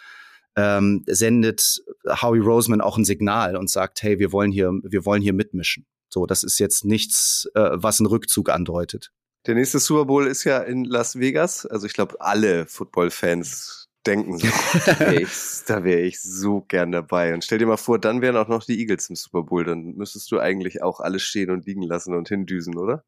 ähm, 0.55 1.03
sendet 1.05 1.83
Howie 2.07 2.39
Roseman 2.39 2.81
auch 2.81 2.97
ein 2.97 3.05
Signal 3.05 3.55
und 3.55 3.69
sagt, 3.69 4.01
hey, 4.01 4.17
wir 4.17 4.31
wollen 4.31 4.51
hier, 4.51 4.71
wir 4.83 5.05
wollen 5.05 5.21
hier 5.21 5.33
mitmischen. 5.33 5.85
So, 6.09 6.25
das 6.25 6.43
ist 6.43 6.57
jetzt 6.57 6.83
nichts, 6.83 7.47
äh, 7.53 7.69
was 7.73 7.99
einen 7.99 8.07
Rückzug 8.07 8.49
andeutet. 8.49 9.11
Der 9.45 9.53
nächste 9.53 9.77
Super 9.77 10.05
Bowl 10.05 10.25
ist 10.25 10.45
ja 10.45 10.57
in 10.59 10.83
Las 10.83 11.19
Vegas. 11.19 11.65
Also 11.67 11.85
ich 11.85 11.93
glaube, 11.93 12.19
alle 12.19 12.65
Football-Fans 12.65 13.86
denken 14.07 14.37
so, 14.39 14.47
da 14.85 14.99
wäre 14.99 15.21
ich, 15.21 15.29
da 15.67 15.83
wär 15.83 16.03
ich 16.03 16.21
so 16.21 16.61
gern 16.61 16.91
dabei. 16.91 17.33
Und 17.33 17.43
stell 17.43 17.59
dir 17.59 17.67
mal 17.67 17.77
vor, 17.77 17.99
dann 17.99 18.21
wären 18.21 18.37
auch 18.37 18.47
noch 18.47 18.63
die 18.63 18.79
Eagles 18.79 19.09
im 19.09 19.15
Super 19.15 19.43
Bowl. 19.43 19.63
Dann 19.63 19.95
müsstest 19.95 20.31
du 20.31 20.39
eigentlich 20.39 20.81
auch 20.81 20.99
alles 20.99 21.23
stehen 21.23 21.51
und 21.51 21.65
liegen 21.65 21.83
lassen 21.83 22.15
und 22.15 22.29
hindüsen, 22.29 22.77
oder? 22.77 23.03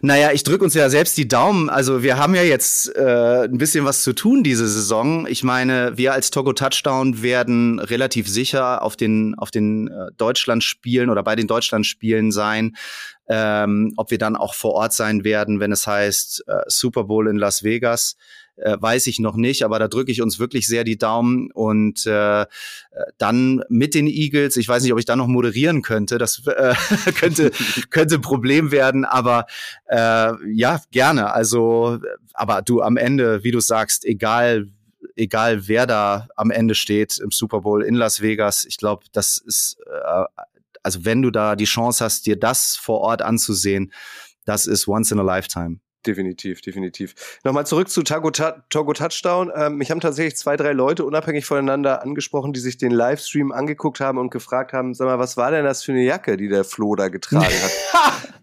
Naja, 0.00 0.32
ich 0.32 0.44
drücke 0.44 0.64
uns 0.64 0.74
ja 0.74 0.88
selbst 0.88 1.16
die 1.16 1.28
Daumen. 1.28 1.68
Also 1.68 2.02
wir 2.02 2.16
haben 2.16 2.34
ja 2.34 2.42
jetzt 2.42 2.94
äh, 2.94 3.44
ein 3.44 3.58
bisschen 3.58 3.84
was 3.84 4.02
zu 4.02 4.12
tun 4.12 4.42
diese 4.42 4.68
Saison. 4.68 5.26
Ich 5.26 5.42
meine, 5.42 5.96
wir 5.96 6.12
als 6.12 6.30
Togo 6.30 6.52
Touchdown 6.52 7.22
werden 7.22 7.78
relativ 7.80 8.28
sicher 8.28 8.82
auf 8.82 8.96
den 8.96 9.34
auf 9.36 9.50
den 9.50 9.88
äh, 9.88 10.12
Deutschlandspielen 10.16 11.10
oder 11.10 11.22
bei 11.22 11.36
den 11.36 11.46
Deutschlandspielen 11.46 12.32
sein. 12.32 12.76
Ähm, 13.26 13.92
ob 13.96 14.10
wir 14.10 14.18
dann 14.18 14.36
auch 14.36 14.54
vor 14.54 14.72
Ort 14.72 14.92
sein 14.92 15.24
werden, 15.24 15.58
wenn 15.58 15.72
es 15.72 15.86
heißt 15.86 16.44
äh, 16.46 16.60
Super 16.66 17.04
Bowl 17.04 17.26
in 17.26 17.36
Las 17.36 17.62
Vegas, 17.62 18.16
äh, 18.56 18.76
weiß 18.78 19.06
ich 19.06 19.18
noch 19.18 19.36
nicht. 19.36 19.64
Aber 19.64 19.78
da 19.78 19.88
drücke 19.88 20.12
ich 20.12 20.22
uns 20.22 20.38
wirklich 20.38 20.66
sehr 20.66 20.84
die 20.84 20.98
Daumen 20.98 21.50
und 21.52 22.06
äh, 22.06 22.46
dann 23.18 23.62
mit 23.68 23.94
den 23.94 24.06
Eagles. 24.06 24.56
Ich 24.56 24.68
weiß 24.68 24.82
nicht, 24.82 24.92
ob 24.92 24.98
ich 24.98 25.04
da 25.04 25.16
noch 25.16 25.26
moderieren 25.26 25.82
könnte. 25.82 26.18
Das 26.18 26.42
äh, 26.46 26.74
könnte 27.18 27.50
könnte 27.90 28.16
ein 28.16 28.20
Problem 28.20 28.70
werden. 28.70 29.04
Aber 29.04 29.46
äh, 29.86 30.32
ja, 30.52 30.80
gerne. 30.90 31.32
Also, 31.32 31.98
aber 32.32 32.62
du 32.62 32.82
am 32.82 32.96
Ende, 32.96 33.44
wie 33.44 33.50
du 33.50 33.60
sagst, 33.60 34.04
egal, 34.04 34.68
egal 35.16 35.68
wer 35.68 35.86
da 35.86 36.28
am 36.36 36.50
Ende 36.50 36.74
steht 36.74 37.18
im 37.18 37.30
Super 37.30 37.60
Bowl 37.60 37.82
in 37.82 37.94
Las 37.94 38.20
Vegas, 38.20 38.64
ich 38.64 38.78
glaube, 38.78 39.04
das 39.12 39.38
ist, 39.38 39.76
äh, 39.86 40.24
also 40.82 41.04
wenn 41.04 41.22
du 41.22 41.30
da 41.30 41.56
die 41.56 41.64
Chance 41.64 42.04
hast, 42.04 42.26
dir 42.26 42.36
das 42.36 42.76
vor 42.76 43.00
Ort 43.00 43.22
anzusehen, 43.22 43.92
das 44.44 44.66
ist 44.66 44.86
once 44.86 45.10
in 45.10 45.18
a 45.18 45.22
lifetime. 45.22 45.78
Definitiv, 46.06 46.60
definitiv. 46.60 47.14
Nochmal 47.44 47.66
zurück 47.66 47.88
zu 47.88 48.02
Togo, 48.02 48.30
Togo 48.30 48.92
Touchdown. 48.92 49.50
Ähm, 49.54 49.76
mich 49.76 49.90
haben 49.90 50.00
tatsächlich 50.00 50.36
zwei, 50.36 50.56
drei 50.56 50.72
Leute 50.72 51.04
unabhängig 51.04 51.46
voneinander 51.46 52.02
angesprochen, 52.02 52.52
die 52.52 52.60
sich 52.60 52.76
den 52.76 52.92
Livestream 52.92 53.52
angeguckt 53.52 54.00
haben 54.00 54.18
und 54.18 54.30
gefragt 54.30 54.72
haben, 54.72 54.94
sag 54.94 55.06
mal, 55.06 55.18
was 55.18 55.36
war 55.36 55.50
denn 55.50 55.64
das 55.64 55.82
für 55.82 55.92
eine 55.92 56.04
Jacke, 56.04 56.36
die 56.36 56.48
der 56.48 56.64
Flo 56.64 56.94
da 56.94 57.08
getragen 57.08 57.46
hat? 57.46 58.34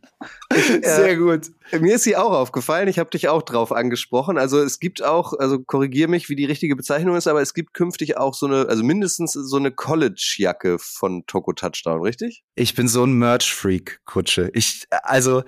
Sehr 0.82 1.18
gut. 1.18 1.48
Mir 1.80 1.96
ist 1.96 2.04
sie 2.04 2.18
auch 2.18 2.32
aufgefallen. 2.32 2.88
Ich 2.88 3.00
habe 3.00 3.10
dich 3.10 3.30
auch 3.30 3.42
drauf 3.42 3.72
angesprochen. 3.72 4.38
Also 4.38 4.60
es 4.60 4.80
gibt 4.80 5.04
auch, 5.04 5.34
also 5.34 5.60
korrigier 5.60 6.08
mich, 6.08 6.30
wie 6.30 6.36
die 6.36 6.46
richtige 6.46 6.76
Bezeichnung 6.76 7.16
ist, 7.16 7.28
aber 7.28 7.42
es 7.42 7.54
gibt 7.54 7.74
künftig 7.74 8.18
auch 8.18 8.34
so 8.34 8.48
eine, 8.48 8.68
also 8.68 8.84
mindestens 8.84 9.34
so 9.34 9.58
eine 9.58 9.72
College-Jacke 9.72 10.78
von 10.80 11.26
Togo 11.28 11.54
Touchdown, 11.54 12.02
richtig? 12.02 12.44
Ich 12.56 12.76
bin 12.76 12.88
so 12.88 13.06
ein 13.06 13.14
Merch-Freak, 13.14 14.02
Kutsche. 14.06 14.50
Ich, 14.54 14.86
also, 15.04 15.44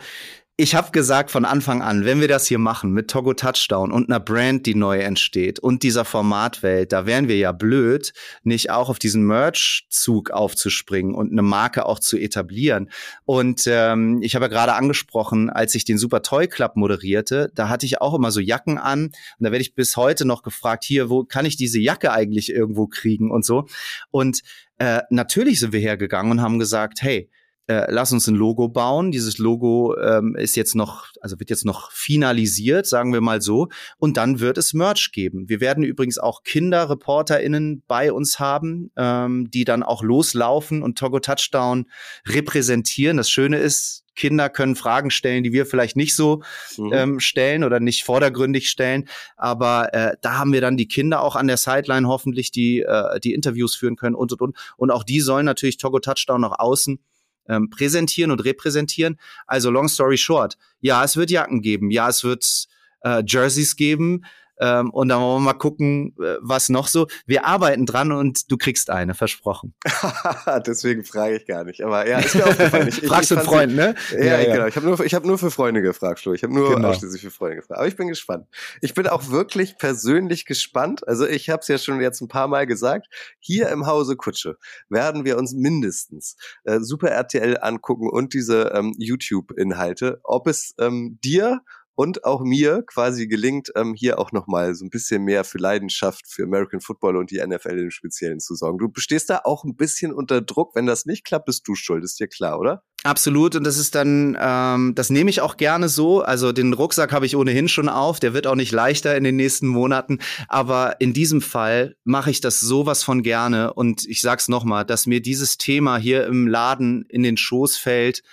ich 0.56 0.76
habe 0.76 0.92
gesagt 0.92 1.32
von 1.32 1.46
Anfang 1.46 1.82
an, 1.82 2.06
wenn 2.06 2.22
wir 2.22 2.28
das 2.28 2.46
hier 2.46 2.60
machen 2.60 2.92
mit 2.92 3.10
Togo 3.10 3.34
Touchdown 3.34 3.92
und 3.92 4.08
einer 4.08 4.20
Brand, 4.20 4.68
die 4.68 4.76
neu 4.76 5.00
entsteht 5.00 5.58
und 5.58 5.82
dieser 5.82 6.06
Formatwelt, 6.06 6.92
da 6.92 7.08
wären 7.08 7.28
wir 7.28 7.38
ja 7.38 7.52
blöd, 7.52 8.14
nicht 8.44 8.70
auch 8.70 8.88
auf 8.90 9.00
diesen 9.00 9.26
Merch-Zug 9.26 10.30
aufzuspringen 10.30 11.16
und 11.16 11.32
eine 11.32 11.42
Marke 11.42 11.88
auch 11.88 11.98
zu 11.98 12.18
etablieren. 12.18 12.92
Und 13.26 13.64
ähm, 13.66 14.22
ich 14.22 14.36
habe 14.36 14.46
ja 14.46 14.50
gerade 14.50 14.74
angesprochen, 14.74 15.50
als 15.50 15.74
ich 15.74 15.86
den 15.86 15.98
Super 15.98 16.22
Toy 16.22 16.48
Club 16.48 16.76
moderierte, 16.76 17.52
da 17.56 17.68
hatte 17.68 17.88
ich 17.88 18.00
auch 18.00 18.14
immer 18.14 18.30
so 18.30 18.40
Jacken 18.40 18.78
an 18.78 19.06
und 19.06 19.14
da 19.40 19.52
werde 19.52 19.64
ich 19.64 19.74
bis 19.74 19.98
heute 19.98 20.24
noch 20.24 20.44
gefragt, 20.44 20.84
hier, 20.84 21.10
wo 21.10 21.24
kann 21.24 21.48
ich 21.48 21.58
diese 21.58 21.80
Jacke 21.80 22.12
eigentlich 22.12 22.52
irgendwo 22.52 22.86
kriegen 22.86 23.32
und 23.32 23.44
so. 23.44 23.66
Und 24.12 24.42
äh, 24.78 25.02
natürlich 25.10 25.60
sind 25.60 25.74
wir 25.74 25.80
hergegangen 25.80 26.32
und 26.32 26.42
haben 26.44 26.60
gesagt, 26.60 27.02
hey, 27.02 27.28
äh, 27.68 27.86
lass 27.90 28.12
uns 28.12 28.28
ein 28.28 28.36
Logo 28.36 28.68
bauen. 28.68 29.12
Dieses 29.12 29.38
Logo 29.38 29.96
ähm, 29.98 30.36
ist 30.36 30.56
jetzt 30.56 30.76
noch, 30.76 31.08
also 31.22 31.40
wird 31.40 31.50
jetzt 31.50 31.66
noch 31.66 31.92
finalisiert, 31.92 32.86
sagen 32.86 33.14
wir 33.14 33.22
mal 33.22 33.42
so. 33.42 33.70
Und 33.98 34.18
dann 34.18 34.40
wird 34.40 34.58
es 34.58 34.74
Merch 34.74 35.12
geben. 35.14 35.48
Wir 35.48 35.62
werden 35.62 35.84
übrigens 35.84 36.18
auch 36.18 36.44
KinderreporterInnen 36.44 37.84
bei 37.88 38.12
uns 38.12 38.40
haben, 38.40 38.92
ähm, 38.98 39.50
die 39.50 39.64
dann 39.64 39.84
auch 39.84 40.04
loslaufen 40.04 40.84
und 40.84 40.98
Togo 40.98 41.20
Touchdown 41.20 41.86
repräsentieren. 42.28 43.18
Das 43.18 43.30
Schöne 43.30 43.58
ist, 43.60 44.04
Kinder 44.16 44.50
können 44.50 44.76
Fragen 44.76 45.10
stellen, 45.10 45.44
die 45.44 45.54
wir 45.54 45.66
vielleicht 45.66 45.96
nicht 45.96 46.16
so 46.16 46.44
Mhm. 46.78 46.92
ähm, 46.94 47.20
stellen 47.20 47.64
oder 47.64 47.80
nicht 47.80 48.04
vordergründig 48.04 48.70
stellen. 48.70 49.08
Aber 49.38 49.94
äh, 49.94 50.16
da 50.22 50.38
haben 50.38 50.54
wir 50.54 50.62
dann 50.62 50.78
die 50.78 50.88
Kinder 50.88 51.22
auch 51.22 51.36
an 51.36 51.48
der 51.48 51.58
Sideline 51.58 52.08
hoffentlich, 52.08 52.52
die 52.52 52.82
äh, 52.82 53.20
die 53.22 53.34
Interviews 53.34 53.76
führen 53.76 53.96
können 53.96 54.16
und 54.16 54.32
und 54.34 54.42
und. 54.42 54.58
Und 54.78 54.92
auch 54.92 55.04
die 55.04 55.20
sollen 55.20 55.46
natürlich 55.46 55.78
Togo 55.78 56.00
Touchdown 56.00 56.42
nach 56.42 56.60
außen 56.60 57.00
ähm, 57.48 57.70
präsentieren 57.70 58.32
und 58.32 58.44
repräsentieren. 58.44 59.20
Also 59.48 59.70
long 59.70 59.88
story 59.88 60.18
short, 60.18 60.58
ja, 60.82 61.04
es 61.04 61.18
wird 61.18 61.32
Jacken 61.32 61.62
geben, 61.62 61.92
ja, 61.92 62.10
es 62.10 62.24
wird 62.24 62.68
äh, 63.02 63.24
Jerseys 63.26 63.76
geben. 63.76 64.26
Ähm, 64.60 64.92
und 64.92 65.10
dann 65.10 65.22
wollen 65.22 65.42
wir 65.42 65.46
mal 65.46 65.54
gucken, 65.54 66.16
äh, 66.20 66.36
was 66.42 66.70
noch 66.70 66.88
so. 66.88 67.08
Wir 67.26 67.46
arbeiten 67.46 67.86
dran 67.86 68.12
und 68.12 68.52
du 68.52 68.58
kriegst 68.58 68.90
eine, 68.90 69.14
versprochen. 69.16 69.74
Deswegen 70.68 71.04
frage 71.04 71.38
ich 71.38 71.46
gar 71.46 71.64
nicht. 71.64 71.82
Aber 71.84 72.08
ja, 72.08 72.20
ist 72.20 72.36
mir 72.36 72.46
aufgefallen. 72.46 72.88
Ich, 72.88 73.02
Fragst 73.08 73.32
du 73.32 73.36
einen 73.36 73.46
Freund, 73.46 73.76
ne? 73.76 73.96
Ja, 74.12 74.24
ja, 74.24 74.40
ja, 74.42 74.54
genau. 74.54 74.68
Ich 74.68 74.76
habe 74.76 74.86
nur, 74.86 75.00
ich 75.00 75.14
hab 75.14 75.26
nur 75.26 75.38
für 75.38 75.52
Freunde 75.52 75.82
gefragt, 75.82 76.20
Flo. 76.20 76.34
Ich 76.34 76.44
habe 76.44 76.54
nur 76.54 76.76
Genau. 76.76 76.90
ausschließlich 76.90 77.22
für 77.22 77.32
Freunde 77.32 77.58
gefragt. 77.58 77.78
Aber 77.80 77.88
ich 77.88 77.96
bin 77.96 78.08
gespannt. 78.08 78.48
Ich 78.82 78.94
bin 78.94 79.08
auch 79.08 79.30
wirklich 79.30 79.78
persönlich 79.78 80.46
gespannt. 80.46 81.08
Also 81.08 81.26
ich 81.28 81.50
habe 81.50 81.62
es 81.62 81.68
ja 81.68 81.78
schon 81.78 82.00
jetzt 82.02 82.22
ein 82.22 82.28
paar 82.28 82.48
Mal 82.48 82.68
gesagt. 82.68 83.08
Hier 83.40 83.70
im 83.70 83.86
Hause 83.86 84.16
Kutsche 84.16 84.58
werden 84.90 85.26
wir 85.26 85.38
uns 85.38 85.54
mindestens 85.54 86.36
äh, 86.64 86.80
Super 86.80 87.10
RTL 87.10 87.58
angucken 87.62 88.10
und 88.10 88.34
diese 88.34 88.72
ähm, 88.74 88.94
YouTube-Inhalte. 88.98 90.20
Ob 90.24 90.48
es 90.48 90.74
ähm, 90.80 91.20
dir 91.24 91.62
und 91.96 92.26
auch 92.26 92.42
mir 92.42 92.84
quasi 92.86 93.28
gelingt, 93.28 93.72
ähm, 93.76 93.94
hier 93.94 94.20
auch 94.20 94.32
nochmal 94.32 94.76
so 94.76 94.86
ein 94.86 94.90
bisschen 94.90 95.24
mehr 95.24 95.44
für 95.44 95.58
Leidenschaft 95.58 96.28
für 96.28 96.44
American 96.44 96.82
Football 96.82 97.18
und 97.18 97.32
die 97.32 97.46
NFL 97.46 97.78
im 97.78 97.92
Speziellen 97.92 98.40
zu 98.40 98.56
sorgen. 98.56 98.78
Du 98.78 98.90
bestehst 98.90 99.30
da 99.30 99.42
auch 99.44 99.64
ein 99.64 99.76
bisschen 99.76 100.14
unter 100.14 100.42
Druck. 100.42 100.76
Wenn 100.76 100.86
das 100.86 101.06
nicht 101.06 101.26
klappt, 101.26 101.46
bist 101.46 101.68
du 101.68 101.76
schuld, 101.76 102.04
ist 102.04 102.20
dir 102.20 102.28
klar, 102.28 102.60
oder? 102.60 102.84
Absolut, 103.04 103.58
und 103.58 103.66
das 103.66 103.78
ist 103.78 103.96
dann, 103.96 104.38
ähm, 104.40 104.96
das 104.96 105.10
nehme 105.10 105.30
ich 105.30 105.42
auch 105.42 105.58
gerne 105.58 105.90
so. 105.90 106.22
Also 106.22 106.54
den 106.54 106.72
Rucksack 106.72 107.12
habe 107.12 107.26
ich 107.26 107.36
ohnehin 107.36 107.68
schon 107.68 107.90
auf, 107.90 108.22
der 108.22 108.34
wird 108.34 108.48
auch 108.48 108.56
nicht 108.56 108.72
leichter 108.72 109.18
in 109.18 109.26
den 109.26 109.36
nächsten 109.36 109.68
Monaten. 109.68 110.20
Aber 110.48 111.02
in 111.02 111.14
diesem 111.14 111.42
Fall 111.42 111.98
mache 112.06 112.32
ich 112.32 112.40
das 112.40 112.62
sowas 112.62 113.04
von 113.04 113.22
gerne. 113.22 113.74
Und 113.74 114.08
ich 114.08 114.22
sag's 114.22 114.48
nochmal, 114.48 114.86
dass 114.86 115.06
mir 115.06 115.22
dieses 115.22 115.58
Thema 115.58 115.98
hier 115.98 116.26
im 116.26 116.48
Laden 116.48 117.06
in 117.10 117.24
den 117.24 117.36
Schoß 117.36 117.76
fällt 117.76 118.24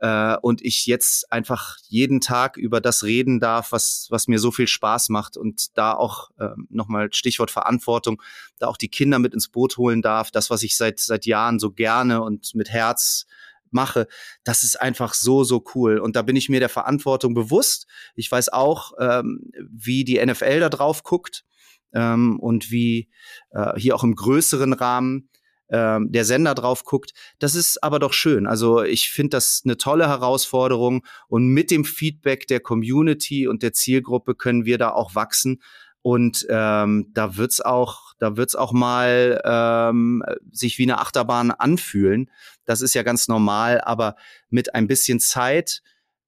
äh, 0.00 0.36
und 0.42 0.62
ich 0.62 0.86
jetzt 0.86 1.30
einfach 1.32 1.76
jeden 1.88 2.20
Tag 2.20 2.56
über 2.56 2.80
das 2.80 3.02
reden 3.04 3.40
darf, 3.40 3.72
was, 3.72 4.06
was 4.10 4.28
mir 4.28 4.38
so 4.38 4.50
viel 4.50 4.68
Spaß 4.68 5.08
macht 5.08 5.36
und 5.36 5.76
da 5.76 5.94
auch 5.94 6.30
äh, 6.38 6.50
nochmal 6.68 7.12
Stichwort 7.12 7.50
Verantwortung, 7.50 8.22
da 8.58 8.68
auch 8.68 8.76
die 8.76 8.88
Kinder 8.88 9.18
mit 9.18 9.34
ins 9.34 9.48
Boot 9.48 9.76
holen 9.76 10.02
darf, 10.02 10.30
das, 10.30 10.50
was 10.50 10.62
ich 10.62 10.76
seit, 10.76 11.00
seit 11.00 11.26
Jahren 11.26 11.58
so 11.58 11.72
gerne 11.72 12.22
und 12.22 12.54
mit 12.54 12.70
Herz 12.70 13.26
mache, 13.70 14.06
das 14.44 14.62
ist 14.62 14.80
einfach 14.80 15.14
so, 15.14 15.44
so 15.44 15.64
cool. 15.74 15.98
Und 15.98 16.16
da 16.16 16.22
bin 16.22 16.36
ich 16.36 16.48
mir 16.48 16.60
der 16.60 16.68
Verantwortung 16.68 17.34
bewusst. 17.34 17.86
Ich 18.14 18.30
weiß 18.30 18.50
auch, 18.50 18.92
ähm, 18.98 19.50
wie 19.70 20.04
die 20.04 20.24
NFL 20.24 20.60
da 20.60 20.68
drauf 20.68 21.02
guckt 21.02 21.44
ähm, 21.92 22.38
und 22.40 22.70
wie 22.70 23.08
äh, 23.50 23.78
hier 23.78 23.94
auch 23.94 24.04
im 24.04 24.14
größeren 24.14 24.72
Rahmen 24.72 25.28
ähm, 25.70 26.10
der 26.12 26.24
Sender 26.24 26.54
drauf 26.54 26.84
guckt. 26.84 27.12
Das 27.38 27.54
ist 27.54 27.82
aber 27.82 27.98
doch 27.98 28.12
schön. 28.12 28.46
Also 28.46 28.82
ich 28.82 29.10
finde 29.10 29.30
das 29.30 29.62
eine 29.64 29.76
tolle 29.76 30.08
Herausforderung 30.08 31.04
und 31.28 31.48
mit 31.48 31.70
dem 31.70 31.84
Feedback 31.84 32.46
der 32.46 32.60
Community 32.60 33.46
und 33.46 33.62
der 33.62 33.72
Zielgruppe 33.72 34.34
können 34.34 34.64
wir 34.64 34.78
da 34.78 34.90
auch 34.90 35.14
wachsen. 35.14 35.60
Und 36.00 36.46
ähm, 36.48 37.10
da 37.12 37.36
wird's 37.36 37.60
auch, 37.60 38.14
da 38.18 38.36
wird's 38.36 38.54
auch 38.54 38.72
mal 38.72 39.40
ähm, 39.44 40.22
sich 40.50 40.78
wie 40.78 40.84
eine 40.84 40.98
Achterbahn 41.00 41.50
anfühlen. 41.50 42.30
Das 42.64 42.80
ist 42.80 42.94
ja 42.94 43.02
ganz 43.02 43.28
normal, 43.28 43.80
aber 43.80 44.14
mit 44.48 44.74
ein 44.74 44.86
bisschen 44.86 45.20
Zeit 45.20 45.82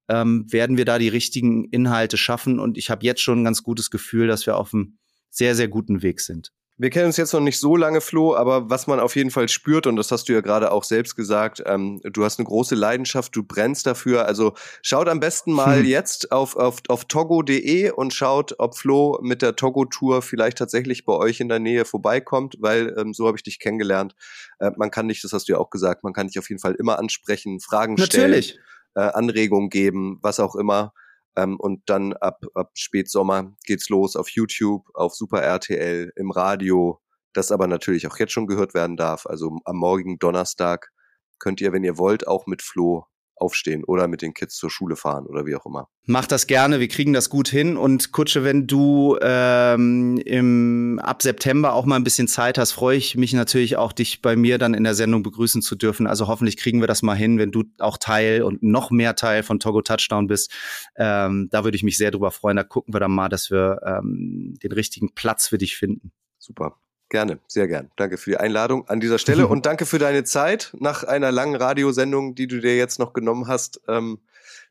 ähm, 0.08 0.44
werden 0.52 0.76
wir 0.76 0.84
da 0.84 0.98
die 0.98 1.08
richtigen 1.08 1.64
Inhalte 1.64 2.16
schaffen. 2.16 2.58
Und 2.58 2.76
ich 2.76 2.90
habe 2.90 3.06
jetzt 3.06 3.22
schon 3.22 3.40
ein 3.40 3.44
ganz 3.44 3.62
gutes 3.62 3.90
Gefühl, 3.90 4.26
dass 4.26 4.44
wir 4.44 4.56
auf 4.56 4.74
einem 4.74 4.98
sehr, 5.30 5.54
sehr 5.54 5.68
guten 5.68 6.02
Weg 6.02 6.20
sind. 6.20 6.52
Wir 6.80 6.88
kennen 6.88 7.04
uns 7.08 7.18
jetzt 7.18 7.34
noch 7.34 7.40
nicht 7.40 7.60
so 7.60 7.76
lange, 7.76 8.00
Flo, 8.00 8.34
aber 8.34 8.70
was 8.70 8.86
man 8.86 9.00
auf 9.00 9.14
jeden 9.14 9.30
Fall 9.30 9.50
spürt, 9.50 9.86
und 9.86 9.96
das 9.96 10.10
hast 10.10 10.30
du 10.30 10.32
ja 10.32 10.40
gerade 10.40 10.72
auch 10.72 10.82
selbst 10.82 11.14
gesagt, 11.14 11.62
ähm, 11.66 12.00
du 12.04 12.24
hast 12.24 12.38
eine 12.38 12.46
große 12.46 12.74
Leidenschaft, 12.74 13.36
du 13.36 13.42
brennst 13.42 13.86
dafür. 13.86 14.24
Also 14.24 14.54
schaut 14.80 15.06
am 15.06 15.20
besten 15.20 15.52
mal 15.52 15.80
Hm. 15.80 15.84
jetzt 15.84 16.32
auf, 16.32 16.56
auf, 16.56 16.78
auf 16.88 17.04
togo.de 17.04 17.90
und 17.90 18.14
schaut, 18.14 18.54
ob 18.58 18.78
Flo 18.78 19.18
mit 19.20 19.42
der 19.42 19.56
Togo-Tour 19.56 20.22
vielleicht 20.22 20.56
tatsächlich 20.56 21.04
bei 21.04 21.12
euch 21.12 21.40
in 21.40 21.50
der 21.50 21.58
Nähe 21.58 21.84
vorbeikommt, 21.84 22.56
weil 22.60 22.94
ähm, 22.96 23.12
so 23.12 23.26
habe 23.26 23.36
ich 23.36 23.42
dich 23.42 23.58
kennengelernt. 23.58 24.14
Äh, 24.58 24.70
man 24.78 24.90
kann 24.90 25.06
dich, 25.06 25.20
das 25.20 25.34
hast 25.34 25.50
du 25.50 25.52
ja 25.52 25.58
auch 25.58 25.68
gesagt, 25.68 26.02
man 26.02 26.14
kann 26.14 26.28
dich 26.28 26.38
auf 26.38 26.48
jeden 26.48 26.62
Fall 26.62 26.76
immer 26.76 26.98
ansprechen, 26.98 27.60
Fragen 27.60 27.98
stellen, 27.98 28.30
Natürlich. 28.30 28.58
äh, 28.94 29.00
Anregungen 29.00 29.68
geben, 29.68 30.18
was 30.22 30.40
auch 30.40 30.56
immer. 30.56 30.94
Ähm, 31.40 31.58
und 31.58 31.82
dann 31.86 32.12
ab, 32.14 32.44
ab 32.54 32.70
Spätsommer 32.74 33.52
geht's 33.64 33.88
los 33.88 34.16
auf 34.16 34.28
YouTube, 34.30 34.88
auf 34.94 35.14
Super 35.14 35.42
RTL, 35.42 36.12
im 36.16 36.30
Radio, 36.30 37.00
das 37.32 37.52
aber 37.52 37.66
natürlich 37.66 38.06
auch 38.06 38.18
jetzt 38.18 38.32
schon 38.32 38.46
gehört 38.46 38.74
werden 38.74 38.96
darf. 38.96 39.26
Also 39.26 39.58
am 39.64 39.76
morgigen 39.76 40.18
Donnerstag 40.18 40.90
könnt 41.38 41.60
ihr, 41.60 41.72
wenn 41.72 41.84
ihr 41.84 41.98
wollt, 41.98 42.26
auch 42.26 42.46
mit 42.46 42.62
Flo 42.62 43.06
aufstehen 43.40 43.84
oder 43.84 44.08
mit 44.08 44.22
den 44.22 44.34
Kids 44.34 44.56
zur 44.56 44.70
Schule 44.70 44.96
fahren 44.96 45.26
oder 45.26 45.46
wie 45.46 45.54
auch 45.56 45.66
immer. 45.66 45.88
Mach 46.06 46.26
das 46.26 46.46
gerne, 46.46 46.80
wir 46.80 46.88
kriegen 46.88 47.12
das 47.12 47.30
gut 47.30 47.48
hin. 47.48 47.76
Und 47.76 48.12
Kutsche, 48.12 48.42
wenn 48.42 48.66
du 48.66 49.16
ähm, 49.20 50.18
im, 50.24 51.00
ab 51.02 51.22
September 51.22 51.74
auch 51.74 51.84
mal 51.84 51.96
ein 51.96 52.04
bisschen 52.04 52.28
Zeit 52.28 52.58
hast, 52.58 52.72
freue 52.72 52.96
ich 52.96 53.16
mich 53.16 53.32
natürlich 53.32 53.76
auch, 53.76 53.92
dich 53.92 54.22
bei 54.22 54.36
mir 54.36 54.58
dann 54.58 54.74
in 54.74 54.84
der 54.84 54.94
Sendung 54.94 55.22
begrüßen 55.22 55.62
zu 55.62 55.76
dürfen. 55.76 56.06
Also 56.06 56.26
hoffentlich 56.26 56.56
kriegen 56.56 56.80
wir 56.80 56.88
das 56.88 57.02
mal 57.02 57.14
hin, 57.14 57.38
wenn 57.38 57.52
du 57.52 57.64
auch 57.78 57.98
Teil 57.98 58.42
und 58.42 58.62
noch 58.62 58.90
mehr 58.90 59.14
Teil 59.16 59.42
von 59.42 59.60
Togo 59.60 59.82
Touchdown 59.82 60.26
bist. 60.26 60.52
Ähm, 60.96 61.48
da 61.50 61.64
würde 61.64 61.76
ich 61.76 61.82
mich 61.82 61.96
sehr 61.96 62.10
drüber 62.10 62.30
freuen. 62.30 62.56
Da 62.56 62.64
gucken 62.64 62.94
wir 62.94 63.00
dann 63.00 63.12
mal, 63.12 63.28
dass 63.28 63.50
wir 63.50 63.80
ähm, 63.84 64.58
den 64.62 64.72
richtigen 64.72 65.14
Platz 65.14 65.48
für 65.48 65.58
dich 65.58 65.76
finden. 65.76 66.12
Super. 66.38 66.76
Gerne, 67.10 67.40
sehr 67.48 67.66
gern. 67.66 67.90
Danke 67.96 68.16
für 68.18 68.30
die 68.30 68.36
Einladung 68.36 68.88
an 68.88 69.00
dieser 69.00 69.18
Stelle 69.18 69.46
und 69.48 69.66
danke 69.66 69.84
für 69.84 69.98
deine 69.98 70.24
Zeit 70.24 70.72
nach 70.78 71.04
einer 71.04 71.32
langen 71.32 71.56
Radiosendung, 71.56 72.36
die 72.36 72.46
du 72.46 72.60
dir 72.60 72.76
jetzt 72.76 72.98
noch 73.00 73.12
genommen 73.12 73.48
hast, 73.48 73.80
ähm, 73.88 74.20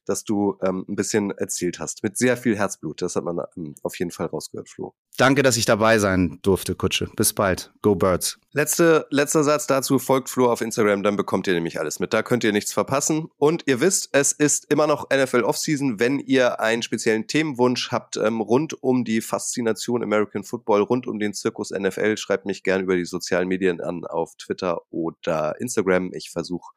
dass 0.05 0.23
du 0.23 0.57
ähm, 0.61 0.85
ein 0.87 0.95
bisschen 0.95 1.31
erzählt 1.31 1.79
hast. 1.79 2.03
Mit 2.03 2.17
sehr 2.17 2.37
viel 2.37 2.57
Herzblut. 2.57 3.01
Das 3.01 3.15
hat 3.15 3.23
man 3.23 3.39
ähm, 3.55 3.75
auf 3.83 3.97
jeden 3.99 4.11
Fall 4.11 4.27
rausgehört, 4.27 4.69
Flo. 4.69 4.93
Danke, 5.17 5.43
dass 5.43 5.57
ich 5.57 5.65
dabei 5.65 5.99
sein 5.99 6.39
durfte, 6.41 6.75
Kutsche. 6.75 7.09
Bis 7.15 7.33
bald. 7.33 7.73
Go 7.81 7.95
Birds. 7.95 8.39
Letzte, 8.51 9.05
letzter 9.11 9.43
Satz 9.43 9.67
dazu. 9.67 9.99
Folgt 9.99 10.29
Flo 10.29 10.51
auf 10.51 10.61
Instagram, 10.61 11.03
dann 11.03 11.17
bekommt 11.17 11.45
ihr 11.45 11.53
nämlich 11.53 11.79
alles 11.79 11.99
mit. 11.99 12.13
Da 12.13 12.23
könnt 12.23 12.43
ihr 12.43 12.51
nichts 12.51 12.73
verpassen. 12.73 13.29
Und 13.37 13.63
ihr 13.67 13.81
wisst, 13.81 14.09
es 14.13 14.31
ist 14.31 14.71
immer 14.71 14.87
noch 14.87 15.09
NFL 15.09 15.41
Offseason. 15.41 15.99
Wenn 15.99 16.19
ihr 16.19 16.59
einen 16.59 16.81
speziellen 16.81 17.27
Themenwunsch 17.27 17.91
habt 17.91 18.17
ähm, 18.17 18.41
rund 18.41 18.81
um 18.81 19.03
die 19.03 19.21
Faszination 19.21 20.01
American 20.01 20.43
Football, 20.43 20.81
rund 20.81 21.05
um 21.05 21.19
den 21.19 21.33
Zirkus 21.33 21.69
NFL, 21.69 22.17
schreibt 22.17 22.45
mich 22.45 22.63
gern 22.63 22.81
über 22.81 22.95
die 22.95 23.05
sozialen 23.05 23.47
Medien 23.47 23.81
an 23.81 24.05
auf 24.05 24.35
Twitter 24.37 24.81
oder 24.89 25.59
Instagram. 25.59 26.11
Ich 26.13 26.31
versuche, 26.31 26.73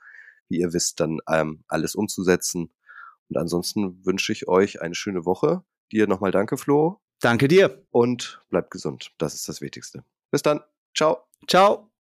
wie 0.49 0.59
ihr 0.59 0.73
wisst, 0.73 1.01
dann 1.01 1.21
ähm, 1.29 1.65
alles 1.69 1.95
umzusetzen. 1.95 2.71
Und 3.33 3.39
ansonsten 3.39 4.05
wünsche 4.05 4.31
ich 4.31 4.47
euch 4.47 4.83
eine 4.83 4.95
schöne 4.95 5.25
Woche. 5.25 5.65
Dir 5.91 6.07
nochmal 6.07 6.33
danke, 6.33 6.59
Flo. 6.59 7.01
Danke 7.23 7.49
dir. 7.49 7.87
Und 7.91 8.45
bleibt 8.51 8.71
gesund. 8.71 9.11
Das 9.17 9.33
ist 9.33 9.49
das 9.49 9.63
Wichtigste. 9.63 10.05
Bis 10.31 10.43
dann. 10.43 10.61
Ciao. 10.95 11.25
Ciao. 11.49 11.89